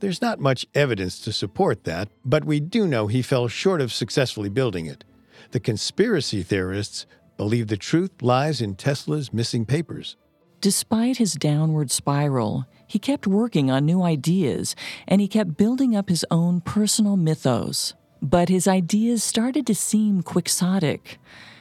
There's 0.00 0.22
not 0.22 0.40
much 0.40 0.64
evidence 0.74 1.18
to 1.24 1.30
support 1.30 1.84
that, 1.84 2.08
but 2.24 2.46
we 2.46 2.58
do 2.58 2.86
know 2.86 3.06
he 3.06 3.20
fell 3.20 3.48
short 3.48 3.82
of 3.82 3.92
successfully 3.92 4.48
building 4.48 4.86
it. 4.86 5.04
The 5.50 5.60
conspiracy 5.60 6.42
theorists 6.42 7.04
believe 7.36 7.66
the 7.66 7.76
truth 7.76 8.12
lies 8.22 8.62
in 8.62 8.76
Tesla's 8.76 9.30
missing 9.30 9.66
papers. 9.66 10.16
Despite 10.62 11.18
his 11.18 11.34
downward 11.34 11.90
spiral, 11.90 12.64
he 12.86 12.98
kept 12.98 13.26
working 13.26 13.70
on 13.70 13.84
new 13.84 14.02
ideas 14.02 14.74
and 15.06 15.20
he 15.20 15.28
kept 15.28 15.58
building 15.58 15.94
up 15.94 16.08
his 16.08 16.24
own 16.30 16.62
personal 16.62 17.18
mythos. 17.18 17.92
But 18.24 18.48
his 18.48 18.66
ideas 18.66 19.22
started 19.22 19.66
to 19.66 19.74
seem 19.74 20.22
quixotic, 20.22 21.18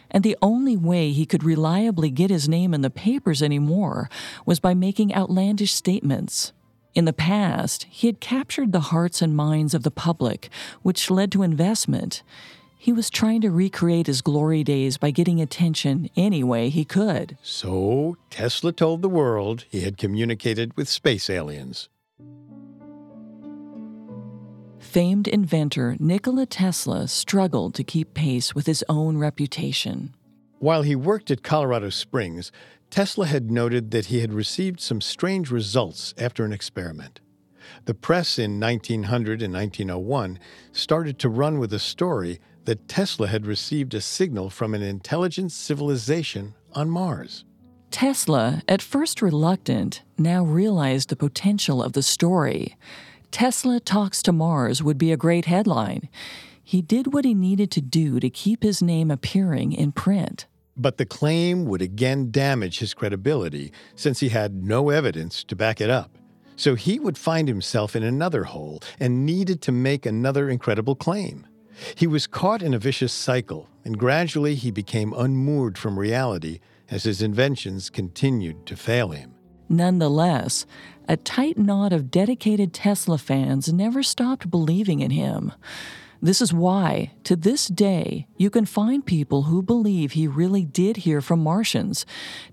and 0.10 0.24
the 0.24 0.38
only 0.42 0.78
way 0.78 1.12
he 1.12 1.26
could 1.26 1.44
reliably 1.44 2.10
get 2.10 2.30
his 2.30 2.48
name 2.48 2.74
in 2.74 2.80
the 2.80 2.90
papers 2.90 3.44
anymore 3.44 4.10
was 4.46 4.62
by 4.62 4.74
making 4.74 5.14
outlandish 5.14 5.74
statements. 5.74 6.54
In 6.96 7.04
the 7.04 7.12
past, 7.12 7.86
he 7.90 8.08
had 8.08 8.22
captured 8.22 8.72
the 8.72 8.80
hearts 8.92 9.22
and 9.22 9.36
minds 9.36 9.74
of 9.74 9.84
the 9.84 9.92
public, 9.92 10.50
which 10.84 11.12
led 11.12 11.34
to 11.34 11.44
investment. 11.44 12.24
He 12.78 12.94
was 12.94 13.10
trying 13.10 13.42
to 13.42 13.52
recreate 13.52 14.08
his 14.08 14.22
glory 14.22 14.64
days 14.64 14.98
by 14.98 15.12
getting 15.12 15.42
attention 15.42 16.10
any 16.16 16.46
way 16.46 16.70
he 16.70 16.86
could. 16.86 17.38
So, 17.42 18.16
Tesla 18.30 18.72
told 18.72 19.02
the 19.02 19.10
world 19.10 19.66
he 19.70 19.82
had 19.82 19.98
communicated 19.98 20.78
with 20.78 20.88
space 20.88 21.30
aliens. 21.30 21.90
Famed 24.94 25.28
inventor 25.28 25.96
Nikola 26.00 26.46
Tesla 26.46 27.08
struggled 27.08 27.74
to 27.74 27.84
keep 27.84 28.14
pace 28.14 28.54
with 28.54 28.68
his 28.68 28.84
own 28.88 29.18
reputation. 29.18 30.14
While 30.60 30.84
he 30.84 30.96
worked 30.96 31.32
at 31.32 31.42
Colorado 31.42 31.90
Springs, 31.90 32.52
Tesla 32.92 33.26
had 33.26 33.50
noted 33.50 33.90
that 33.90 34.06
he 34.06 34.20
had 34.20 34.32
received 34.32 34.80
some 34.80 35.02
strange 35.02 35.50
results 35.50 36.14
after 36.20 36.46
an 36.46 36.54
experiment. 36.54 37.22
The 37.86 37.96
press 37.96 38.38
in 38.38 38.60
1900 38.60 39.42
and 39.42 39.52
1901 39.52 40.38
started 40.72 41.18
to 41.20 41.30
run 41.30 41.58
with 41.58 41.74
a 41.74 41.80
story 41.80 42.40
that 42.66 42.88
Tesla 42.88 43.28
had 43.28 43.48
received 43.48 43.96
a 43.96 44.02
signal 44.02 44.52
from 44.52 44.76
an 44.76 44.84
intelligent 44.84 45.52
civilization 45.52 46.54
on 46.74 46.92
Mars. 46.92 47.46
Tesla, 47.90 48.62
at 48.68 48.84
first 48.84 49.24
reluctant, 49.24 50.04
now 50.20 50.44
realized 50.44 51.10
the 51.10 51.16
potential 51.16 51.82
of 51.82 51.94
the 51.94 52.04
story. 52.04 52.76
Tesla 53.34 53.80
Talks 53.80 54.22
to 54.22 54.32
Mars 54.32 54.84
would 54.84 55.00
be 55.00 55.12
a 55.12 55.18
great 55.18 55.46
headline. 55.46 56.08
He 56.64 56.84
did 56.84 57.14
what 57.14 57.26
he 57.26 57.34
needed 57.34 57.72
to 57.72 57.82
do 57.82 58.20
to 58.20 58.30
keep 58.30 58.62
his 58.62 58.80
name 58.80 59.10
appearing 59.10 59.74
in 59.74 59.92
print. 59.92 60.46
But 60.78 60.98
the 61.00 61.08
claim 61.08 61.66
would 61.66 61.82
again 61.82 62.30
damage 62.30 62.78
his 62.78 62.94
credibility 62.94 63.74
since 63.96 64.20
he 64.20 64.30
had 64.30 64.64
no 64.64 64.92
evidence 64.92 65.44
to 65.46 65.56
back 65.56 65.82
it 65.82 65.90
up. 65.90 66.16
So 66.56 66.76
he 66.76 67.00
would 67.00 67.18
find 67.18 67.48
himself 67.48 67.96
in 67.96 68.04
another 68.04 68.44
hole 68.44 68.82
and 69.00 69.26
needed 69.26 69.64
to 69.64 69.72
make 69.72 70.06
another 70.06 70.48
incredible 70.48 70.96
claim. 70.96 71.48
He 71.96 72.06
was 72.06 72.28
caught 72.28 72.62
in 72.62 72.76
a 72.76 72.80
vicious 72.80 73.12
cycle, 73.12 73.68
and 73.84 73.98
gradually 73.98 74.54
he 74.54 74.70
became 74.70 75.12
unmoored 75.12 75.80
from 75.80 75.98
reality 75.98 76.60
as 76.88 77.06
his 77.06 77.24
inventions 77.24 77.90
continued 77.90 78.68
to 78.68 78.76
fail 78.76 79.10
him. 79.10 79.33
Nonetheless, 79.70 80.66
a 81.08 81.18
tight 81.18 81.58
knot 81.58 81.92
of 81.94 82.12
dedicated 82.12 82.74
Tesla 82.74 83.18
fans 83.18 83.72
never 83.72 84.04
stopped 84.04 84.50
believing 84.50 85.00
in 85.00 85.12
him. 85.12 85.52
This 86.22 86.42
is 86.42 86.54
why, 86.54 87.12
to 87.26 87.36
this 87.36 87.68
day, 87.68 88.28
you 88.38 88.50
can 88.50 88.66
find 88.66 89.06
people 89.06 89.44
who 89.44 89.62
believe 89.62 90.14
he 90.14 90.26
really 90.26 90.64
did 90.64 90.98
hear 90.98 91.20
from 91.20 91.44
Martians, 91.44 92.06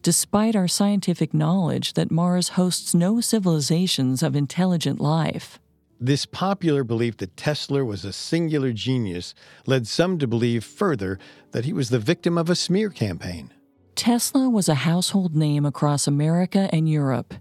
despite 0.02 0.56
our 0.56 0.66
scientific 0.66 1.32
knowledge 1.32 1.92
that 1.92 2.10
Mars 2.10 2.50
hosts 2.50 2.96
no 2.96 3.20
civilizations 3.20 4.24
of 4.24 4.34
intelligent 4.34 5.00
life. 5.00 5.60
This 6.00 6.26
popular 6.26 6.82
belief 6.82 7.18
that 7.18 7.36
Tesla 7.36 7.84
was 7.84 8.04
a 8.04 8.12
singular 8.12 8.72
genius 8.72 9.34
led 9.66 9.86
some 9.86 10.18
to 10.18 10.26
believe 10.26 10.64
further 10.64 11.20
that 11.52 11.64
he 11.64 11.72
was 11.72 11.90
the 11.90 12.00
victim 12.00 12.36
of 12.36 12.50
a 12.50 12.56
smear 12.56 12.90
campaign. 12.90 13.52
Tesla 14.00 14.48
was 14.48 14.66
a 14.66 14.76
household 14.76 15.36
name 15.36 15.66
across 15.66 16.06
America 16.06 16.70
and 16.72 16.88
Europe. 16.88 17.34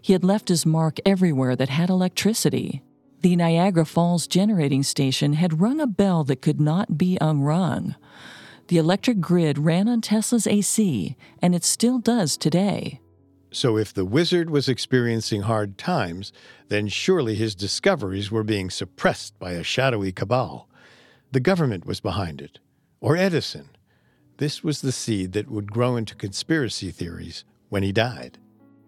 He 0.00 0.12
had 0.12 0.22
left 0.22 0.48
his 0.48 0.64
mark 0.64 0.98
everywhere 1.04 1.56
that 1.56 1.70
had 1.70 1.90
electricity. 1.90 2.84
The 3.22 3.34
Niagara 3.34 3.84
Falls 3.84 4.28
generating 4.28 4.84
station 4.84 5.32
had 5.32 5.60
rung 5.60 5.80
a 5.80 5.88
bell 5.88 6.22
that 6.22 6.40
could 6.40 6.60
not 6.60 6.96
be 6.96 7.18
unrung. 7.20 7.96
The 8.68 8.78
electric 8.78 9.20
grid 9.20 9.58
ran 9.58 9.88
on 9.88 10.00
Tesla's 10.00 10.46
AC, 10.46 11.16
and 11.42 11.52
it 11.52 11.64
still 11.64 11.98
does 11.98 12.36
today. 12.36 13.00
So, 13.50 13.76
if 13.76 13.92
the 13.92 14.04
wizard 14.04 14.50
was 14.50 14.68
experiencing 14.68 15.42
hard 15.42 15.76
times, 15.76 16.32
then 16.68 16.86
surely 16.86 17.34
his 17.34 17.56
discoveries 17.56 18.30
were 18.30 18.44
being 18.44 18.70
suppressed 18.70 19.36
by 19.40 19.54
a 19.54 19.64
shadowy 19.64 20.12
cabal. 20.12 20.68
The 21.32 21.40
government 21.40 21.86
was 21.86 21.98
behind 21.98 22.40
it, 22.40 22.60
or 23.00 23.16
Edison. 23.16 23.70
This 24.38 24.64
was 24.64 24.80
the 24.80 24.92
seed 24.92 25.32
that 25.32 25.50
would 25.50 25.70
grow 25.70 25.96
into 25.96 26.14
conspiracy 26.14 26.90
theories 26.90 27.44
when 27.68 27.82
he 27.82 27.92
died. 27.92 28.38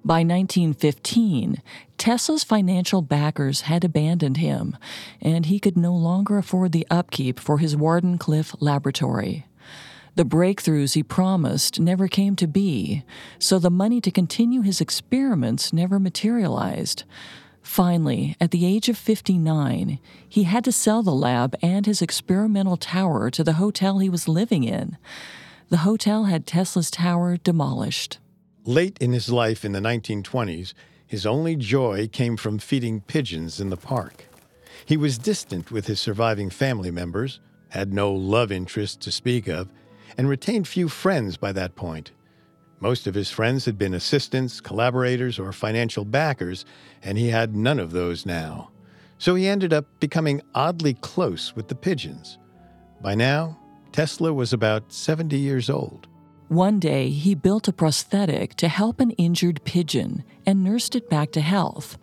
By 0.04 0.18
1915, 0.18 1.62
Tesla's 1.98 2.44
financial 2.44 3.02
backers 3.02 3.62
had 3.62 3.82
abandoned 3.82 4.36
him, 4.36 4.76
and 5.20 5.46
he 5.46 5.58
could 5.58 5.76
no 5.76 5.94
longer 5.94 6.38
afford 6.38 6.70
the 6.70 6.86
upkeep 6.90 7.40
for 7.40 7.58
his 7.58 7.74
Wardenclyffe 7.74 8.54
laboratory. 8.60 9.46
The 10.14 10.24
breakthroughs 10.24 10.94
he 10.94 11.02
promised 11.02 11.80
never 11.80 12.08
came 12.08 12.36
to 12.36 12.46
be, 12.46 13.04
so 13.38 13.58
the 13.58 13.70
money 13.70 14.00
to 14.00 14.10
continue 14.10 14.62
his 14.62 14.80
experiments 14.80 15.72
never 15.72 15.98
materialized. 15.98 17.04
Finally, 17.66 18.36
at 18.40 18.52
the 18.52 18.64
age 18.64 18.88
of 18.88 18.96
59, 18.96 19.98
he 20.26 20.44
had 20.44 20.64
to 20.64 20.72
sell 20.72 21.02
the 21.02 21.10
lab 21.10 21.54
and 21.60 21.84
his 21.84 22.00
experimental 22.00 22.76
tower 22.76 23.28
to 23.28 23.42
the 23.42 23.54
hotel 23.54 23.98
he 23.98 24.08
was 24.08 24.28
living 24.28 24.62
in. 24.62 24.96
The 25.68 25.78
hotel 25.78 26.24
had 26.24 26.46
Tesla's 26.46 26.92
tower 26.92 27.36
demolished. 27.36 28.18
Late 28.64 28.96
in 28.98 29.12
his 29.12 29.30
life 29.30 29.64
in 29.64 29.72
the 29.72 29.80
1920s, 29.80 30.74
his 31.06 31.26
only 31.26 31.56
joy 31.56 32.08
came 32.08 32.36
from 32.36 32.58
feeding 32.58 33.00
pigeons 33.00 33.60
in 33.60 33.68
the 33.68 33.76
park. 33.76 34.26
He 34.86 34.96
was 34.96 35.18
distant 35.18 35.70
with 35.72 35.88
his 35.88 36.00
surviving 36.00 36.50
family 36.50 36.92
members, 36.92 37.40
had 37.70 37.92
no 37.92 38.12
love 38.12 38.52
interest 38.52 39.00
to 39.02 39.12
speak 39.12 39.48
of, 39.48 39.70
and 40.16 40.28
retained 40.28 40.68
few 40.68 40.88
friends 40.88 41.36
by 41.36 41.50
that 41.52 41.74
point. 41.74 42.12
Most 42.80 43.06
of 43.06 43.14
his 43.14 43.30
friends 43.30 43.64
had 43.64 43.78
been 43.78 43.94
assistants, 43.94 44.60
collaborators, 44.60 45.38
or 45.38 45.52
financial 45.52 46.04
backers, 46.04 46.64
and 47.02 47.16
he 47.16 47.28
had 47.28 47.56
none 47.56 47.78
of 47.78 47.92
those 47.92 48.26
now. 48.26 48.70
So 49.18 49.34
he 49.34 49.48
ended 49.48 49.72
up 49.72 49.86
becoming 49.98 50.42
oddly 50.54 50.94
close 50.94 51.56
with 51.56 51.68
the 51.68 51.74
pigeons. 51.74 52.38
By 53.00 53.14
now, 53.14 53.58
Tesla 53.92 54.32
was 54.32 54.52
about 54.52 54.92
70 54.92 55.38
years 55.38 55.70
old. 55.70 56.06
One 56.48 56.78
day, 56.78 57.08
he 57.08 57.34
built 57.34 57.66
a 57.66 57.72
prosthetic 57.72 58.54
to 58.56 58.68
help 58.68 59.00
an 59.00 59.10
injured 59.12 59.64
pigeon 59.64 60.22
and 60.44 60.62
nursed 60.62 60.94
it 60.94 61.08
back 61.08 61.32
to 61.32 61.40
health. 61.40 61.98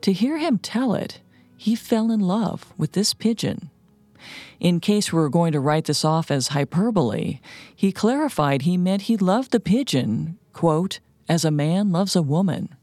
To 0.00 0.12
hear 0.12 0.38
him 0.38 0.58
tell 0.58 0.94
it, 0.94 1.20
he 1.56 1.76
fell 1.76 2.10
in 2.10 2.20
love 2.20 2.72
with 2.78 2.92
this 2.92 3.12
pigeon. 3.12 3.69
In 4.58 4.80
case 4.80 5.12
we 5.12 5.18
were 5.18 5.28
going 5.28 5.52
to 5.52 5.60
write 5.60 5.86
this 5.86 6.04
off 6.04 6.30
as 6.30 6.48
hyperbole, 6.48 7.40
he 7.74 7.92
clarified 7.92 8.62
he 8.62 8.76
meant 8.76 9.02
he 9.02 9.16
loved 9.16 9.52
the 9.52 9.60
pigeon, 9.60 10.38
quote, 10.52 11.00
as 11.28 11.44
a 11.44 11.50
man 11.50 11.92
loves 11.92 12.16
a 12.16 12.22
woman. 12.22 12.74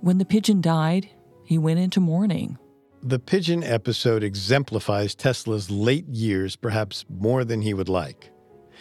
When 0.00 0.18
the 0.18 0.24
pigeon 0.24 0.60
died, 0.60 1.08
he 1.44 1.58
went 1.58 1.80
into 1.80 2.00
mourning. 2.00 2.58
The 3.02 3.18
pigeon 3.18 3.62
episode 3.62 4.22
exemplifies 4.22 5.14
Tesla's 5.14 5.70
late 5.70 6.08
years 6.08 6.56
perhaps 6.56 7.04
more 7.08 7.44
than 7.44 7.62
he 7.62 7.72
would 7.72 7.88
like. 7.88 8.30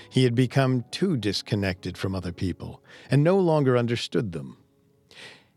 He 0.10 0.24
had 0.24 0.36
become 0.36 0.84
too 0.92 1.18
disconnected 1.18 1.98
from 1.98 2.16
other 2.16 2.32
people 2.32 2.84
and 3.10 3.24
no 3.24 3.38
longer 3.40 3.78
understood 3.78 4.32
them. 4.32 4.58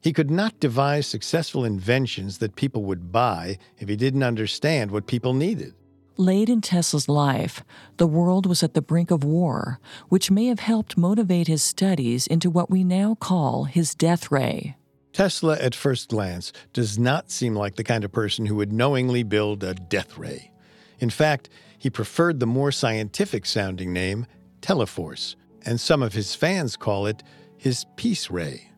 He 0.01 0.13
could 0.13 0.31
not 0.31 0.61
devise 0.61 1.07
successful 1.07 1.65
inventions 1.65 2.39
that 2.39 2.57
people 2.57 2.85
would 2.85 3.11
buy 3.11 3.59
if 3.79 3.89
he 3.89 3.97
didn't 3.97 4.23
understand 4.23 4.91
what 4.91 5.07
people 5.07 5.35
needed. 5.35 5.75
Late 6.21 6.49
in 6.49 6.61
Tesla's 6.61 7.09
life, 7.09 7.63
the 7.97 8.07
world 8.09 8.45
was 8.45 8.65
at 8.65 8.75
the 8.75 8.83
brink 8.83 9.13
of 9.13 9.23
war, 9.23 9.79
which 10.09 10.33
may 10.33 10.47
have 10.47 10.59
helped 10.59 10.99
motivate 10.99 11.47
his 11.47 11.63
studies 11.63 12.27
into 12.27 12.51
what 12.51 12.69
we 12.69 12.83
now 12.83 13.15
call 13.15 13.65
his 13.65 13.95
death 13.95 14.29
ray. 14.33 14.77
Tesla, 15.13 15.57
at 15.59 15.77
first 15.77 16.09
glance, 16.09 16.53
does 16.73 16.99
not 16.99 17.31
seem 17.31 17.55
like 17.55 17.77
the 17.77 17.85
kind 17.85 18.03
of 18.03 18.11
person 18.11 18.47
who 18.47 18.57
would 18.57 18.73
knowingly 18.73 19.23
build 19.23 19.63
a 19.63 19.75
death 19.75 20.19
ray. 20.19 20.51
In 20.99 21.09
fact, 21.09 21.51
he 21.79 21.89
preferred 21.89 22.41
the 22.41 22.49
more 22.49 22.73
scientific 22.73 23.47
sounding 23.47 23.93
name, 23.93 24.27
Teleforce, 24.61 25.37
and 25.65 25.81
some 25.81 26.03
of 26.03 26.15
his 26.15 26.35
fans 26.35 26.77
call 26.77 27.07
it 27.07 27.23
his 27.57 27.87
peace 27.95 28.29
ray. 28.29 28.73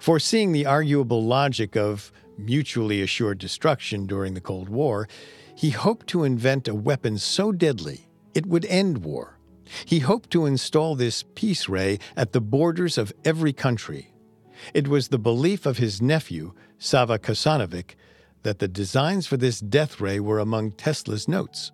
Foreseeing 0.00 0.50
the 0.50 0.66
arguable 0.66 1.22
logic 1.22 1.76
of 1.76 2.10
mutually 2.36 3.00
assured 3.00 3.38
destruction 3.38 4.06
during 4.08 4.34
the 4.34 4.40
Cold 4.40 4.68
War, 4.68 5.06
he 5.54 5.70
hoped 5.70 6.06
to 6.08 6.24
invent 6.24 6.68
a 6.68 6.74
weapon 6.74 7.18
so 7.18 7.52
deadly 7.52 8.08
it 8.34 8.46
would 8.46 8.64
end 8.66 8.98
war. 8.98 9.38
He 9.84 10.00
hoped 10.00 10.30
to 10.30 10.46
install 10.46 10.94
this 10.94 11.24
peace 11.34 11.68
ray 11.68 11.98
at 12.16 12.32
the 12.32 12.40
borders 12.40 12.98
of 12.98 13.12
every 13.24 13.52
country. 13.52 14.12
It 14.72 14.88
was 14.88 15.08
the 15.08 15.18
belief 15.18 15.66
of 15.66 15.78
his 15.78 16.02
nephew, 16.02 16.52
Sava 16.78 17.18
Kosanovic, 17.18 17.94
that 18.42 18.58
the 18.58 18.68
designs 18.68 19.26
for 19.26 19.36
this 19.36 19.60
death 19.60 20.00
ray 20.00 20.20
were 20.20 20.38
among 20.38 20.72
Tesla's 20.72 21.28
notes. 21.28 21.72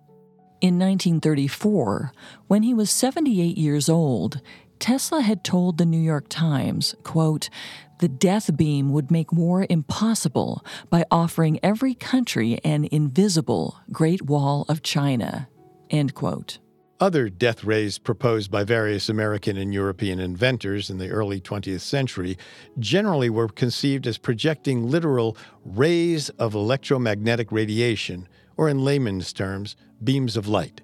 In 0.61 0.77
1934, 0.77 2.13
when 2.47 2.63
he 2.63 2.73
was 2.73 2.89
78 2.91 3.57
years 3.57 3.89
old, 3.89 4.41
Tesla 4.81 5.21
had 5.21 5.43
told 5.43 5.77
the 5.77 5.85
New 5.85 5.99
York 5.99 6.25
Times, 6.27 6.95
quote, 7.03 7.51
the 7.99 8.07
death 8.07 8.57
beam 8.57 8.91
would 8.91 9.11
make 9.11 9.31
war 9.31 9.67
impossible 9.69 10.65
by 10.89 11.05
offering 11.11 11.59
every 11.61 11.93
country 11.93 12.59
an 12.63 12.87
invisible 12.91 13.77
Great 13.91 14.23
Wall 14.23 14.65
of 14.67 14.81
China. 14.81 15.47
End 15.91 16.15
quote. 16.15 16.57
Other 16.99 17.29
death 17.29 17.63
rays 17.63 17.99
proposed 17.99 18.49
by 18.49 18.63
various 18.63 19.07
American 19.07 19.55
and 19.55 19.71
European 19.71 20.19
inventors 20.19 20.89
in 20.89 20.97
the 20.97 21.09
early 21.09 21.39
20th 21.39 21.81
century 21.81 22.35
generally 22.79 23.29
were 23.29 23.49
conceived 23.49 24.07
as 24.07 24.17
projecting 24.17 24.89
literal 24.89 25.37
rays 25.63 26.29
of 26.29 26.55
electromagnetic 26.55 27.51
radiation, 27.51 28.27
or 28.57 28.67
in 28.67 28.83
layman's 28.83 29.31
terms, 29.31 29.75
beams 30.03 30.35
of 30.35 30.47
light. 30.47 30.81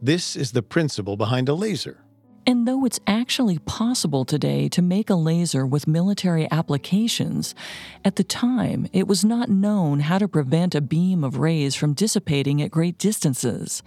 This 0.00 0.36
is 0.36 0.52
the 0.52 0.62
principle 0.62 1.16
behind 1.16 1.48
a 1.48 1.54
laser. 1.54 2.03
And 2.46 2.68
though 2.68 2.84
it's 2.84 3.00
actually 3.06 3.58
possible 3.60 4.26
today 4.26 4.68
to 4.68 4.82
make 4.82 5.08
a 5.08 5.14
laser 5.14 5.64
with 5.64 5.86
military 5.86 6.46
applications, 6.50 7.54
at 8.04 8.16
the 8.16 8.24
time 8.24 8.86
it 8.92 9.08
was 9.08 9.24
not 9.24 9.48
known 9.48 10.00
how 10.00 10.18
to 10.18 10.28
prevent 10.28 10.74
a 10.74 10.82
beam 10.82 11.24
of 11.24 11.38
rays 11.38 11.74
from 11.74 11.94
dissipating 11.94 12.60
at 12.60 12.70
great 12.70 12.98
distances. 12.98 13.82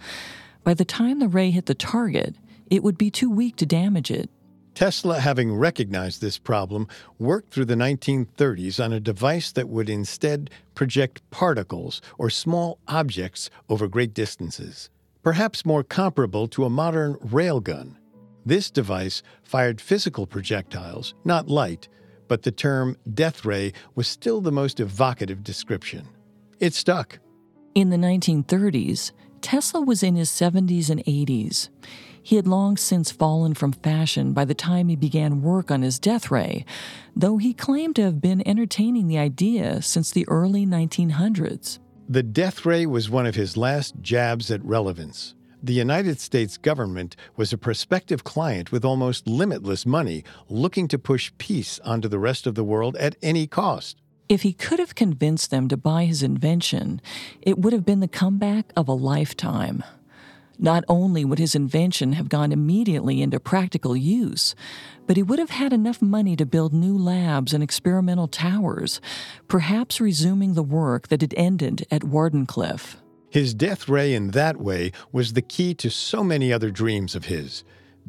By 0.64 0.74
the 0.74 0.84
time 0.84 1.20
the 1.20 1.28
ray 1.28 1.50
hit 1.52 1.66
the 1.66 1.74
target, 1.74 2.34
it 2.68 2.82
would 2.82 2.98
be 2.98 3.12
too 3.12 3.30
weak 3.30 3.54
to 3.56 3.66
damage 3.66 4.10
it. 4.10 4.28
Tesla, 4.74 5.20
having 5.20 5.54
recognized 5.54 6.20
this 6.20 6.38
problem, 6.38 6.88
worked 7.18 7.52
through 7.52 7.64
the 7.64 7.74
1930s 7.74 8.84
on 8.84 8.92
a 8.92 9.00
device 9.00 9.52
that 9.52 9.68
would 9.68 9.88
instead 9.88 10.50
project 10.74 11.22
particles 11.30 12.00
or 12.16 12.28
small 12.28 12.78
objects 12.88 13.50
over 13.68 13.86
great 13.86 14.14
distances, 14.14 14.90
perhaps 15.22 15.64
more 15.64 15.84
comparable 15.84 16.48
to 16.48 16.64
a 16.64 16.70
modern 16.70 17.14
railgun. 17.16 17.94
This 18.44 18.70
device 18.70 19.22
fired 19.42 19.80
physical 19.80 20.26
projectiles, 20.26 21.14
not 21.24 21.48
light, 21.48 21.88
but 22.28 22.42
the 22.42 22.52
term 22.52 22.96
death 23.14 23.44
ray 23.44 23.72
was 23.94 24.06
still 24.06 24.40
the 24.40 24.52
most 24.52 24.80
evocative 24.80 25.42
description. 25.42 26.08
It 26.60 26.74
stuck. 26.74 27.18
In 27.74 27.90
the 27.90 27.96
1930s, 27.96 29.12
Tesla 29.40 29.80
was 29.80 30.02
in 30.02 30.16
his 30.16 30.30
70s 30.30 30.90
and 30.90 31.04
80s. 31.04 31.68
He 32.22 32.36
had 32.36 32.46
long 32.46 32.76
since 32.76 33.10
fallen 33.10 33.54
from 33.54 33.72
fashion 33.72 34.32
by 34.32 34.44
the 34.44 34.54
time 34.54 34.88
he 34.88 34.96
began 34.96 35.42
work 35.42 35.70
on 35.70 35.82
his 35.82 35.98
death 35.98 36.30
ray, 36.30 36.64
though 37.16 37.38
he 37.38 37.54
claimed 37.54 37.96
to 37.96 38.02
have 38.02 38.20
been 38.20 38.46
entertaining 38.46 39.08
the 39.08 39.18
idea 39.18 39.80
since 39.80 40.10
the 40.10 40.28
early 40.28 40.66
1900s. 40.66 41.78
The 42.08 42.22
death 42.22 42.66
ray 42.66 42.86
was 42.86 43.08
one 43.08 43.26
of 43.26 43.34
his 43.34 43.56
last 43.56 43.94
jabs 44.00 44.50
at 44.50 44.64
relevance. 44.64 45.34
The 45.60 45.72
United 45.72 46.20
States 46.20 46.56
government 46.56 47.16
was 47.36 47.52
a 47.52 47.58
prospective 47.58 48.22
client 48.22 48.70
with 48.70 48.84
almost 48.84 49.26
limitless 49.26 49.84
money 49.84 50.22
looking 50.48 50.86
to 50.86 51.00
push 51.00 51.32
peace 51.38 51.80
onto 51.80 52.06
the 52.06 52.20
rest 52.20 52.46
of 52.46 52.54
the 52.54 52.62
world 52.62 52.96
at 52.96 53.16
any 53.22 53.48
cost. 53.48 53.96
If 54.28 54.42
he 54.42 54.52
could 54.52 54.78
have 54.78 54.94
convinced 54.94 55.50
them 55.50 55.66
to 55.68 55.76
buy 55.76 56.04
his 56.04 56.22
invention, 56.22 57.00
it 57.42 57.58
would 57.58 57.72
have 57.72 57.84
been 57.84 57.98
the 57.98 58.06
comeback 58.06 58.72
of 58.76 58.86
a 58.86 58.92
lifetime. 58.92 59.82
Not 60.60 60.84
only 60.86 61.24
would 61.24 61.40
his 61.40 61.56
invention 61.56 62.12
have 62.12 62.28
gone 62.28 62.52
immediately 62.52 63.20
into 63.20 63.40
practical 63.40 63.96
use, 63.96 64.54
but 65.08 65.16
he 65.16 65.24
would 65.24 65.40
have 65.40 65.50
had 65.50 65.72
enough 65.72 66.00
money 66.00 66.36
to 66.36 66.46
build 66.46 66.72
new 66.72 66.96
labs 66.96 67.52
and 67.52 67.64
experimental 67.64 68.28
towers, 68.28 69.00
perhaps 69.48 70.00
resuming 70.00 70.54
the 70.54 70.62
work 70.62 71.08
that 71.08 71.20
had 71.20 71.34
ended 71.36 71.84
at 71.90 72.02
Wardenclyffe. 72.02 72.96
His 73.30 73.52
death 73.52 73.88
ray 73.88 74.14
in 74.14 74.30
that 74.30 74.56
way 74.56 74.92
was 75.12 75.32
the 75.32 75.42
key 75.42 75.74
to 75.74 75.90
so 75.90 76.24
many 76.24 76.52
other 76.52 76.70
dreams 76.70 77.14
of 77.14 77.26
his 77.26 77.64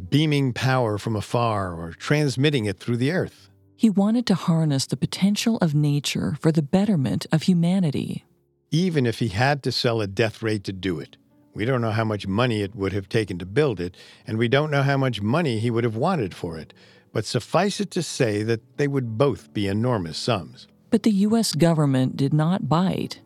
beaming 0.10 0.54
power 0.54 0.98
from 0.98 1.16
afar 1.16 1.74
or 1.74 1.92
transmitting 1.92 2.66
it 2.66 2.80
through 2.80 2.96
the 2.96 3.12
earth. 3.12 3.50
He 3.76 3.90
wanted 3.90 4.26
to 4.28 4.36
harness 4.36 4.86
the 4.86 4.96
potential 4.96 5.58
of 5.58 5.76
nature 5.76 6.38
for 6.40 6.52
the 6.52 6.62
betterment 6.62 7.26
of 7.34 7.44
humanity. 7.44 8.26
Even 8.72 9.06
if 9.06 9.20
he 9.20 9.30
had 9.30 9.62
to 9.64 9.72
sell 9.72 10.00
a 10.00 10.08
death 10.08 10.42
ray 10.42 10.58
to 10.60 10.72
do 10.72 11.00
it. 11.00 11.18
We 11.54 11.66
don't 11.66 11.82
know 11.82 11.92
how 11.92 12.06
much 12.06 12.28
money 12.28 12.62
it 12.62 12.76
would 12.76 12.94
have 12.94 13.10
taken 13.10 13.40
to 13.40 13.46
build 13.46 13.80
it, 13.82 13.98
and 14.26 14.38
we 14.38 14.48
don't 14.48 14.72
know 14.72 14.84
how 14.84 14.98
much 14.98 15.22
money 15.22 15.60
he 15.60 15.72
would 15.72 15.84
have 15.84 15.96
wanted 15.96 16.34
for 16.34 16.58
it. 16.58 16.74
But 17.12 17.26
suffice 17.26 17.80
it 17.82 17.92
to 17.92 18.04
say 18.04 18.44
that 18.44 18.78
they 18.78 18.88
would 18.88 19.18
both 19.18 19.52
be 19.54 19.68
enormous 19.68 20.18
sums. 20.18 20.68
But 20.90 21.04
the 21.04 21.12
U.S. 21.12 21.56
government 21.56 22.16
did 22.16 22.34
not 22.34 22.70
bite. 22.70 23.20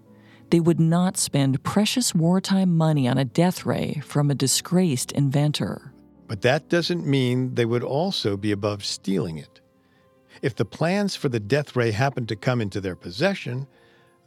They 0.54 0.60
would 0.60 0.80
not 0.80 1.18
spend 1.18 1.64
precious 1.64 2.14
wartime 2.14 2.78
money 2.78 3.08
on 3.08 3.18
a 3.18 3.26
death 3.26 3.66
ray 3.66 4.04
from 4.06 4.30
a 4.30 4.36
disgraced 4.36 5.12
inventor. 5.14 5.92
But 6.28 6.44
that 6.44 6.70
doesn't 6.70 7.08
mean 7.08 7.56
they 7.56 7.66
would 7.66 7.84
also 7.84 8.38
be 8.38 8.52
above 8.52 8.86
stealing 8.86 9.40
it. 9.40 9.62
If 10.44 10.56
the 10.56 10.64
plans 10.64 11.16
for 11.16 11.28
the 11.28 11.40
death 11.40 11.76
ray 11.76 11.90
happened 11.90 12.28
to 12.28 12.36
come 12.36 12.62
into 12.62 12.80
their 12.80 12.96
possession, 12.96 13.66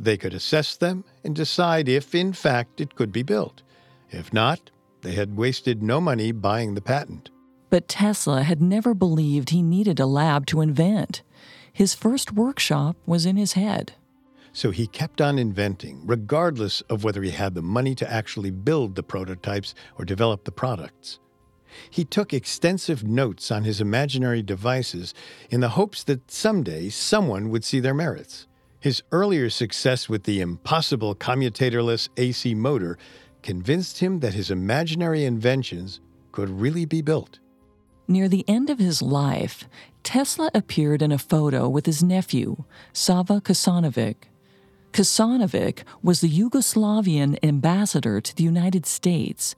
they 0.01 0.17
could 0.17 0.35
assess 0.35 0.75
them 0.75 1.05
and 1.23 1.37
decide 1.37 1.89
if, 1.89 2.13
in 2.13 2.33
fact, 2.33 2.81
it 2.81 2.97
could 2.97 3.13
be 3.13 3.23
built. 3.23 3.63
If 4.11 4.33
not, 4.33 4.73
they 5.03 5.13
had 5.13 5.37
wasted 5.37 5.81
no 5.81 6.01
money 6.01 6.33
buying 6.33 6.75
the 6.75 6.81
patent. 6.81 7.31
But 7.71 7.87
Tesla 7.87 8.43
had 8.43 8.61
never 8.61 8.95
believed 8.95 9.51
he 9.51 9.63
needed 9.63 10.01
a 10.01 10.07
lab 10.07 10.47
to 10.47 10.61
invent. 10.61 11.23
His 11.73 11.95
first 11.95 12.33
workshop 12.33 12.97
was 13.07 13.27
in 13.27 13.37
his 13.37 13.53
head. 13.53 13.93
So 14.57 14.71
he 14.71 14.87
kept 14.87 15.21
on 15.21 15.39
inventing, 15.39 16.01
regardless 16.07 16.81
of 16.89 17.05
whether 17.05 17.23
he 17.23 17.29
had 17.29 17.55
the 17.55 17.61
money 17.61 17.95
to 17.97 18.11
actually 18.11 18.51
build 18.51 18.95
the 18.95 19.03
prototypes 19.03 19.75
or 19.99 20.07
develop 20.07 20.45
the 20.45 20.51
products. 20.51 21.21
He 21.91 22.07
took 22.07 22.33
extensive 22.33 23.05
notes 23.05 23.51
on 23.51 23.65
his 23.65 23.83
imaginary 23.83 24.41
devices 24.41 25.13
in 25.51 25.61
the 25.61 25.69
hopes 25.69 26.05
that 26.05 26.31
someday 26.31 26.89
someone 26.89 27.51
would 27.51 27.65
see 27.65 27.81
their 27.81 27.93
merits. 27.93 28.47
His 28.81 29.03
earlier 29.13 29.51
success 29.51 30.09
with 30.09 30.23
the 30.23 30.41
impossible 30.41 31.15
commutatorless 31.15 32.09
AC 32.17 32.55
motor 32.55 32.97
convinced 33.43 33.99
him 33.99 34.21
that 34.21 34.33
his 34.33 34.51
imaginary 34.51 35.27
inventions 35.27 36.01
could 36.33 36.49
really 36.49 36.87
be 36.87 37.03
built. 37.03 37.41
Near 38.09 38.27
the 38.27 38.49
end 38.49 38.71
of 38.71 38.79
his 38.79 39.03
life, 39.03 39.69
Tesla 40.03 40.51
appeared 40.55 41.03
in 41.03 41.13
a 41.13 41.19
photo 41.19 41.69
with 41.69 41.85
his 41.85 42.03
nephew, 42.03 42.65
Sava 42.95 43.43
Kosanovic. 43.43 44.17
Kosanovic 44.97 45.83
was 46.03 46.23
the 46.23 46.31
Yugoslavian 46.31 47.39
ambassador 47.43 48.19
to 48.19 48.35
the 48.35 48.43
United 48.43 48.87
States. 48.87 49.55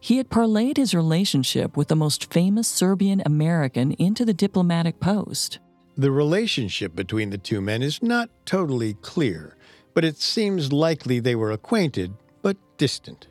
He 0.00 0.16
had 0.16 0.30
parlayed 0.30 0.78
his 0.78 0.94
relationship 0.94 1.76
with 1.76 1.88
the 1.88 1.94
most 1.94 2.32
famous 2.32 2.66
Serbian 2.66 3.22
American 3.26 3.92
into 3.92 4.24
the 4.24 4.32
diplomatic 4.32 4.98
post. 4.98 5.58
The 5.98 6.10
relationship 6.10 6.96
between 6.96 7.28
the 7.28 7.36
two 7.36 7.60
men 7.60 7.82
is 7.82 8.02
not 8.02 8.30
totally 8.46 8.94
clear, 9.02 9.58
but 9.92 10.06
it 10.06 10.16
seems 10.16 10.72
likely 10.72 11.20
they 11.20 11.34
were 11.34 11.52
acquainted, 11.52 12.14
but 12.40 12.56
distant. 12.78 13.26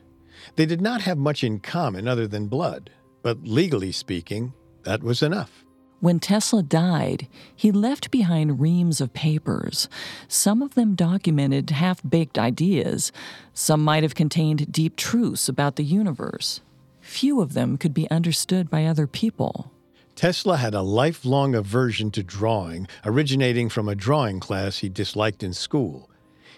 They 0.54 0.64
did 0.64 0.80
not 0.80 1.00
have 1.00 1.18
much 1.18 1.42
in 1.42 1.58
common 1.58 2.06
other 2.06 2.28
than 2.28 2.46
blood, 2.46 2.90
but 3.24 3.42
legally 3.42 3.90
speaking, 3.90 4.52
that 4.84 5.02
was 5.02 5.24
enough. 5.24 5.64
When 6.00 6.20
Tesla 6.20 6.62
died, 6.62 7.26
he 7.54 7.72
left 7.72 8.12
behind 8.12 8.60
reams 8.60 9.00
of 9.00 9.12
papers. 9.12 9.88
Some 10.28 10.62
of 10.62 10.74
them 10.74 10.94
documented 10.94 11.70
half 11.70 12.00
baked 12.08 12.38
ideas, 12.38 13.10
some 13.52 13.82
might 13.82 14.04
have 14.04 14.14
contained 14.14 14.70
deep 14.72 14.94
truths 14.94 15.48
about 15.48 15.74
the 15.74 15.84
universe. 15.84 16.60
Few 17.00 17.40
of 17.40 17.54
them 17.54 17.76
could 17.78 17.94
be 17.94 18.08
understood 18.10 18.70
by 18.70 18.84
other 18.84 19.08
people. 19.08 19.72
Tesla 20.14 20.56
had 20.56 20.74
a 20.74 20.82
lifelong 20.82 21.54
aversion 21.54 22.10
to 22.12 22.22
drawing, 22.22 22.86
originating 23.04 23.68
from 23.68 23.88
a 23.88 23.94
drawing 23.94 24.38
class 24.38 24.78
he 24.78 24.88
disliked 24.88 25.42
in 25.42 25.52
school. 25.52 26.08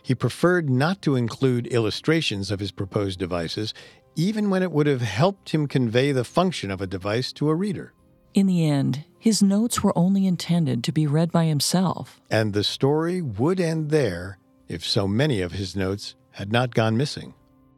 He 0.02 0.14
preferred 0.14 0.68
not 0.68 1.00
to 1.02 1.16
include 1.16 1.66
illustrations 1.66 2.50
of 2.50 2.60
his 2.60 2.72
proposed 2.72 3.18
devices, 3.18 3.72
even 4.16 4.50
when 4.50 4.62
it 4.62 4.72
would 4.72 4.86
have 4.86 5.02
helped 5.02 5.50
him 5.50 5.66
convey 5.66 6.12
the 6.12 6.24
function 6.24 6.70
of 6.70 6.80
a 6.80 6.86
device 6.86 7.32
to 7.34 7.48
a 7.48 7.54
reader. 7.54 7.94
In 8.32 8.46
the 8.46 8.64
end, 8.64 9.04
his 9.18 9.42
notes 9.42 9.82
were 9.82 9.96
only 9.96 10.26
intended 10.26 10.84
to 10.84 10.92
be 10.92 11.06
read 11.06 11.32
by 11.32 11.46
himself. 11.46 12.20
And 12.30 12.52
the 12.52 12.64
story 12.64 13.20
would 13.20 13.60
end 13.60 13.90
there 13.90 14.38
if 14.68 14.86
so 14.86 15.08
many 15.08 15.40
of 15.40 15.52
his 15.52 15.74
notes 15.74 16.14
had 16.32 16.52
not 16.52 16.74
gone 16.74 16.96
missing. 16.96 17.34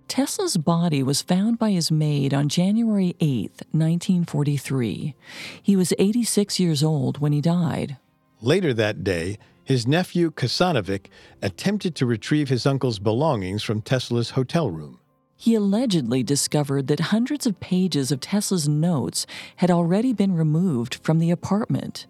Tesla's 0.09 0.59
body 0.59 1.03
was 1.03 1.23
found 1.23 1.59
by 1.59 1.71
his 1.71 1.91
maid 1.91 2.35
on 2.35 2.51
January 2.51 3.17
8, 3.19 3.51
1943. 3.71 5.15
He 5.62 5.75
was 5.75 5.95
86 5.99 6.61
years 6.61 6.83
old 6.83 7.19
when 7.19 7.33
he 7.33 7.41
died. 7.41 7.97
Later 8.43 8.75
that 8.75 9.03
day, 9.03 9.38
his 9.65 9.87
nephew 9.87 10.31
Kosanovic 10.31 11.07
attempted 11.41 11.95
to 11.97 12.05
retrieve 12.05 12.51
his 12.51 12.67
uncle's 12.67 12.99
belongings 12.99 13.62
from 13.62 13.81
Tesla's 13.81 14.31
hotel 14.31 14.71
room. 14.71 14.99
He 15.43 15.57
allegedly 15.57 16.23
discovered 16.23 16.87
that 16.87 17.11
hundreds 17.11 17.49
of 17.49 17.59
pages 17.59 18.13
of 18.13 18.21
Tesla's 18.21 18.69
notes 18.69 19.27
had 19.57 19.73
already 19.73 20.13
been 20.13 20.37
removed 20.37 21.01
from 21.03 21.19
the 21.19 21.33
apartment. 21.33 22.07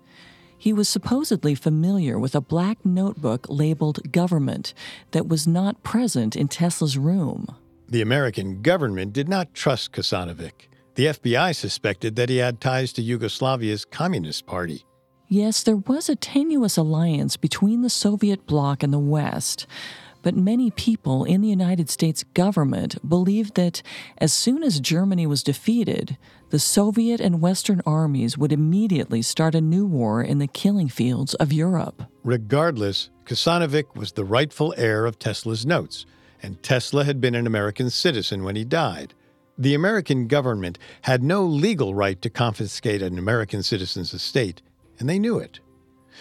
He 0.58 0.74
was 0.74 0.86
supposedly 0.86 1.54
familiar 1.54 2.18
with 2.18 2.34
a 2.34 2.42
black 2.42 2.84
notebook 2.84 3.46
labeled 3.48 4.12
Government 4.12 4.74
that 5.12 5.28
was 5.28 5.46
not 5.46 5.82
present 5.82 6.36
in 6.36 6.48
Tesla's 6.48 6.98
room. 6.98 7.46
The 7.88 8.02
American 8.02 8.60
government 8.60 9.14
did 9.14 9.30
not 9.30 9.54
trust 9.54 9.92
Kosanovic. 9.92 10.68
The 10.96 11.06
FBI 11.06 11.56
suspected 11.56 12.16
that 12.16 12.28
he 12.28 12.36
had 12.36 12.60
ties 12.60 12.92
to 12.92 13.02
Yugoslavia's 13.02 13.86
Communist 13.86 14.44
Party. 14.44 14.84
Yes, 15.26 15.62
there 15.62 15.76
was 15.76 16.10
a 16.10 16.16
tenuous 16.16 16.76
alliance 16.76 17.38
between 17.38 17.80
the 17.80 17.88
Soviet 17.88 18.46
bloc 18.46 18.82
and 18.82 18.92
the 18.92 18.98
West, 18.98 19.66
but 20.22 20.36
many 20.36 20.70
people 20.70 21.24
in 21.24 21.40
the 21.40 21.48
United 21.48 21.90
States 21.90 22.24
government 22.34 22.96
believed 23.06 23.54
that 23.56 23.82
as 24.18 24.32
soon 24.32 24.62
as 24.62 24.80
Germany 24.80 25.26
was 25.26 25.42
defeated, 25.42 26.16
the 26.50 26.58
Soviet 26.58 27.20
and 27.20 27.40
Western 27.40 27.82
armies 27.86 28.38
would 28.38 28.52
immediately 28.52 29.22
start 29.22 29.54
a 29.54 29.60
new 29.60 29.86
war 29.86 30.22
in 30.22 30.38
the 30.38 30.46
killing 30.46 30.88
fields 30.88 31.34
of 31.34 31.52
Europe. 31.52 32.04
Regardless, 32.24 33.10
Kosanovic 33.24 33.94
was 33.96 34.12
the 34.12 34.24
rightful 34.24 34.74
heir 34.76 35.06
of 35.06 35.18
Tesla's 35.18 35.64
notes, 35.64 36.06
and 36.42 36.62
Tesla 36.62 37.04
had 37.04 37.20
been 37.20 37.34
an 37.34 37.46
American 37.46 37.90
citizen 37.90 38.44
when 38.44 38.56
he 38.56 38.64
died. 38.64 39.14
The 39.58 39.74
American 39.74 40.26
government 40.26 40.78
had 41.02 41.22
no 41.22 41.44
legal 41.44 41.94
right 41.94 42.20
to 42.22 42.30
confiscate 42.30 43.02
an 43.02 43.18
American 43.18 43.62
citizen's 43.62 44.14
estate, 44.14 44.62
and 44.98 45.08
they 45.08 45.18
knew 45.18 45.38
it. 45.38 45.60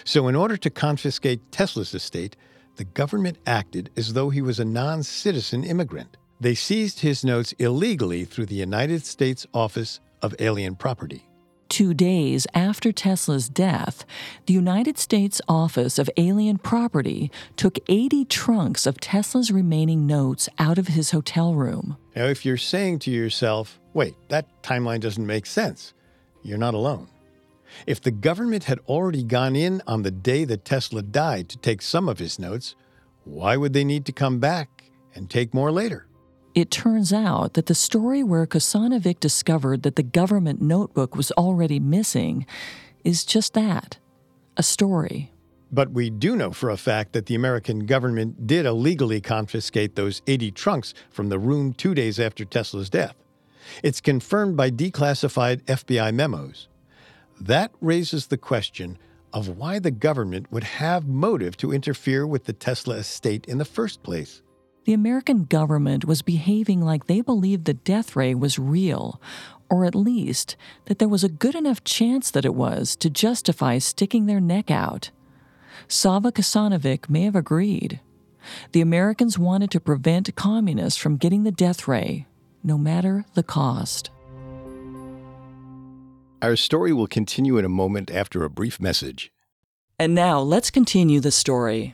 So, 0.03 0.28
in 0.28 0.36
order 0.36 0.57
to 0.57 0.69
confiscate 0.69 1.51
Tesla's 1.51 1.93
estate, 1.93 2.36
the 2.76 2.84
government 2.84 3.38
acted 3.45 3.89
as 3.95 4.13
though 4.13 4.30
he 4.30 4.41
was 4.41 4.59
a 4.59 4.65
non 4.65 5.03
citizen 5.03 5.63
immigrant. 5.63 6.17
They 6.39 6.55
seized 6.55 7.01
his 7.01 7.24
notes 7.24 7.53
illegally 7.59 8.26
through 8.26 8.47
the 8.47 8.55
United 8.55 9.05
States 9.05 9.45
Office 9.53 9.99
of 10.22 10.36
Alien 10.39 10.76
Property. 10.76 11.28
Two 11.69 11.93
days 11.93 12.45
after 12.53 12.91
Tesla's 12.91 13.47
death, 13.47 14.03
the 14.45 14.53
United 14.53 14.97
States 14.97 15.39
Office 15.47 15.97
of 15.97 16.09
Alien 16.17 16.57
Property 16.57 17.32
took 17.55 17.80
80 17.88 18.26
trunks 18.26 18.86
of 18.86 18.99
Tesla's 18.99 19.51
remaining 19.51 20.05
notes 20.05 20.49
out 20.59 20.78
of 20.78 20.89
his 20.89 21.11
hotel 21.11 21.55
room. 21.55 21.95
Now, 22.13 22.26
if 22.26 22.45
you're 22.45 22.57
saying 22.57 22.99
to 22.99 23.11
yourself, 23.11 23.80
wait, 23.93 24.15
that 24.28 24.47
timeline 24.63 24.99
doesn't 24.99 25.26
make 25.26 25.45
sense, 25.45 25.93
you're 26.43 26.57
not 26.57 26.74
alone. 26.74 27.07
If 27.88 28.01
the 28.01 28.11
government 28.11 28.65
had 28.65 28.80
already 28.88 29.24
gone 29.24 29.55
in 29.55 29.82
on 29.88 30.03
the 30.03 30.11
day 30.11 30.45
that 30.45 30.65
Tesla 30.65 31.01
died 31.01 31.49
to 31.49 31.57
take 31.57 31.82
some 31.82 32.09
of 32.09 32.19
his 32.19 32.39
notes, 32.39 32.76
why 33.24 33.57
would 33.57 33.74
they 33.74 33.84
need 33.84 34.05
to 34.05 34.11
come 34.11 34.39
back 34.39 34.91
and 35.15 35.30
take 35.30 35.53
more 35.53 35.72
later? 35.72 36.07
It 36.53 36.69
turns 36.69 37.13
out 37.13 37.53
that 37.53 37.67
the 37.67 37.76
story 37.76 38.24
where 38.24 38.45
Kosanovic 38.45 39.19
discovered 39.19 39.84
that 39.84 39.95
the 39.95 40.03
government 40.03 40.61
notebook 40.61 41.15
was 41.15 41.32
already 41.34 41.80
missing 41.80 42.45
is 43.03 43.24
just 43.24 43.53
that 43.53 43.97
a 44.57 44.63
story. 44.63 45.32
But 45.72 45.91
we 45.91 46.09
do 46.09 46.36
know 46.36 46.51
for 46.51 46.69
a 46.69 46.78
fact 46.78 47.13
that 47.13 47.28
the 47.28 47.36
American 47.36 47.86
government 47.86 48.45
did 48.45 48.65
illegally 48.65 49.22
confiscate 49.22 49.95
those 49.95 50.22
80 50.28 50.51
trunks 50.51 50.93
from 51.09 51.30
the 51.30 51.39
room 51.39 51.74
two 51.74 51.95
days 51.95 52.19
after 52.19 52.43
Tesla's 52.43 52.89
death. 52.89 53.15
It's 53.82 54.01
confirmed 54.01 54.57
by 54.57 54.69
declassified 54.72 55.63
FBI 55.63 56.13
memos. 56.13 56.67
That 57.41 57.71
raises 57.81 58.27
the 58.27 58.37
question 58.37 58.99
of 59.33 59.57
why 59.57 59.79
the 59.79 59.89
government 59.89 60.51
would 60.51 60.63
have 60.63 61.07
motive 61.07 61.57
to 61.57 61.73
interfere 61.73 62.27
with 62.27 62.45
the 62.45 62.53
Tesla 62.53 62.97
estate 62.97 63.47
in 63.47 63.57
the 63.57 63.65
first 63.65 64.03
place. 64.03 64.43
The 64.85 64.93
American 64.93 65.45
government 65.45 66.05
was 66.05 66.21
behaving 66.21 66.81
like 66.81 67.07
they 67.07 67.21
believed 67.21 67.65
the 67.65 67.73
death 67.73 68.15
ray 68.15 68.35
was 68.35 68.59
real, 68.59 69.19
or 69.71 69.85
at 69.85 69.95
least 69.95 70.55
that 70.85 70.99
there 70.99 71.07
was 71.07 71.23
a 71.23 71.29
good 71.29 71.55
enough 71.55 71.83
chance 71.83 72.29
that 72.29 72.45
it 72.45 72.53
was 72.53 72.95
to 72.97 73.09
justify 73.09 73.79
sticking 73.79 74.27
their 74.27 74.39
neck 74.39 74.69
out. 74.69 75.09
Sava 75.87 76.31
Kosanovic 76.31 77.09
may 77.09 77.23
have 77.23 77.35
agreed. 77.35 78.01
The 78.71 78.81
Americans 78.81 79.39
wanted 79.39 79.71
to 79.71 79.79
prevent 79.79 80.35
communists 80.35 80.99
from 80.99 81.17
getting 81.17 81.43
the 81.43 81.51
death 81.51 81.87
ray, 81.87 82.27
no 82.63 82.77
matter 82.77 83.25
the 83.33 83.43
cost. 83.43 84.11
Our 86.41 86.55
story 86.55 86.91
will 86.91 87.05
continue 87.05 87.59
in 87.59 87.65
a 87.65 87.69
moment 87.69 88.09
after 88.09 88.43
a 88.43 88.49
brief 88.49 88.79
message. 88.79 89.31
And 89.99 90.15
now 90.15 90.39
let's 90.39 90.71
continue 90.71 91.19
the 91.19 91.29
story. 91.29 91.93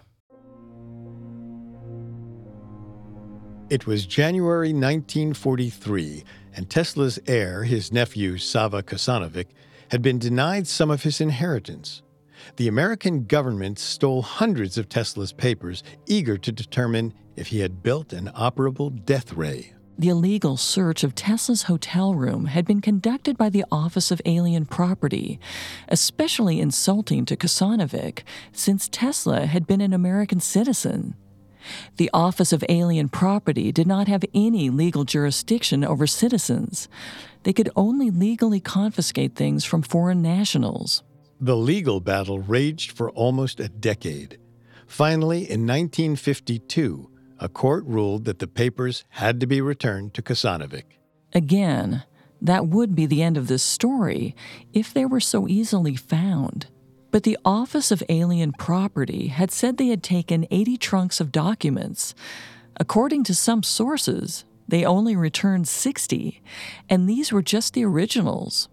It 3.69 3.85
was 3.85 4.05
January 4.05 4.69
1943, 4.69 6.23
and 6.55 6.69
Tesla's 6.69 7.19
heir, 7.27 7.65
his 7.65 7.91
nephew 7.91 8.37
Sava 8.37 8.81
Kosanovic, 8.81 9.47
had 9.91 10.01
been 10.01 10.17
denied 10.17 10.65
some 10.65 10.89
of 10.89 11.03
his 11.03 11.19
inheritance. 11.19 12.01
The 12.55 12.69
American 12.69 13.25
government 13.25 13.79
stole 13.79 14.21
hundreds 14.21 14.77
of 14.77 14.87
Tesla's 14.87 15.33
papers, 15.33 15.83
eager 16.05 16.37
to 16.37 16.51
determine 16.53 17.13
if 17.35 17.47
he 17.47 17.59
had 17.59 17.83
built 17.83 18.13
an 18.13 18.31
operable 18.33 19.03
death 19.05 19.33
ray. 19.33 19.73
The 19.99 20.09
illegal 20.09 20.57
search 20.57 21.03
of 21.03 21.15
Tesla's 21.15 21.63
hotel 21.63 22.13
room 22.13 22.45
had 22.45 22.65
been 22.65 22.81
conducted 22.81 23.35
by 23.35 23.49
the 23.49 23.65
Office 23.71 24.11
of 24.11 24.21
Alien 24.25 24.67
Property, 24.67 25.39
especially 25.87 26.59
insulting 26.59 27.25
to 27.25 27.35
Kosanovic, 27.35 28.21
since 28.51 28.87
Tesla 28.87 29.47
had 29.47 29.65
been 29.65 29.81
an 29.81 29.93
American 29.93 30.39
citizen. 30.39 31.15
The 31.97 32.11
Office 32.13 32.53
of 32.53 32.63
Alien 32.69 33.09
Property 33.09 33.71
did 33.71 33.87
not 33.87 34.07
have 34.07 34.23
any 34.35 34.69
legal 34.69 35.03
jurisdiction 35.03 35.83
over 35.83 36.05
citizens. 36.05 36.87
They 37.41 37.51
could 37.51 37.71
only 37.75 38.11
legally 38.11 38.59
confiscate 38.59 39.35
things 39.35 39.65
from 39.65 39.81
foreign 39.81 40.21
nationals. 40.21 41.01
The 41.41 41.57
legal 41.57 42.01
battle 42.01 42.37
raged 42.39 42.91
for 42.91 43.09
almost 43.11 43.59
a 43.59 43.67
decade. 43.67 44.37
Finally, 44.85 45.39
in 45.39 45.65
1952, 45.65 47.09
a 47.39 47.49
court 47.49 47.83
ruled 47.85 48.25
that 48.25 48.39
the 48.39 48.47
papers 48.47 49.03
had 49.09 49.39
to 49.39 49.47
be 49.47 49.61
returned 49.61 50.13
to 50.13 50.21
Kosanovic. 50.21 50.83
Again, 51.33 52.03
that 52.41 52.67
would 52.67 52.95
be 52.95 53.05
the 53.05 53.23
end 53.23 53.37
of 53.37 53.47
this 53.47 53.63
story 53.63 54.35
if 54.73 54.93
they 54.93 55.05
were 55.05 55.19
so 55.19 55.47
easily 55.47 55.95
found. 55.95 56.67
But 57.11 57.23
the 57.23 57.37
Office 57.45 57.91
of 57.91 58.03
Alien 58.09 58.51
Property 58.53 59.27
had 59.27 59.51
said 59.51 59.77
they 59.77 59.87
had 59.87 60.03
taken 60.03 60.45
80 60.51 60.77
trunks 60.77 61.19
of 61.19 61.31
documents. 61.31 62.13
According 62.79 63.23
to 63.25 63.35
some 63.35 63.63
sources, 63.63 64.45
they 64.67 64.85
only 64.85 65.15
returned 65.15 65.67
60, 65.67 66.41
and 66.89 67.09
these 67.09 67.31
were 67.31 67.41
just 67.41 67.73
the 67.73 67.85
originals. 67.85 68.67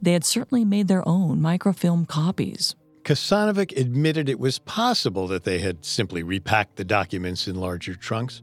They 0.00 0.12
had 0.12 0.24
certainly 0.24 0.64
made 0.64 0.88
their 0.88 1.06
own 1.06 1.40
microfilm 1.40 2.06
copies. 2.06 2.74
Kosanovic 3.04 3.76
admitted 3.76 4.28
it 4.28 4.38
was 4.38 4.60
possible 4.60 5.26
that 5.28 5.44
they 5.44 5.58
had 5.58 5.84
simply 5.84 6.22
repacked 6.22 6.76
the 6.76 6.84
documents 6.84 7.48
in 7.48 7.56
larger 7.56 7.94
trunks, 7.94 8.40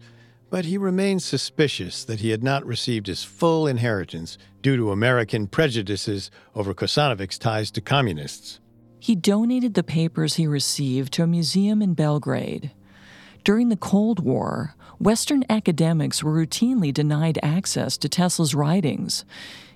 but 0.49 0.65
he 0.65 0.77
remained 0.77 1.23
suspicious 1.23 2.03
that 2.03 2.19
he 2.19 2.31
had 2.31 2.43
not 2.43 2.65
received 2.65 3.07
his 3.07 3.23
full 3.23 3.67
inheritance 3.67 4.37
due 4.61 4.75
to 4.75 4.91
American 4.91 5.47
prejudices 5.47 6.29
over 6.55 6.73
Kosanovic's 6.73 7.37
ties 7.37 7.71
to 7.71 7.81
communists. 7.81 8.59
He 8.99 9.15
donated 9.15 9.75
the 9.75 9.83
papers 9.83 10.35
he 10.35 10.47
received 10.47 11.13
to 11.13 11.23
a 11.23 11.27
museum 11.27 11.81
in 11.81 11.93
Belgrade. 11.93 12.71
During 13.45 13.69
the 13.69 13.77
Cold 13.77 14.19
War, 14.19 14.75
Western 14.99 15.45
academics 15.49 16.21
were 16.21 16.33
routinely 16.33 16.93
denied 16.93 17.39
access 17.41 17.97
to 17.97 18.09
Tesla's 18.09 18.53
writings. 18.53 19.23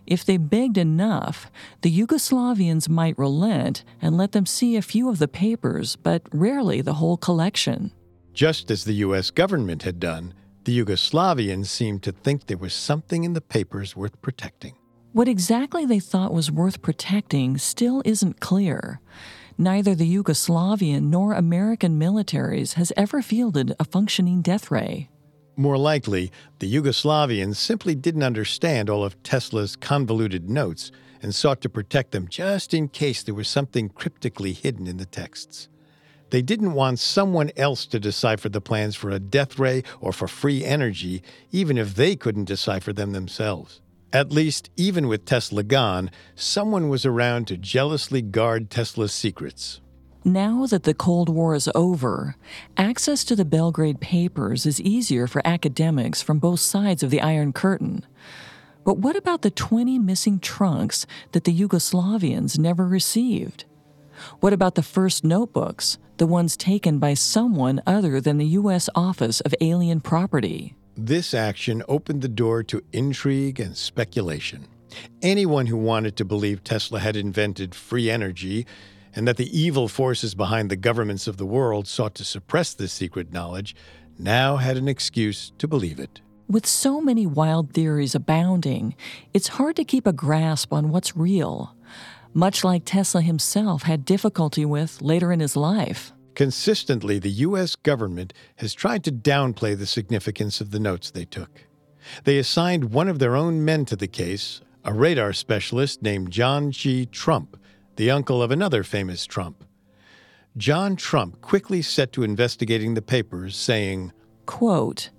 If 0.05 0.25
they 0.25 0.37
begged 0.37 0.77
enough, 0.77 1.49
the 1.81 1.91
Yugoslavians 1.91 2.89
might 2.89 3.17
relent 3.17 3.83
and 4.01 4.17
let 4.17 4.33
them 4.33 4.45
see 4.45 4.75
a 4.75 4.81
few 4.81 5.09
of 5.09 5.19
the 5.19 5.27
papers, 5.27 5.95
but 5.95 6.23
rarely 6.31 6.81
the 6.81 6.95
whole 6.95 7.17
collection. 7.17 7.91
Just 8.33 8.71
as 8.71 8.83
the 8.83 8.95
U.S. 8.95 9.31
government 9.31 9.83
had 9.83 9.99
done, 9.99 10.33
the 10.65 10.77
Yugoslavians 10.77 11.67
seemed 11.67 12.03
to 12.03 12.11
think 12.11 12.47
there 12.47 12.57
was 12.57 12.73
something 12.73 13.23
in 13.23 13.33
the 13.33 13.41
papers 13.41 13.95
worth 13.95 14.21
protecting. 14.21 14.75
What 15.11 15.27
exactly 15.27 15.85
they 15.85 15.99
thought 15.99 16.33
was 16.33 16.51
worth 16.51 16.81
protecting 16.81 17.57
still 17.57 18.01
isn't 18.03 18.39
clear. 18.39 18.99
Neither 19.57 19.93
the 19.93 20.11
Yugoslavian 20.11 21.03
nor 21.03 21.33
American 21.33 21.99
militaries 21.99 22.73
has 22.73 22.91
ever 22.97 23.21
fielded 23.21 23.75
a 23.79 23.85
functioning 23.85 24.41
death 24.41 24.71
ray. 24.71 25.09
More 25.55 25.77
likely, 25.77 26.31
the 26.59 26.73
Yugoslavians 26.73 27.57
simply 27.57 27.93
didn't 27.93 28.23
understand 28.23 28.89
all 28.89 29.03
of 29.03 29.21
Tesla's 29.21 29.75
convoluted 29.75 30.49
notes 30.49 30.91
and 31.21 31.33
sought 31.33 31.61
to 31.61 31.69
protect 31.69 32.11
them 32.11 32.27
just 32.27 32.73
in 32.73 32.87
case 32.87 33.21
there 33.21 33.35
was 33.35 33.47
something 33.47 33.89
cryptically 33.89 34.53
hidden 34.53 34.87
in 34.87 34.97
the 34.97 35.05
texts. 35.05 35.69
They 36.31 36.41
didn't 36.41 36.73
want 36.73 36.97
someone 36.97 37.51
else 37.55 37.85
to 37.85 37.99
decipher 37.99 38.49
the 38.49 38.61
plans 38.61 38.95
for 38.95 39.11
a 39.11 39.19
death 39.19 39.59
ray 39.59 39.83
or 40.01 40.11
for 40.11 40.27
free 40.27 40.65
energy, 40.65 41.21
even 41.51 41.77
if 41.77 41.93
they 41.93 42.15
couldn't 42.15 42.45
decipher 42.45 42.91
them 42.91 43.11
themselves. 43.11 43.81
At 44.11 44.31
least, 44.31 44.71
even 44.75 45.07
with 45.07 45.25
Tesla 45.25 45.61
gone, 45.61 46.09
someone 46.33 46.89
was 46.89 47.05
around 47.05 47.47
to 47.47 47.57
jealously 47.57 48.23
guard 48.23 48.71
Tesla's 48.71 49.13
secrets. 49.13 49.81
Now 50.26 50.65
that 50.67 50.84
the 50.84 50.93
Cold 50.93 51.28
War 51.28 51.53
is 51.53 51.69
over, 51.76 52.38
access 52.78 53.26
to 53.26 53.36
the 53.36 53.43
Belgrade 53.43 53.99
papers 53.99 54.65
is 54.65 54.80
easier 54.80 55.28
for 55.28 55.45
academics 55.45 56.21
from 56.21 56.39
both 56.39 56.61
sides 56.61 57.03
of 57.03 57.09
the 57.09 57.19
Iron 57.19 57.51
Curtain. 57.51 58.05
But 58.86 58.99
what 58.99 59.17
about 59.17 59.41
the 59.41 59.51
20 59.51 59.99
missing 59.99 60.39
trunks 60.39 61.05
that 61.34 61.43
the 61.43 61.53
Yugoslavians 61.53 62.57
never 62.57 62.88
received? 62.88 63.65
What 64.39 64.53
about 64.53 64.76
the 64.76 64.82
first 64.82 65.26
notebooks, 65.26 65.97
the 66.15 66.28
ones 66.28 66.55
taken 66.55 66.99
by 66.99 67.15
someone 67.15 67.82
other 67.86 68.21
than 68.21 68.38
the 68.38 68.45
U.S. 68.45 68.89
Office 68.95 69.41
of 69.41 69.53
Alien 69.59 69.99
Property? 69.99 70.74
This 70.95 71.34
action 71.34 71.84
opened 71.89 72.21
the 72.21 72.30
door 72.30 72.63
to 72.63 72.82
intrigue 72.93 73.59
and 73.59 73.76
speculation. 73.76 74.67
Anyone 75.21 75.65
who 75.65 75.78
wanted 75.78 76.15
to 76.17 76.24
believe 76.24 76.63
Tesla 76.63 76.99
had 76.99 77.17
invented 77.17 77.76
free 77.76 78.09
energy 78.09 78.65
and 79.16 79.28
that 79.28 79.38
the 79.38 79.57
evil 79.57 79.88
forces 79.88 80.36
behind 80.36 80.70
the 80.70 80.76
governments 80.76 81.28
of 81.28 81.38
the 81.38 81.45
world 81.45 81.88
sought 81.88 82.16
to 82.16 82.24
suppress 82.24 82.74
this 82.74 82.91
secret 82.91 83.32
knowledge, 83.32 83.76
now 84.18 84.57
had 84.57 84.78
an 84.78 84.88
excuse 84.88 85.51
to 85.57 85.68
believe 85.68 85.99
it. 85.99 86.22
With 86.47 86.66
so 86.66 86.99
many 86.99 87.26
wild 87.26 87.74
theories 87.74 88.16
abounding, 88.16 88.95
it's 89.34 89.47
hard 89.49 89.76
to 89.78 89.84
keep 89.84 90.05
a 90.05 90.14
grasp 90.14 90.74
on 90.74 90.89
what's 90.89 91.16
real, 91.16 91.76
much 92.34 92.64
like 92.64 92.84
Tesla 92.86 93.22
himself 93.22 93.84
had 93.84 94.05
difficulty 94.05 94.66
with 94.66 95.01
later 95.01 95.32
in 95.32 95.39
his 95.39 95.55
life. 95.55 96.11
Consistently, 96.36 97.20
the 97.20 97.30
U.S. 97.30 97.76
government 97.76 98.34
has 98.57 98.74
tried 98.74 99.03
to 99.03 99.11
downplay 99.11 99.78
the 99.78 99.86
significance 99.86 100.59
of 100.59 100.72
the 100.72 100.80
notes 100.80 101.11
they 101.11 101.26
took. 101.26 101.66
They 102.24 102.38
assigned 102.38 102.91
one 102.91 103.07
of 103.07 103.20
their 103.20 103.36
own 103.36 103.64
men 103.64 103.86
to 103.86 103.95
the 103.95 104.07
case, 104.07 104.61
a 104.84 104.93
radar 104.93 105.32
specialist 105.34 106.01
named 106.01 106.32
John 106.32 106.72
G. 106.72 107.05
Trump, 107.05 107.57
the 107.95 108.11
uncle 108.11 108.41
of 108.41 108.51
another 108.51 108.83
famous 108.83 109.25
Trump. 109.25 109.63
John 110.55 110.95
Trump 110.95 111.41
quickly 111.41 111.81
set 111.81 112.11
to 112.13 112.23
investigating 112.23 112.93
the 112.93 113.01
papers, 113.01 113.55
saying, 113.55 114.11
Quote, 114.45 115.09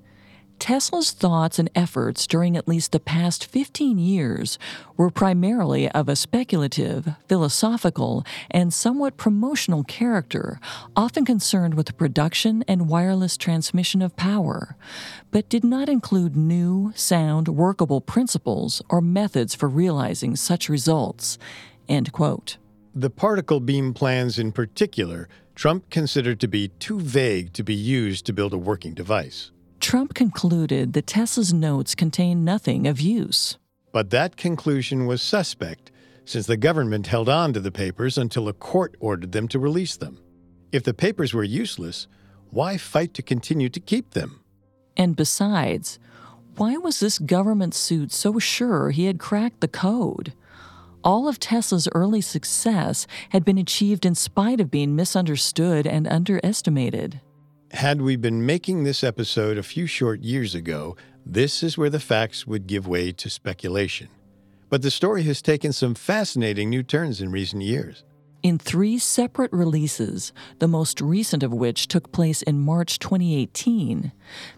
Tesla's 0.59 1.11
thoughts 1.11 1.59
and 1.59 1.69
efforts 1.75 2.27
during 2.27 2.57
at 2.57 2.69
least 2.69 2.93
the 2.93 3.01
past 3.01 3.45
15 3.45 3.99
years 3.99 4.59
were 4.97 5.11
primarily 5.11 5.91
of 5.91 6.09
a 6.09 6.17
speculative, 6.17 7.09
philosophical, 7.29 8.25
and 8.51 8.73
somewhat 8.73 9.17
promotional 9.17 9.83
character, 9.85 10.61
often 10.97 11.25
concerned 11.25 11.75
with 11.75 11.87
the 11.87 11.93
production 11.93 12.65
and 12.69 12.89
wireless 12.89 13.37
transmission 13.37 14.01
of 14.01 14.17
power, 14.17 14.77
but 15.31 15.49
did 15.49 15.65
not 15.65 15.89
include 15.89 16.37
new, 16.37 16.93
sound, 16.95 17.49
workable 17.49 18.01
principles 18.01 18.81
or 18.89 19.01
methods 19.01 19.55
for 19.55 19.69
realizing 19.69 20.37
such 20.37 20.69
results. 20.69 21.37
End 21.89 22.13
quote. 22.13 22.57
The 22.97 23.11
particle 23.11 23.59
beam 23.59 23.93
plans 23.93 24.39
in 24.39 24.53
particular, 24.53 25.29
Trump 25.57 25.91
considered 25.91 26.39
to 26.39 26.47
be 26.47 26.69
too 26.69 27.01
vague 27.01 27.53
to 27.55 27.65
be 27.65 27.75
used 27.75 28.25
to 28.27 28.33
build 28.33 28.53
a 28.53 28.59
working 28.59 28.95
device. 28.95 29.51
Trump 29.81 30.15
concluded 30.15 30.93
that 30.93 31.09
Tesla's 31.09 31.53
notes 31.53 31.97
contained 31.97 32.45
nothing 32.45 32.87
of 32.87 33.01
use. 33.01 33.59
But 33.91 34.11
that 34.11 34.37
conclusion 34.37 35.07
was 35.07 35.23
suspect, 35.23 35.91
since 36.25 36.47
the 36.47 36.57
government 36.57 37.09
held 37.09 37.29
on 37.29 37.53
to 37.55 37.61
the 37.61 37.73
papers 37.73 38.17
until 38.17 38.47
a 38.47 38.53
court 38.53 38.95
ordered 39.01 39.33
them 39.33 39.49
to 39.49 39.59
release 39.59 39.97
them. 39.97 40.21
If 40.71 40.85
the 40.85 40.95
papers 40.95 41.35
were 41.35 41.43
useless, 41.43 42.07
why 42.51 42.77
fight 42.77 43.13
to 43.15 43.23
continue 43.23 43.69
to 43.71 43.81
keep 43.81 44.11
them? 44.11 44.41
And 44.97 45.17
besides, 45.17 45.99
why 46.57 46.77
was 46.77 47.01
this 47.01 47.19
government 47.19 47.75
suit 47.75 48.13
so 48.13 48.39
sure 48.39 48.91
he 48.91 49.07
had 49.07 49.19
cracked 49.19 49.61
the 49.61 49.67
code? 49.69 50.33
All 51.05 51.29
of 51.29 51.39
Tesla's 51.39 51.87
early 51.95 52.23
success 52.23 53.07
had 53.29 53.45
been 53.45 53.59
achieved 53.59 54.07
in 54.07 54.15
spite 54.15 54.59
of 54.59 54.71
being 54.71 54.97
misunderstood 54.97 55.87
and 55.87 56.09
underestimated. 56.09 57.21
Had 57.73 58.01
we 58.01 58.17
been 58.17 58.47
making 58.47 58.85
this 58.85 59.05
episode 59.05 59.59
a 59.59 59.63
few 59.63 59.87
short 59.87 60.23
years 60.23 60.55
ago, 60.55 60.97
this 61.27 61.63
is 61.63 61.77
where 61.77 61.91
the 61.91 62.01
facts 62.01 62.47
would 62.47 62.67
give 62.67 62.87
way 62.87 63.13
to 63.13 63.29
speculation. 63.29 64.09
But 64.71 64.81
the 64.81 64.91
story 64.91 65.25
has 65.25 65.43
taken 65.43 65.75
some 65.75 65.95
fascinating 65.95 66.71
new 66.71 66.83
turns 66.83 67.21
in 67.21 67.31
recent 67.31 67.63
years. 67.63 68.03
In 68.43 68.59
three 68.59 68.99
separate 68.99 69.53
releases, 69.53 70.33
the 70.59 70.69
most 70.69 71.03
recent 71.03 71.43
of 71.43 71.53
which 71.53 71.87
took 71.87 72.13
place 72.13 72.41
in 72.41 72.61
March 72.61 72.99
2018, 72.99 74.13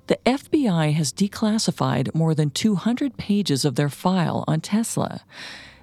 the 0.06 0.18
FBI 0.24 0.92
has 0.92 1.12
declassified 1.12 2.14
more 2.14 2.34
than 2.36 2.50
200 2.50 3.16
pages 3.16 3.64
of 3.64 3.74
their 3.74 3.88
file 3.88 4.44
on 4.46 4.60
Tesla. 4.60 5.22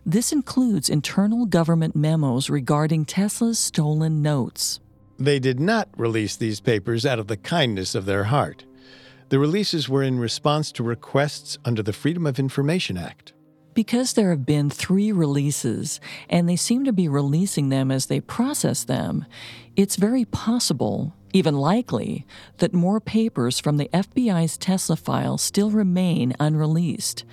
This 0.06 0.34
includes 0.34 0.90
internal 0.90 1.46
government 1.46 1.96
memos 1.96 2.50
regarding 2.50 3.06
Tesla's 3.06 3.58
stolen 3.58 4.22
notes. 4.22 4.82
They 5.18 5.40
did 5.40 5.62
not 5.62 5.88
release 5.96 6.36
these 6.36 6.60
papers 6.60 7.06
out 7.06 7.20
of 7.20 7.28
the 7.28 7.38
kindness 7.38 7.96
of 7.96 8.06
their 8.06 8.26
heart. 8.26 8.66
The 9.30 9.40
releases 9.40 9.88
were 9.88 10.04
in 10.04 10.20
response 10.20 10.74
to 10.74 10.84
requests 10.84 11.58
under 11.64 11.82
the 11.82 11.94
Freedom 11.94 12.26
of 12.26 12.38
Information 12.38 12.98
Act. 12.98 13.32
Because 13.74 14.14
there 14.14 14.30
have 14.30 14.46
been 14.46 14.70
three 14.70 15.12
releases, 15.12 16.00
and 16.30 16.48
they 16.48 16.56
seem 16.56 16.86
to 16.86 16.94
be 16.94 17.08
releasing 17.08 17.70
them 17.70 17.90
as 17.90 18.06
they 18.06 18.20
process 18.20 18.84
them, 18.84 19.26
it's 19.76 19.96
very 19.96 20.26
possible, 20.26 21.16
even 21.34 21.56
likely, 21.56 22.28
that 22.58 22.74
more 22.74 23.00
papers 23.00 23.60
from 23.60 23.78
the 23.78 23.90
FBI's 23.94 24.58
Tesla 24.58 24.96
file 24.96 25.40
still 25.40 25.72
remain 25.72 26.36
unreleased. 26.40 27.26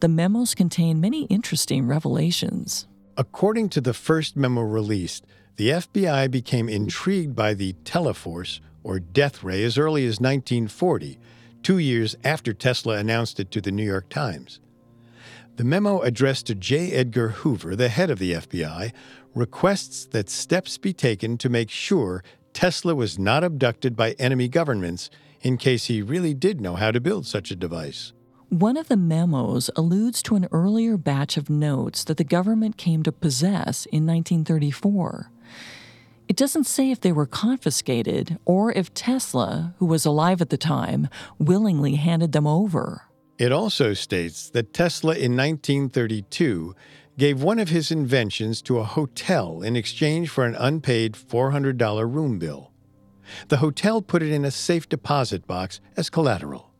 The 0.00 0.08
memos 0.08 0.54
contain 0.54 1.00
many 1.00 1.24
interesting 1.24 1.86
revelations. 1.86 2.86
According 3.18 3.68
to 3.70 3.82
the 3.82 3.92
first 3.92 4.36
memo 4.36 4.62
released, 4.62 5.26
the 5.56 5.68
FBI 5.68 6.30
became 6.30 6.70
intrigued 6.70 7.36
by 7.36 7.52
the 7.52 7.74
Teleforce, 7.84 8.60
or 8.82 8.98
death 8.98 9.44
ray, 9.44 9.62
as 9.62 9.76
early 9.76 10.06
as 10.06 10.18
1940, 10.18 11.18
two 11.62 11.76
years 11.76 12.16
after 12.24 12.54
Tesla 12.54 12.96
announced 12.96 13.38
it 13.38 13.50
to 13.50 13.60
the 13.60 13.70
New 13.70 13.84
York 13.84 14.08
Times. 14.08 14.60
The 15.56 15.64
memo 15.64 16.00
addressed 16.00 16.46
to 16.46 16.54
J. 16.54 16.92
Edgar 16.92 17.28
Hoover, 17.28 17.76
the 17.76 17.90
head 17.90 18.10
of 18.10 18.18
the 18.18 18.32
FBI, 18.32 18.92
requests 19.34 20.06
that 20.06 20.30
steps 20.30 20.78
be 20.78 20.94
taken 20.94 21.36
to 21.38 21.50
make 21.50 21.68
sure 21.68 22.24
Tesla 22.54 22.94
was 22.94 23.18
not 23.18 23.44
abducted 23.44 23.94
by 23.94 24.12
enemy 24.12 24.48
governments 24.48 25.10
in 25.42 25.58
case 25.58 25.86
he 25.86 26.00
really 26.00 26.32
did 26.32 26.60
know 26.60 26.76
how 26.76 26.90
to 26.90 27.00
build 27.00 27.26
such 27.26 27.50
a 27.50 27.56
device. 27.56 28.14
One 28.48 28.78
of 28.78 28.88
the 28.88 28.96
memos 28.96 29.68
alludes 29.76 30.22
to 30.24 30.36
an 30.36 30.48
earlier 30.52 30.96
batch 30.96 31.36
of 31.36 31.50
notes 31.50 32.04
that 32.04 32.16
the 32.16 32.24
government 32.24 32.78
came 32.78 33.02
to 33.02 33.12
possess 33.12 33.84
in 33.86 34.06
1934. 34.06 35.30
It 36.28 36.36
doesn't 36.36 36.64
say 36.64 36.90
if 36.90 37.00
they 37.00 37.12
were 37.12 37.26
confiscated 37.26 38.38
or 38.46 38.72
if 38.72 38.94
Tesla, 38.94 39.74
who 39.78 39.86
was 39.86 40.06
alive 40.06 40.40
at 40.40 40.48
the 40.48 40.56
time, 40.56 41.08
willingly 41.38 41.96
handed 41.96 42.32
them 42.32 42.46
over. 42.46 43.02
It 43.42 43.50
also 43.50 43.92
states 43.92 44.50
that 44.50 44.72
Tesla 44.72 45.14
in 45.14 45.36
1932 45.36 46.76
gave 47.18 47.42
one 47.42 47.58
of 47.58 47.70
his 47.70 47.90
inventions 47.90 48.62
to 48.62 48.78
a 48.78 48.84
hotel 48.84 49.62
in 49.62 49.74
exchange 49.74 50.28
for 50.28 50.44
an 50.44 50.54
unpaid 50.54 51.14
$400 51.14 52.14
room 52.14 52.38
bill. 52.38 52.70
The 53.48 53.56
hotel 53.56 54.00
put 54.00 54.22
it 54.22 54.30
in 54.30 54.44
a 54.44 54.52
safe 54.52 54.88
deposit 54.88 55.48
box 55.48 55.80
as 55.96 56.08
collateral. 56.08 56.70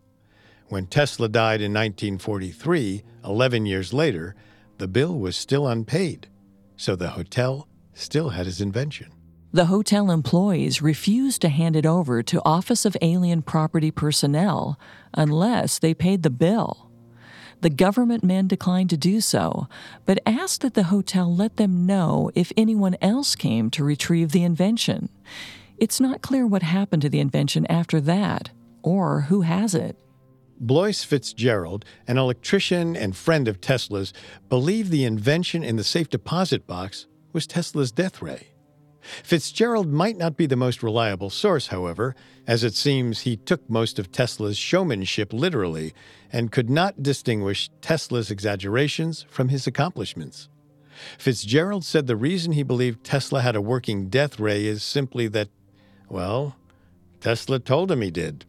When 0.69 0.87
Tesla 0.87 1.29
died 1.29 1.63
in 1.63 1.73
1943, 1.73 3.03
11 3.25 3.67
years 3.67 3.93
later, 3.93 4.37
the 4.79 4.87
bill 4.87 5.19
was 5.19 5.35
still 5.37 5.67
unpaid, 5.67 6.29
so 6.77 6.95
the 6.95 7.11
hotel 7.11 7.67
still 7.93 8.29
had 8.29 8.47
his 8.47 8.61
invention. 8.61 9.11
The 9.55 9.67
hotel 9.67 10.11
employees 10.11 10.81
refused 10.81 11.43
to 11.43 11.51
hand 11.51 11.77
it 11.77 11.85
over 11.85 12.23
to 12.23 12.41
Office 12.43 12.87
of 12.87 12.97
Alien 13.03 13.43
Property 13.43 13.91
personnel 13.91 14.81
unless 15.13 15.79
they 15.79 15.93
paid 15.93 16.23
the 16.23 16.31
bill. 16.31 16.91
The 17.61 17.69
government 17.69 18.25
men 18.25 18.49
declined 18.49 18.89
to 18.91 18.97
do 18.97 19.21
so, 19.21 19.69
but 20.07 20.23
asked 20.25 20.63
that 20.63 20.73
the 20.73 20.85
hotel 20.85 21.37
let 21.37 21.59
them 21.59 21.85
know 21.85 22.31
if 22.35 22.51
anyone 22.57 22.97
else 23.03 23.35
came 23.35 23.69
to 23.71 23.85
retrieve 23.85 24.33
the 24.33 24.43
invention. 24.43 25.11
It's 25.77 26.01
not 26.01 26.23
clear 26.23 26.47
what 26.47 26.63
happened 26.63 27.03
to 27.03 27.11
the 27.11 27.21
invention 27.21 27.67
after 27.67 28.01
that, 28.01 28.53
or 28.83 29.23
who 29.23 29.43
has 29.43 29.75
it. 29.75 29.99
Bloyce 30.59 31.05
Fitzgerald, 31.05 31.85
an 32.09 32.17
electrician 32.17 32.97
and 32.97 33.15
friend 33.15 33.47
of 33.47 33.61
Tesla's, 33.61 34.15
believed 34.49 34.91
the 34.91 35.05
invention 35.05 35.63
in 35.63 35.77
the 35.77 35.85
safe 35.85 36.09
deposit 36.09 36.67
box 36.67 37.07
was 37.35 37.47
Tesla's 37.47 37.93
death 37.93 38.23
ray. 38.23 38.52
Fitzgerald 39.23 39.89
might 39.89 40.17
not 40.17 40.37
be 40.37 40.47
the 40.47 40.57
most 40.57 40.83
reliable 40.83 41.31
source, 41.31 41.69
however, 41.69 42.15
as 42.47 42.65
it 42.65 42.75
seems 42.75 43.21
he 43.21 43.37
took 43.37 43.69
most 43.69 43.99
of 43.99 44.13
Tesla's 44.13 44.57
showmanship 44.57 45.33
literally 45.33 45.93
and 46.33 46.53
could 46.53 46.71
not 46.71 47.03
distinguish 47.03 47.71
Tesla's 47.81 48.31
exaggerations 48.31 49.27
from 49.29 49.49
his 49.49 49.67
accomplishments. 49.67 50.49
Fitzgerald 51.19 51.85
said 51.85 52.07
the 52.07 52.17
reason 52.17 52.53
he 52.53 52.63
believed 52.63 53.05
Tesla 53.05 53.43
had 53.43 53.57
a 53.57 53.61
working 53.61 54.09
death 54.09 54.39
ray 54.39 54.65
is 54.65 54.83
simply 54.83 55.27
that, 55.29 55.49
well, 56.09 56.57
Tesla 57.21 57.59
told 57.59 57.91
him 57.91 58.03
he 58.03 58.11
did. 58.11 58.45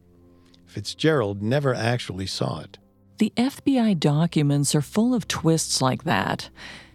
Fitzgerald 0.66 1.41
never 1.41 1.74
actually 1.74 2.28
saw 2.28 2.62
it. 2.62 2.78
The 3.20 3.32
FBI 3.38 3.99
documents 3.99 4.74
are 4.76 4.82
full 4.82 5.14
of 5.14 5.28
twists 5.28 5.82
like 5.82 6.04
that. 6.04 6.49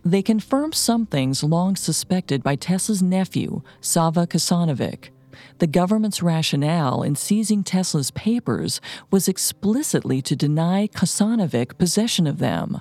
They 0.08 0.22
confirm 0.22 0.72
some 0.72 1.04
things 1.04 1.44
long 1.44 1.76
suspected 1.76 2.42
by 2.42 2.56
Tesla's 2.56 3.02
nephew, 3.02 3.60
Sava 3.82 4.26
Kosanovic. 4.26 5.10
The 5.58 5.66
government's 5.66 6.22
rationale 6.22 7.02
in 7.02 7.14
seizing 7.14 7.62
Tesla's 7.62 8.10
papers 8.12 8.80
was 9.10 9.28
explicitly 9.28 10.22
to 10.22 10.34
deny 10.34 10.86
Kosanovic 10.86 11.76
possession 11.76 12.26
of 12.26 12.38
them. 12.38 12.80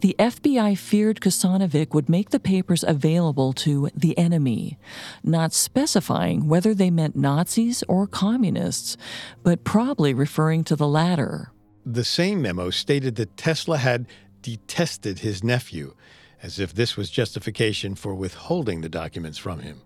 The 0.00 0.14
FBI 0.16 0.78
feared 0.78 1.20
Kosanovic 1.20 1.92
would 1.92 2.08
make 2.08 2.30
the 2.30 2.38
papers 2.38 2.84
available 2.86 3.52
to 3.54 3.90
the 3.92 4.16
enemy, 4.16 4.78
not 5.24 5.52
specifying 5.52 6.46
whether 6.46 6.72
they 6.72 6.88
meant 6.88 7.16
Nazis 7.16 7.82
or 7.88 8.06
communists, 8.06 8.96
but 9.42 9.64
probably 9.64 10.14
referring 10.14 10.62
to 10.62 10.76
the 10.76 10.86
latter. 10.86 11.50
The 11.84 12.04
same 12.04 12.40
memo 12.40 12.70
stated 12.70 13.16
that 13.16 13.36
Tesla 13.36 13.78
had 13.78 14.06
detested 14.40 15.18
his 15.18 15.42
nephew 15.42 15.94
as 16.42 16.58
if 16.58 16.72
this 16.72 16.96
was 16.96 17.10
justification 17.10 17.94
for 17.94 18.14
withholding 18.14 18.80
the 18.80 18.88
documents 18.88 19.38
from 19.38 19.60
him. 19.60 19.80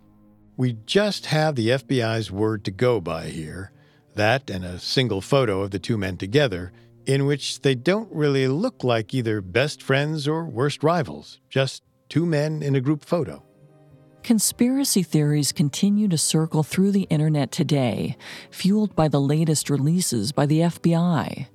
We 0.57 0.79
just 0.87 1.27
have 1.27 1.55
the 1.55 1.69
FBI's 1.69 2.31
word 2.31 2.65
to 2.65 2.71
go 2.71 3.01
by 3.01 3.27
here, 3.27 3.73
that 4.15 4.51
and 4.51 4.65
a 4.65 4.79
single 4.79 5.21
photo 5.21 5.63
of 5.63 5.71
the 5.71 5.79
two 5.79 5.97
men 5.97 6.17
together, 6.19 6.73
in 7.07 7.27
which 7.27 7.63
they 7.63 7.75
don't 7.75 8.13
really 8.13 8.47
look 8.49 8.85
like 8.85 9.15
either 9.15 9.41
best 9.41 9.83
friends 9.83 10.29
or 10.29 10.45
worst 10.45 10.83
rivals, 10.83 11.41
just 11.49 11.83
two 12.09 12.27
men 12.27 12.63
in 12.63 12.77
a 12.77 12.81
group 12.81 13.05
photo. 13.05 13.43
Conspiracy 14.23 15.03
theories 15.03 15.51
continue 15.51 16.07
to 16.07 16.17
circle 16.17 16.63
through 16.63 16.93
the 16.93 17.09
internet 17.11 17.51
today, 17.51 18.17
fueled 18.51 18.95
by 18.95 19.09
the 19.09 19.21
latest 19.21 19.69
releases 19.69 20.31
by 20.31 20.47
the 20.47 20.61
FBI. 20.61 21.49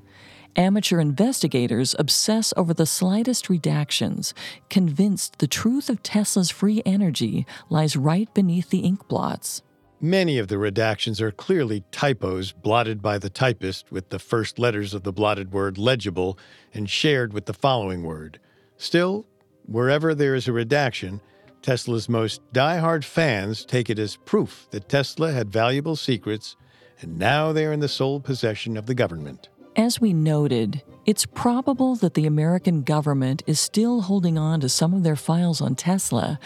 Amateur 0.60 1.00
investigators 1.00 1.96
obsess 2.00 2.52
over 2.58 2.74
the 2.74 2.88
slightest 2.88 3.46
redactions, 3.46 4.34
convinced 4.72 5.38
the 5.38 5.46
truth 5.46 5.88
of 5.88 6.02
Tesla's 6.02 6.50
free 6.50 6.82
energy 6.84 7.46
lies 7.70 7.96
right 7.96 8.34
beneath 8.34 8.72
the 8.72 8.80
ink 8.80 9.08
blots. 9.08 9.62
Many 10.02 10.40
of 10.40 10.48
the 10.48 10.56
redactions 10.56 11.22
are 11.22 11.30
clearly 11.30 11.84
typos 11.92 12.54
blotted 12.54 13.04
by 13.04 13.20
the 13.20 13.30
typist 13.30 13.92
with 13.92 14.10
the 14.10 14.18
first 14.18 14.58
letters 14.58 14.96
of 14.96 15.04
the 15.04 15.14
blotted 15.14 15.52
word 15.52 15.78
legible 15.78 16.40
and 16.74 16.90
shared 16.90 17.34
with 17.34 17.46
the 17.46 17.54
following 17.54 18.02
word. 18.02 18.40
Still, 18.78 19.28
wherever 19.68 20.16
there 20.16 20.34
is 20.34 20.48
a 20.48 20.54
redaction, 20.54 21.22
Tesla's 21.62 22.10
most 22.10 22.42
die-hard 22.52 23.06
fans 23.06 23.64
take 23.64 23.92
it 23.92 24.00
as 24.00 24.16
proof 24.16 24.68
that 24.72 24.90
Tesla 24.90 25.32
had 25.32 25.52
valuable 25.52 25.96
secrets, 25.96 26.56
and 27.00 27.20
now 27.20 27.52
they 27.54 27.68
are 27.68 27.74
in 27.74 27.80
the 27.80 27.88
sole 27.88 28.20
possession 28.20 28.76
of 28.76 28.88
the 28.88 28.96
government. 28.96 29.50
As 29.78 30.02
we 30.02 30.12
noted, 30.12 30.82
it's 31.06 31.28
probable 31.28 31.96
that 31.98 32.16
the 32.16 32.26
American 32.26 32.82
government 32.82 33.44
is 33.46 33.60
still 33.60 34.02
holding 34.02 34.36
on 34.36 34.60
to 34.62 34.70
some 34.70 34.92
of 34.92 35.04
their 35.04 35.16
files 35.16 35.62
on 35.62 35.76
Tesla, 35.76 36.40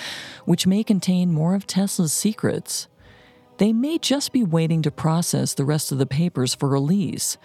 which 0.44 0.68
may 0.68 0.84
contain 0.84 1.32
more 1.32 1.56
of 1.56 1.66
Tesla's 1.66 2.12
secrets. 2.12 2.90
they 3.58 3.72
may 3.72 3.98
just 3.98 4.34
be 4.34 4.44
waiting 4.44 4.82
to 4.82 4.92
process 4.92 5.54
the 5.54 5.64
rest 5.64 5.92
of 5.94 5.98
the 5.98 6.06
papers 6.06 6.54
for 6.56 6.68
release. 6.68 7.38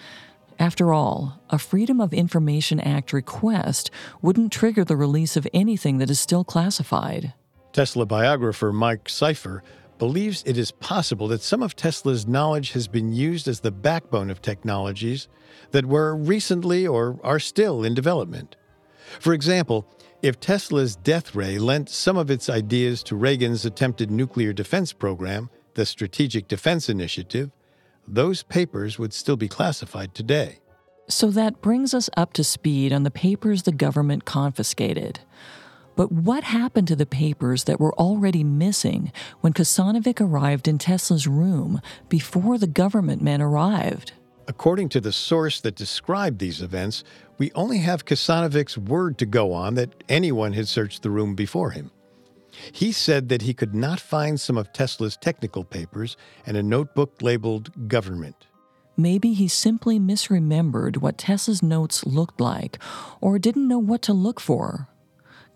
After 0.59 0.93
all, 0.93 1.41
a 1.51 1.59
Freedom 1.59 2.01
of 2.01 2.15
Information 2.15 2.81
Act 2.81 3.13
request 3.13 3.91
wouldn't 4.23 4.51
trigger 4.51 4.83
the 4.83 4.97
release 4.97 5.37
of 5.37 5.47
anything 5.53 5.99
that 5.99 6.11
is 6.11 6.19
still 6.19 6.43
classified. 6.43 7.35
Tesla 7.73 8.07
biographer 8.07 8.73
Mike 8.73 9.05
Seifer 9.05 9.61
believes 9.99 10.43
it 10.47 10.59
is 10.59 10.71
possible 10.71 11.29
that 11.29 11.43
some 11.43 11.63
of 11.63 11.77
Tesla's 11.77 12.27
knowledge 12.27 12.73
has 12.73 12.89
been 12.89 13.13
used 13.13 13.49
as 13.49 13.61
the 13.61 13.71
backbone 13.71 14.31
of 14.31 14.43
technologies 14.43 15.29
that 15.71 15.87
were 15.87 16.15
recently 16.15 16.87
or 16.87 17.19
are 17.23 17.39
still 17.39 17.85
in 17.85 17.95
development. 17.95 18.57
For 19.21 19.33
example, 19.33 19.87
if 20.23 20.41
Tesla's 20.41 20.97
death 20.97 21.35
ray 21.35 21.59
lent 21.59 21.89
some 21.89 22.17
of 22.17 22.31
its 22.31 22.49
ideas 22.49 23.03
to 23.05 23.17
Reagan's 23.17 23.65
attempted 23.65 24.11
nuclear 24.11 24.53
defense 24.53 24.93
program, 24.93 25.51
the 25.75 25.87
Strategic 25.87 26.49
Defense 26.49 26.89
Initiative, 26.89 27.51
those 28.09 28.43
papers 28.43 28.99
would 28.99 29.13
still 29.13 29.37
be 29.37 29.49
classified 29.49 30.15
today. 30.15 30.61
So 31.09 31.31
that 31.31 31.61
brings 31.61 31.95
us 31.95 32.11
up 32.17 32.33
to 32.33 32.43
speed 32.43 32.93
on 32.93 33.05
the 33.05 33.11
papers 33.11 33.63
the 33.63 33.73
government 33.73 34.25
confiscated. 34.25 35.21
But 35.97 36.13
what 36.13 36.45
happened 36.45 36.87
to 36.89 36.97
the 36.97 37.07
papers 37.07 37.65
that 37.65 37.81
were 37.81 37.95
already 37.95 38.45
missing 38.45 39.11
when 39.41 39.55
Kosanovic 39.55 40.21
arrived 40.21 40.69
in 40.69 40.77
Tesla's 40.77 41.27
room 41.27 41.81
before 42.11 42.59
the 42.59 42.67
government 42.67 43.23
men 43.23 43.41
arrived? 43.41 44.13
According 44.47 44.91
to 44.91 45.01
the 45.01 45.11
source 45.11 45.61
that 45.63 45.75
described 45.75 46.39
these 46.39 46.63
events, 46.63 47.03
we 47.39 47.51
only 47.55 47.79
have 47.79 48.05
Kosanovic's 48.05 48.79
word 48.79 49.19
to 49.19 49.27
go 49.27 49.53
on 49.53 49.75
that 49.75 50.05
anyone 50.09 50.53
had 50.53 50.69
searched 50.69 51.03
the 51.03 51.11
room 51.11 51.35
before 51.35 51.71
him. 51.71 51.91
He 52.73 52.93
said 52.93 53.29
that 53.31 53.43
he 53.43 53.55
could 53.55 53.75
not 53.75 53.99
find 53.99 54.39
some 54.39 54.57
of 54.57 54.73
Tesla's 54.73 55.17
technical 55.17 55.65
papers 55.65 56.17
and 56.47 56.57
a 56.57 56.63
notebook 56.63 57.21
labeled 57.23 57.89
government. 57.89 58.47
Maybe 58.97 59.33
he 59.35 59.49
simply 59.49 59.99
misremembered 59.99 60.99
what 60.99 61.19
Tesla's 61.19 61.63
notes 61.63 62.07
looked 62.07 62.41
like 62.41 62.79
or 63.21 63.39
didn't 63.39 63.69
know 63.69 63.79
what 63.79 64.01
to 64.03 64.13
look 64.13 64.41
for. 64.41 64.89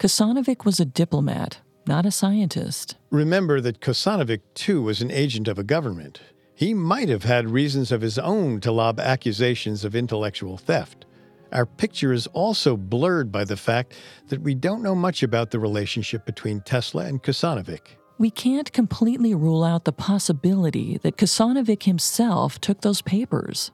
Kosanovic 0.00 0.64
was 0.64 0.80
a 0.80 0.86
diplomat, 0.86 1.58
not 1.86 2.06
a 2.06 2.10
scientist. 2.10 2.96
Remember 3.10 3.60
that 3.60 3.82
Kosanovic, 3.82 4.40
too, 4.54 4.80
was 4.80 5.02
an 5.02 5.10
agent 5.10 5.46
of 5.46 5.58
a 5.58 5.62
government. 5.62 6.22
He 6.54 6.72
might 6.72 7.10
have 7.10 7.24
had 7.24 7.50
reasons 7.50 7.92
of 7.92 8.00
his 8.00 8.18
own 8.18 8.60
to 8.60 8.72
lob 8.72 8.98
accusations 8.98 9.84
of 9.84 9.94
intellectual 9.94 10.56
theft. 10.56 11.04
Our 11.52 11.66
picture 11.66 12.14
is 12.14 12.26
also 12.28 12.78
blurred 12.78 13.30
by 13.30 13.44
the 13.44 13.58
fact 13.58 13.92
that 14.28 14.40
we 14.40 14.54
don't 14.54 14.82
know 14.82 14.94
much 14.94 15.22
about 15.22 15.50
the 15.50 15.58
relationship 15.58 16.24
between 16.24 16.62
Tesla 16.62 17.04
and 17.04 17.22
Kosanovic. 17.22 17.98
We 18.16 18.30
can't 18.30 18.72
completely 18.72 19.34
rule 19.34 19.62
out 19.62 19.84
the 19.84 19.92
possibility 19.92 20.96
that 21.02 21.18
Kosanovic 21.18 21.82
himself 21.82 22.58
took 22.58 22.80
those 22.80 23.02
papers. 23.02 23.70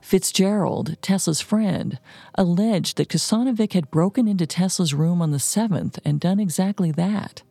Fitzgerald, 0.00 0.96
Tesla's 1.00 1.40
friend, 1.40 1.98
alleged 2.34 2.96
that 2.96 3.08
Kosanovic 3.08 3.72
had 3.72 3.90
broken 3.90 4.28
into 4.28 4.46
Tesla's 4.46 4.94
room 4.94 5.22
on 5.22 5.30
the 5.30 5.38
7th 5.38 5.98
and 6.04 6.20
done 6.20 6.40
exactly 6.40 6.90
that. 6.92 7.42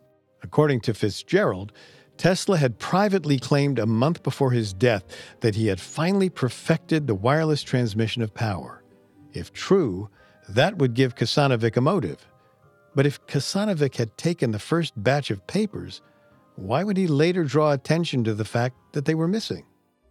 According 0.43 0.81
to 0.81 0.93
Fitzgerald, 0.93 1.71
Tesla 2.17 2.57
had 2.57 2.77
privately 2.77 3.39
claimed 3.39 3.79
a 3.79 3.85
month 3.85 4.21
before 4.21 4.51
his 4.51 4.73
death 4.73 5.03
that 5.39 5.55
he 5.55 5.67
had 5.67 5.79
finally 5.79 6.29
perfected 6.29 7.07
the 7.07 7.15
wireless 7.15 7.63
transmission 7.63 8.21
of 8.21 8.33
power. 8.33 8.83
If 9.33 9.53
true, 9.53 10.09
that 10.49 10.77
would 10.77 10.93
give 10.93 11.15
Kosanovic 11.15 11.77
a 11.77 11.81
motive. 11.81 12.27
But 12.93 13.05
if 13.05 13.25
Kosanovic 13.25 13.95
had 13.95 14.17
taken 14.17 14.51
the 14.51 14.59
first 14.59 14.93
batch 15.01 15.31
of 15.31 15.47
papers, 15.47 16.01
why 16.55 16.83
would 16.83 16.97
he 16.97 17.07
later 17.07 17.43
draw 17.43 17.71
attention 17.71 18.23
to 18.25 18.33
the 18.33 18.45
fact 18.45 18.75
that 18.91 19.05
they 19.05 19.15
were 19.15 19.27
missing? 19.27 19.65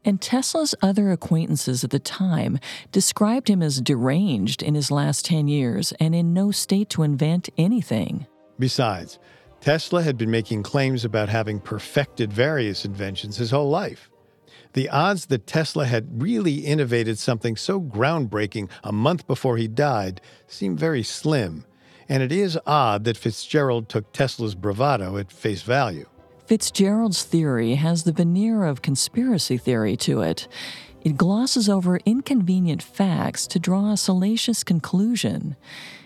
And 0.04 0.20
Tesla's 0.20 0.74
other 0.80 1.10
acquaintances 1.10 1.84
at 1.84 1.90
the 1.90 1.98
time 1.98 2.58
described 2.90 3.48
him 3.48 3.62
as 3.62 3.80
deranged 3.80 4.62
in 4.62 4.74
his 4.74 4.90
last 4.90 5.26
10 5.26 5.48
years 5.48 5.92
and 6.00 6.14
in 6.14 6.32
no 6.32 6.50
state 6.50 6.88
to 6.90 7.02
invent 7.02 7.50
anything. 7.58 8.26
Besides, 8.58 9.18
Tesla 9.60 10.02
had 10.02 10.16
been 10.16 10.30
making 10.30 10.62
claims 10.62 11.04
about 11.04 11.28
having 11.28 11.60
perfected 11.60 12.32
various 12.32 12.84
inventions 12.86 13.36
his 13.36 13.50
whole 13.50 13.68
life. 13.68 14.10
The 14.72 14.88
odds 14.88 15.26
that 15.26 15.46
Tesla 15.46 15.84
had 15.84 16.22
really 16.22 16.58
innovated 16.60 17.18
something 17.18 17.56
so 17.56 17.80
groundbreaking 17.80 18.70
a 18.84 18.92
month 18.92 19.26
before 19.26 19.56
he 19.56 19.68
died 19.68 20.20
seem 20.46 20.76
very 20.76 21.02
slim, 21.02 21.64
and 22.08 22.22
it 22.22 22.32
is 22.32 22.58
odd 22.66 23.04
that 23.04 23.16
Fitzgerald 23.16 23.88
took 23.88 24.12
Tesla's 24.12 24.54
bravado 24.54 25.16
at 25.16 25.32
face 25.32 25.62
value. 25.62 26.06
Fitzgerald's 26.50 27.22
theory 27.22 27.76
has 27.76 28.02
the 28.02 28.10
veneer 28.10 28.64
of 28.64 28.82
conspiracy 28.82 29.56
theory 29.56 29.96
to 29.98 30.20
it. 30.22 30.48
It 31.00 31.16
glosses 31.16 31.68
over 31.68 32.00
inconvenient 32.04 32.82
facts 32.82 33.46
to 33.46 33.60
draw 33.60 33.92
a 33.92 33.96
salacious 33.96 34.64
conclusion. 34.64 35.54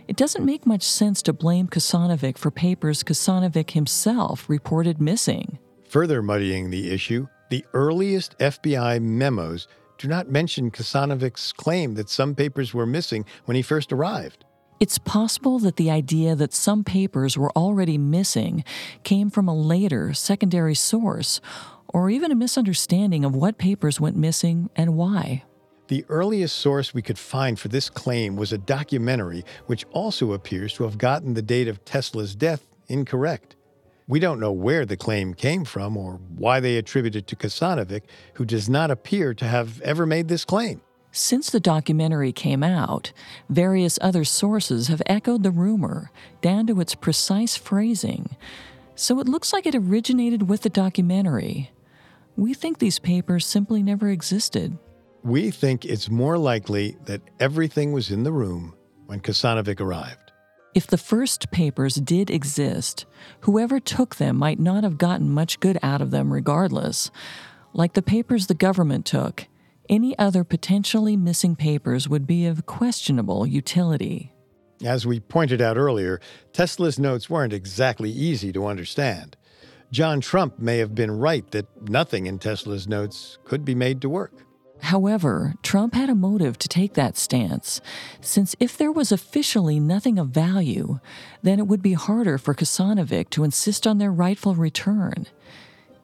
It 0.06 0.16
doesn't 0.18 0.44
make 0.44 0.66
much 0.66 0.82
sense 0.82 1.22
to 1.22 1.32
blame 1.32 1.68
Kosanovic 1.68 2.36
for 2.36 2.50
papers 2.50 3.02
Kosanovic 3.02 3.70
himself 3.70 4.46
reported 4.46 5.00
missing. 5.00 5.58
Further 5.88 6.20
muddying 6.20 6.68
the 6.68 6.90
issue, 6.90 7.26
the 7.48 7.64
earliest 7.72 8.38
FBI 8.38 9.00
memos 9.00 9.66
do 9.96 10.08
not 10.08 10.30
mention 10.30 10.70
Kosanovic's 10.70 11.54
claim 11.54 11.94
that 11.94 12.10
some 12.10 12.34
papers 12.34 12.74
were 12.74 12.84
missing 12.84 13.24
when 13.46 13.54
he 13.54 13.62
first 13.62 13.94
arrived. 13.94 14.44
It's 14.84 14.98
possible 14.98 15.58
that 15.60 15.76
the 15.76 15.90
idea 15.90 16.36
that 16.36 16.52
some 16.52 16.84
papers 16.84 17.38
were 17.38 17.50
already 17.52 17.96
missing 17.96 18.64
came 19.02 19.30
from 19.30 19.48
a 19.48 19.56
later, 19.56 20.12
secondary 20.12 20.74
source, 20.74 21.40
or 21.88 22.10
even 22.10 22.30
a 22.30 22.34
misunderstanding 22.34 23.24
of 23.24 23.34
what 23.34 23.56
papers 23.56 23.98
went 23.98 24.14
missing 24.14 24.68
and 24.76 24.94
why. 24.94 25.44
The 25.88 26.04
earliest 26.10 26.58
source 26.58 26.92
we 26.92 27.00
could 27.00 27.18
find 27.18 27.58
for 27.58 27.68
this 27.68 27.88
claim 27.88 28.36
was 28.36 28.52
a 28.52 28.58
documentary 28.58 29.46
which 29.64 29.86
also 29.90 30.34
appears 30.34 30.74
to 30.74 30.84
have 30.84 30.98
gotten 30.98 31.32
the 31.32 31.40
date 31.40 31.66
of 31.66 31.82
Tesla's 31.86 32.34
death 32.34 32.66
incorrect. 32.86 33.56
We 34.06 34.20
don't 34.20 34.38
know 34.38 34.52
where 34.52 34.84
the 34.84 34.98
claim 34.98 35.32
came 35.32 35.64
from 35.64 35.96
or 35.96 36.20
why 36.36 36.60
they 36.60 36.76
attribute 36.76 37.16
it 37.16 37.26
to 37.28 37.36
Kosanovic, 37.36 38.02
who 38.34 38.44
does 38.44 38.68
not 38.68 38.90
appear 38.90 39.32
to 39.32 39.46
have 39.46 39.80
ever 39.80 40.04
made 40.04 40.28
this 40.28 40.44
claim. 40.44 40.82
Since 41.16 41.50
the 41.50 41.60
documentary 41.60 42.32
came 42.32 42.64
out, 42.64 43.12
various 43.48 44.00
other 44.02 44.24
sources 44.24 44.88
have 44.88 45.00
echoed 45.06 45.44
the 45.44 45.52
rumor, 45.52 46.10
down 46.40 46.66
to 46.66 46.80
its 46.80 46.96
precise 46.96 47.56
phrasing. 47.56 48.34
So 48.96 49.20
it 49.20 49.28
looks 49.28 49.52
like 49.52 49.64
it 49.64 49.76
originated 49.76 50.48
with 50.48 50.62
the 50.62 50.70
documentary. 50.70 51.70
We 52.34 52.52
think 52.52 52.80
these 52.80 52.98
papers 52.98 53.46
simply 53.46 53.80
never 53.80 54.08
existed. 54.08 54.76
We 55.22 55.52
think 55.52 55.84
it's 55.84 56.10
more 56.10 56.36
likely 56.36 56.96
that 57.04 57.22
everything 57.38 57.92
was 57.92 58.10
in 58.10 58.24
the 58.24 58.32
room 58.32 58.74
when 59.06 59.20
Kosanovic 59.20 59.80
arrived. 59.80 60.32
If 60.74 60.88
the 60.88 60.98
first 60.98 61.52
papers 61.52 61.94
did 61.94 62.28
exist, 62.28 63.06
whoever 63.42 63.78
took 63.78 64.16
them 64.16 64.36
might 64.36 64.58
not 64.58 64.82
have 64.82 64.98
gotten 64.98 65.30
much 65.30 65.60
good 65.60 65.78
out 65.80 66.02
of 66.02 66.10
them 66.10 66.32
regardless. 66.32 67.12
Like 67.72 67.92
the 67.92 68.02
papers 68.02 68.48
the 68.48 68.54
government 68.54 69.06
took, 69.06 69.46
any 69.88 70.18
other 70.18 70.44
potentially 70.44 71.16
missing 71.16 71.56
papers 71.56 72.08
would 72.08 72.26
be 72.26 72.46
of 72.46 72.66
questionable 72.66 73.46
utility. 73.46 74.32
As 74.84 75.06
we 75.06 75.20
pointed 75.20 75.60
out 75.60 75.76
earlier, 75.76 76.20
Tesla's 76.52 76.98
notes 76.98 77.30
weren't 77.30 77.52
exactly 77.52 78.10
easy 78.10 78.52
to 78.52 78.66
understand. 78.66 79.36
John 79.90 80.20
Trump 80.20 80.58
may 80.58 80.78
have 80.78 80.94
been 80.94 81.10
right 81.12 81.48
that 81.52 81.88
nothing 81.88 82.26
in 82.26 82.38
Tesla's 82.38 82.88
notes 82.88 83.38
could 83.44 83.64
be 83.64 83.74
made 83.74 84.00
to 84.02 84.08
work. 84.08 84.32
However, 84.80 85.54
Trump 85.62 85.94
had 85.94 86.10
a 86.10 86.14
motive 86.14 86.58
to 86.58 86.68
take 86.68 86.94
that 86.94 87.16
stance, 87.16 87.80
since 88.20 88.54
if 88.60 88.76
there 88.76 88.92
was 88.92 89.12
officially 89.12 89.80
nothing 89.80 90.18
of 90.18 90.28
value, 90.28 90.98
then 91.42 91.58
it 91.58 91.66
would 91.66 91.80
be 91.80 91.94
harder 91.94 92.36
for 92.36 92.54
Kosanovic 92.54 93.30
to 93.30 93.44
insist 93.44 93.86
on 93.86 93.98
their 93.98 94.12
rightful 94.12 94.54
return. 94.54 95.26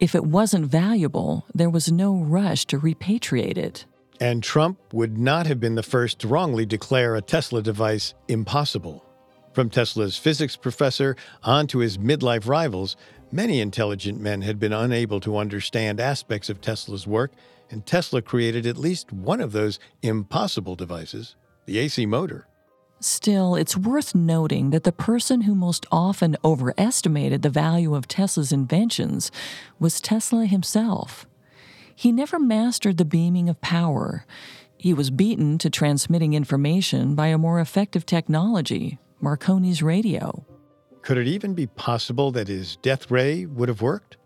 If 0.00 0.14
it 0.14 0.24
wasn't 0.24 0.64
valuable, 0.64 1.44
there 1.54 1.68
was 1.68 1.92
no 1.92 2.16
rush 2.16 2.64
to 2.66 2.80
repatriate 2.80 3.58
it. 3.58 3.84
And 4.18 4.42
Trump 4.42 4.78
would 4.94 5.18
not 5.18 5.46
have 5.46 5.60
been 5.60 5.74
the 5.74 5.82
first 5.82 6.20
to 6.20 6.28
wrongly 6.28 6.64
declare 6.64 7.16
a 7.16 7.20
Tesla 7.20 7.60
device 7.60 8.14
impossible. 8.26 9.04
From 9.52 9.68
Tesla's 9.68 10.16
physics 10.16 10.56
professor 10.56 11.16
on 11.42 11.66
to 11.66 11.80
his 11.80 11.98
midlife 11.98 12.48
rivals, 12.48 12.96
many 13.30 13.60
intelligent 13.60 14.18
men 14.18 14.40
had 14.40 14.58
been 14.58 14.72
unable 14.72 15.20
to 15.20 15.36
understand 15.36 16.00
aspects 16.00 16.48
of 16.48 16.62
Tesla's 16.62 17.06
work, 17.06 17.32
and 17.70 17.84
Tesla 17.84 18.22
created 18.22 18.64
at 18.64 18.78
least 18.78 19.12
one 19.12 19.42
of 19.42 19.52
those 19.52 19.78
impossible 20.00 20.76
devices 20.76 21.36
the 21.66 21.78
AC 21.78 22.06
motor. 22.06 22.46
Still, 23.02 23.54
it's 23.54 23.78
worth 23.78 24.14
noting 24.14 24.70
that 24.70 24.84
the 24.84 24.92
person 24.92 25.42
who 25.42 25.54
most 25.54 25.86
often 25.90 26.36
overestimated 26.44 27.40
the 27.40 27.48
value 27.48 27.94
of 27.94 28.06
Tesla's 28.06 28.52
inventions 28.52 29.32
was 29.78 30.02
Tesla 30.02 30.44
himself. 30.44 31.26
He 31.94 32.12
never 32.12 32.38
mastered 32.38 32.98
the 32.98 33.06
beaming 33.06 33.48
of 33.48 33.60
power. 33.62 34.26
He 34.76 34.92
was 34.92 35.08
beaten 35.10 35.56
to 35.58 35.70
transmitting 35.70 36.34
information 36.34 37.14
by 37.14 37.28
a 37.28 37.38
more 37.38 37.58
effective 37.58 38.04
technology, 38.04 38.98
Marconi's 39.22 39.82
radio. 39.82 40.44
Could 41.00 41.16
it 41.16 41.26
even 41.26 41.54
be 41.54 41.66
possible 41.66 42.30
that 42.32 42.48
his 42.48 42.76
death 42.76 43.10
ray 43.10 43.46
would 43.46 43.70
have 43.70 43.80
worked? 43.80 44.18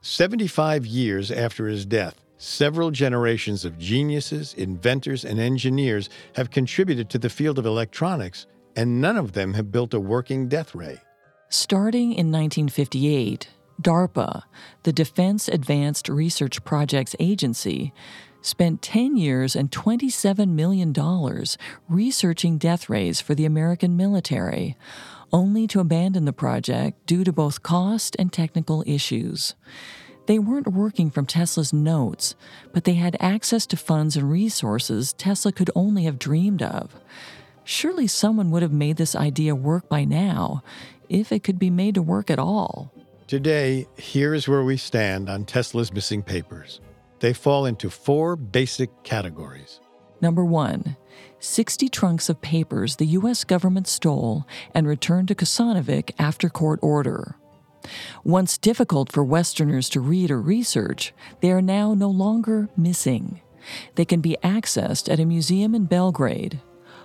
75 0.00 0.86
years 0.86 1.30
after 1.30 1.66
his 1.66 1.84
death, 1.84 2.23
several 2.36 2.90
generations 2.90 3.64
of 3.64 3.78
geniuses, 3.78 4.54
inventors, 4.54 5.24
and 5.24 5.38
engineers 5.38 6.08
have 6.36 6.50
contributed 6.50 7.08
to 7.10 7.18
the 7.18 7.30
field 7.30 7.58
of 7.58 7.66
electronics, 7.66 8.46
and 8.76 9.00
none 9.00 9.16
of 9.16 9.32
them 9.32 9.54
have 9.54 9.70
built 9.70 9.94
a 9.94 10.00
working 10.00 10.48
death 10.48 10.74
ray. 10.74 11.00
Starting 11.48 12.12
in 12.12 12.32
1958, 12.32 13.48
DARPA, 13.80 14.42
the 14.82 14.92
Defense 14.92 15.48
Advanced 15.48 16.08
Research 16.08 16.64
Projects 16.64 17.16
Agency, 17.18 17.92
spent 18.42 18.82
10 18.82 19.16
years 19.16 19.56
and 19.56 19.70
$27 19.70 20.50
million 20.50 20.94
researching 21.88 22.58
death 22.58 22.90
rays 22.90 23.20
for 23.20 23.34
the 23.34 23.46
American 23.46 23.96
military, 23.96 24.76
only 25.32 25.66
to 25.66 25.80
abandon 25.80 26.26
the 26.26 26.32
project 26.32 27.06
due 27.06 27.24
to 27.24 27.32
both 27.32 27.62
cost 27.62 28.14
and 28.18 28.32
technical 28.32 28.84
issues. 28.86 29.54
They 30.26 30.38
weren't 30.38 30.68
working 30.68 31.10
from 31.10 31.26
Tesla's 31.26 31.72
notes, 31.72 32.34
but 32.72 32.84
they 32.84 32.94
had 32.94 33.16
access 33.20 33.66
to 33.66 33.76
funds 33.76 34.16
and 34.16 34.30
resources 34.30 35.12
Tesla 35.12 35.52
could 35.52 35.70
only 35.74 36.04
have 36.04 36.18
dreamed 36.18 36.62
of. 36.62 36.94
Surely 37.64 38.06
someone 38.06 38.50
would 38.50 38.62
have 38.62 38.72
made 38.72 38.96
this 38.96 39.14
idea 39.14 39.54
work 39.54 39.88
by 39.88 40.04
now, 40.04 40.62
if 41.08 41.30
it 41.30 41.42
could 41.42 41.58
be 41.58 41.70
made 41.70 41.94
to 41.94 42.02
work 42.02 42.30
at 42.30 42.38
all. 42.38 42.92
Today, 43.26 43.86
here's 43.96 44.48
where 44.48 44.64
we 44.64 44.76
stand 44.76 45.28
on 45.28 45.44
Tesla's 45.44 45.92
missing 45.92 46.22
papers. 46.22 46.80
They 47.20 47.32
fall 47.32 47.66
into 47.66 47.90
four 47.90 48.36
basic 48.36 48.90
categories. 49.02 49.80
Number 50.20 50.44
one, 50.44 50.96
60 51.38 51.88
trunks 51.88 52.28
of 52.28 52.40
papers 52.40 52.96
the 52.96 53.06
U.S. 53.06 53.44
government 53.44 53.88
stole 53.88 54.46
and 54.74 54.86
returned 54.86 55.28
to 55.28 55.34
Kosanovic 55.34 56.12
after 56.18 56.48
court 56.48 56.80
order. 56.82 57.36
Once 58.24 58.58
difficult 58.58 59.12
for 59.12 59.24
Westerners 59.24 59.88
to 59.90 60.00
read 60.00 60.30
or 60.30 60.40
research, 60.40 61.12
they 61.40 61.50
are 61.50 61.62
now 61.62 61.94
no 61.94 62.08
longer 62.08 62.68
missing. 62.76 63.40
They 63.94 64.04
can 64.04 64.20
be 64.20 64.36
accessed 64.42 65.12
at 65.12 65.20
a 65.20 65.24
museum 65.24 65.74
in 65.74 65.84
Belgrade. 65.86 66.60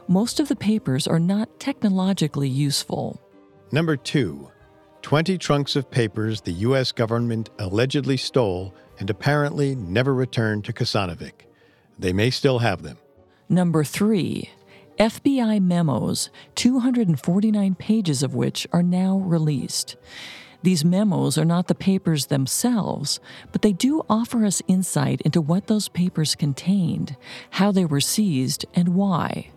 Most 0.07 0.39
of 0.39 0.47
the 0.47 0.55
papers 0.55 1.07
are 1.07 1.19
not 1.19 1.59
technologically 1.59 2.49
useful. 2.49 3.21
Number 3.71 3.95
two, 3.95 4.49
20 5.01 5.37
trunks 5.37 5.75
of 5.75 5.89
papers 5.89 6.41
the 6.41 6.51
U.S. 6.51 6.91
government 6.91 7.49
allegedly 7.59 8.17
stole 8.17 8.73
and 8.99 9.09
apparently 9.09 9.75
never 9.75 10.13
returned 10.13 10.65
to 10.65 10.73
Kosanovic. 10.73 11.45
They 11.97 12.13
may 12.13 12.29
still 12.29 12.59
have 12.59 12.81
them. 12.81 12.97
Number 13.47 13.83
three, 13.83 14.49
FBI 14.99 15.61
memos, 15.61 16.29
249 16.55 17.75
pages 17.75 18.21
of 18.21 18.35
which 18.35 18.67
are 18.73 18.83
now 18.83 19.17
released. 19.19 19.95
These 20.61 20.83
memos 20.83 21.37
are 21.37 21.45
not 21.45 21.67
the 21.67 21.75
papers 21.75 22.25
themselves, 22.25 23.19
but 23.51 23.61
they 23.61 23.71
do 23.71 24.03
offer 24.09 24.45
us 24.45 24.61
insight 24.67 25.21
into 25.21 25.39
what 25.39 25.67
those 25.67 25.87
papers 25.87 26.35
contained, 26.35 27.15
how 27.51 27.71
they 27.71 27.85
were 27.85 28.01
seized, 28.01 28.65
and 28.73 28.89
why. 28.89 29.51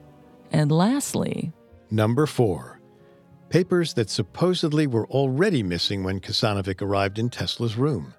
And 0.53 0.71
lastly, 0.71 1.53
Number 1.91 2.27
four, 2.27 2.81
papers 3.51 3.93
that 3.95 4.09
supposedly 4.09 4.87
were 4.87 5.07
already 5.09 5.63
missing 5.63 6.03
when 6.05 6.21
Kosanovic 6.21 6.81
arrived 6.81 7.19
in 7.19 7.29
Tesla's 7.29 7.77
room. 7.77 8.15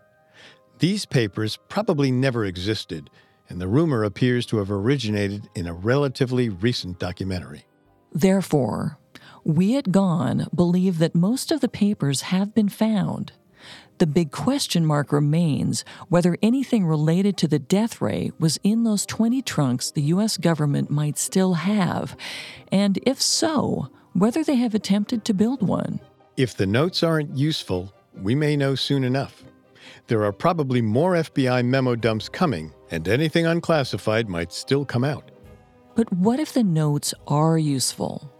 These 0.78 1.08
papers 1.08 1.58
probably 1.70 2.12
never 2.12 2.46
existed, 2.46 3.10
and 3.50 3.60
the 3.60 3.68
rumor 3.68 4.04
appears 4.04 4.46
to 4.48 4.58
have 4.58 4.70
originated 4.70 5.50
in 5.56 5.66
a 5.66 5.74
relatively 5.74 6.50
recent 6.50 7.00
documentary. 7.00 7.66
Therefore, 8.12 9.00
we 9.44 9.78
at 9.78 9.92
Gone 9.92 10.48
believe 10.54 11.00
that 11.00 11.16
most 11.16 11.52
of 11.52 11.62
the 11.62 11.70
papers 11.70 12.22
have 12.22 12.54
been 12.54 12.70
found. 12.70 13.34
The 14.00 14.08
big 14.08 14.32
question 14.32 14.86
mark 14.86 15.12
remains 15.12 15.86
whether 16.10 16.38
anything 16.42 16.86
related 16.86 17.38
to 17.38 17.48
the 17.48 17.60
death 17.60 18.02
ray 18.02 18.32
was 18.40 18.60
in 18.64 18.84
those 18.84 19.06
20 19.06 19.42
trunks 19.44 19.92
the 19.92 20.02
U.S. 20.04 20.38
government 20.38 20.90
might 20.90 21.18
still 21.18 21.54
have, 21.54 22.18
and 22.72 23.00
if 23.04 23.22
so, 23.22 23.90
whether 24.14 24.44
they 24.44 24.56
have 24.56 24.76
attempted 24.76 25.24
to 25.26 25.34
build 25.34 25.66
one. 25.66 26.00
If 26.36 26.58
the 26.58 26.66
notes 26.66 27.04
aren't 27.04 27.38
useful, 27.38 27.94
we 28.22 28.36
may 28.36 28.58
know 28.58 28.76
soon 28.76 29.04
enough. 29.04 29.44
There 30.08 30.24
are 30.24 30.34
probably 30.34 30.82
more 30.82 31.14
FBI 31.14 31.64
memo 31.64 31.96
dumps 31.96 32.28
coming, 32.28 32.74
and 32.92 33.08
anything 33.08 33.46
unclassified 33.46 34.28
might 34.28 34.52
still 34.52 34.86
come 34.86 35.04
out. 35.04 35.32
But 35.96 36.12
what 36.12 36.40
if 36.40 36.54
the 36.54 36.64
notes 36.64 37.14
are 37.28 37.58
useful? 37.58 38.33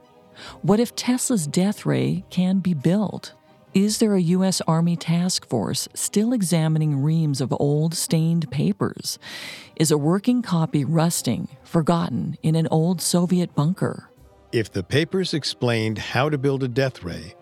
What 0.62 0.80
if 0.80 0.96
Tesla's 0.96 1.48
death 1.48 1.86
ray 1.86 2.24
can 2.30 2.60
be 2.60 2.74
built? 2.74 3.34
Is 3.74 3.98
there 3.98 4.14
a 4.14 4.22
U.S. 4.22 4.62
Army 4.68 4.96
task 4.96 5.48
force 5.48 5.88
still 5.96 6.32
examining 6.32 7.02
reams 7.02 7.42
of 7.42 7.52
old 7.60 7.96
stained 7.96 8.52
papers? 8.52 9.18
Is 9.76 9.90
a 9.90 9.98
working 9.98 10.44
copy 10.44 10.86
rusting, 10.86 11.48
forgotten 11.64 12.38
in 12.44 12.56
an 12.56 12.68
old 12.70 13.02
Soviet 13.02 13.56
bunker? 13.56 14.10
If 14.52 14.72
the 14.72 14.84
papers 14.84 15.34
explained 15.34 15.98
how 15.98 16.30
to 16.30 16.38
build 16.38 16.62
a 16.62 16.68
death 16.68 17.04
ray, 17.04 17.34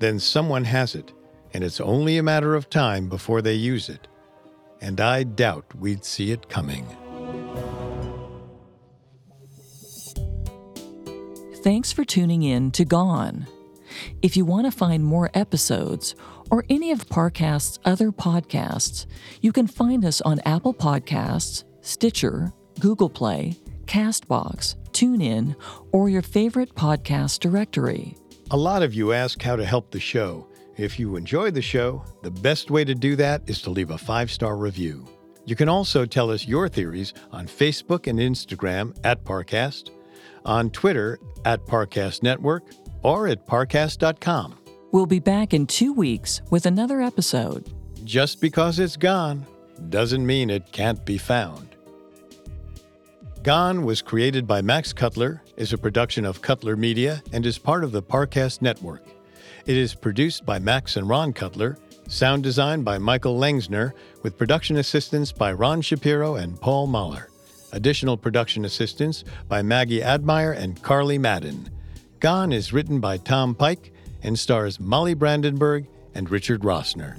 then 0.00 0.18
someone 0.18 0.64
has 0.64 0.96
it, 0.96 1.12
and 1.54 1.62
it's 1.62 1.80
only 1.80 2.18
a 2.18 2.22
matter 2.22 2.56
of 2.56 2.68
time 2.68 3.08
before 3.08 3.40
they 3.40 3.54
use 3.54 3.88
it. 3.88 4.08
And 4.80 5.00
I 5.00 5.22
doubt 5.22 5.66
we'd 5.78 6.04
see 6.04 6.32
it 6.32 6.48
coming. 6.48 6.84
Thanks 11.66 11.90
for 11.90 12.04
tuning 12.04 12.44
in 12.44 12.70
to 12.70 12.84
Gone. 12.84 13.44
If 14.22 14.36
you 14.36 14.44
want 14.44 14.66
to 14.66 14.70
find 14.70 15.04
more 15.04 15.32
episodes 15.34 16.14
or 16.48 16.64
any 16.70 16.92
of 16.92 17.08
Parcast's 17.08 17.80
other 17.84 18.12
podcasts, 18.12 19.06
you 19.40 19.50
can 19.50 19.66
find 19.66 20.04
us 20.04 20.20
on 20.20 20.38
Apple 20.46 20.72
Podcasts, 20.72 21.64
Stitcher, 21.80 22.52
Google 22.78 23.10
Play, 23.10 23.56
Castbox, 23.86 24.76
TuneIn, 24.92 25.56
or 25.90 26.08
your 26.08 26.22
favorite 26.22 26.72
podcast 26.76 27.40
directory. 27.40 28.14
A 28.52 28.56
lot 28.56 28.84
of 28.84 28.94
you 28.94 29.12
ask 29.12 29.42
how 29.42 29.56
to 29.56 29.64
help 29.64 29.90
the 29.90 29.98
show. 29.98 30.46
If 30.76 31.00
you 31.00 31.16
enjoy 31.16 31.50
the 31.50 31.62
show, 31.62 32.04
the 32.22 32.30
best 32.30 32.70
way 32.70 32.84
to 32.84 32.94
do 32.94 33.16
that 33.16 33.42
is 33.48 33.60
to 33.62 33.70
leave 33.70 33.90
a 33.90 33.98
five 33.98 34.30
star 34.30 34.56
review. 34.56 35.04
You 35.46 35.56
can 35.56 35.68
also 35.68 36.06
tell 36.06 36.30
us 36.30 36.46
your 36.46 36.68
theories 36.68 37.12
on 37.32 37.48
Facebook 37.48 38.06
and 38.06 38.20
Instagram 38.20 38.96
at 39.02 39.24
Parcast, 39.24 39.90
on 40.46 40.70
Twitter 40.70 41.18
at 41.44 41.66
Parcast 41.66 42.22
Network, 42.22 42.64
or 43.02 43.28
at 43.28 43.46
parcast.com. 43.46 44.58
We'll 44.92 45.06
be 45.06 45.18
back 45.20 45.52
in 45.52 45.66
two 45.66 45.92
weeks 45.92 46.40
with 46.50 46.64
another 46.64 47.02
episode. 47.02 47.72
Just 48.04 48.40
because 48.40 48.78
it's 48.78 48.96
gone 48.96 49.44
doesn't 49.90 50.24
mean 50.24 50.48
it 50.48 50.72
can't 50.72 51.04
be 51.04 51.18
found. 51.18 51.76
Gone 53.42 53.84
was 53.84 54.02
created 54.02 54.46
by 54.46 54.60
Max 54.60 54.92
Cutler, 54.92 55.42
is 55.56 55.72
a 55.72 55.78
production 55.78 56.24
of 56.24 56.42
Cutler 56.42 56.76
Media, 56.76 57.22
and 57.32 57.46
is 57.46 57.58
part 57.58 57.84
of 57.84 57.92
the 57.92 58.02
Parcast 58.02 58.60
Network. 58.60 59.04
It 59.66 59.76
is 59.76 59.94
produced 59.94 60.44
by 60.44 60.58
Max 60.58 60.96
and 60.96 61.08
Ron 61.08 61.32
Cutler, 61.32 61.78
sound 62.08 62.42
design 62.42 62.82
by 62.82 62.98
Michael 62.98 63.38
Lengsner, 63.38 63.92
with 64.22 64.38
production 64.38 64.78
assistance 64.78 65.30
by 65.30 65.52
Ron 65.52 65.80
Shapiro 65.80 66.36
and 66.36 66.60
Paul 66.60 66.86
Mahler. 66.86 67.28
Additional 67.72 68.16
production 68.16 68.64
assistance 68.64 69.24
by 69.48 69.62
Maggie 69.62 70.02
Admire 70.02 70.52
and 70.52 70.82
Carly 70.82 71.18
Madden. 71.18 71.70
Gone 72.20 72.52
is 72.52 72.72
written 72.72 73.00
by 73.00 73.18
Tom 73.18 73.54
Pike 73.54 73.92
and 74.22 74.38
stars 74.38 74.80
Molly 74.80 75.14
Brandenburg 75.14 75.86
and 76.14 76.30
Richard 76.30 76.62
Rossner. 76.62 77.16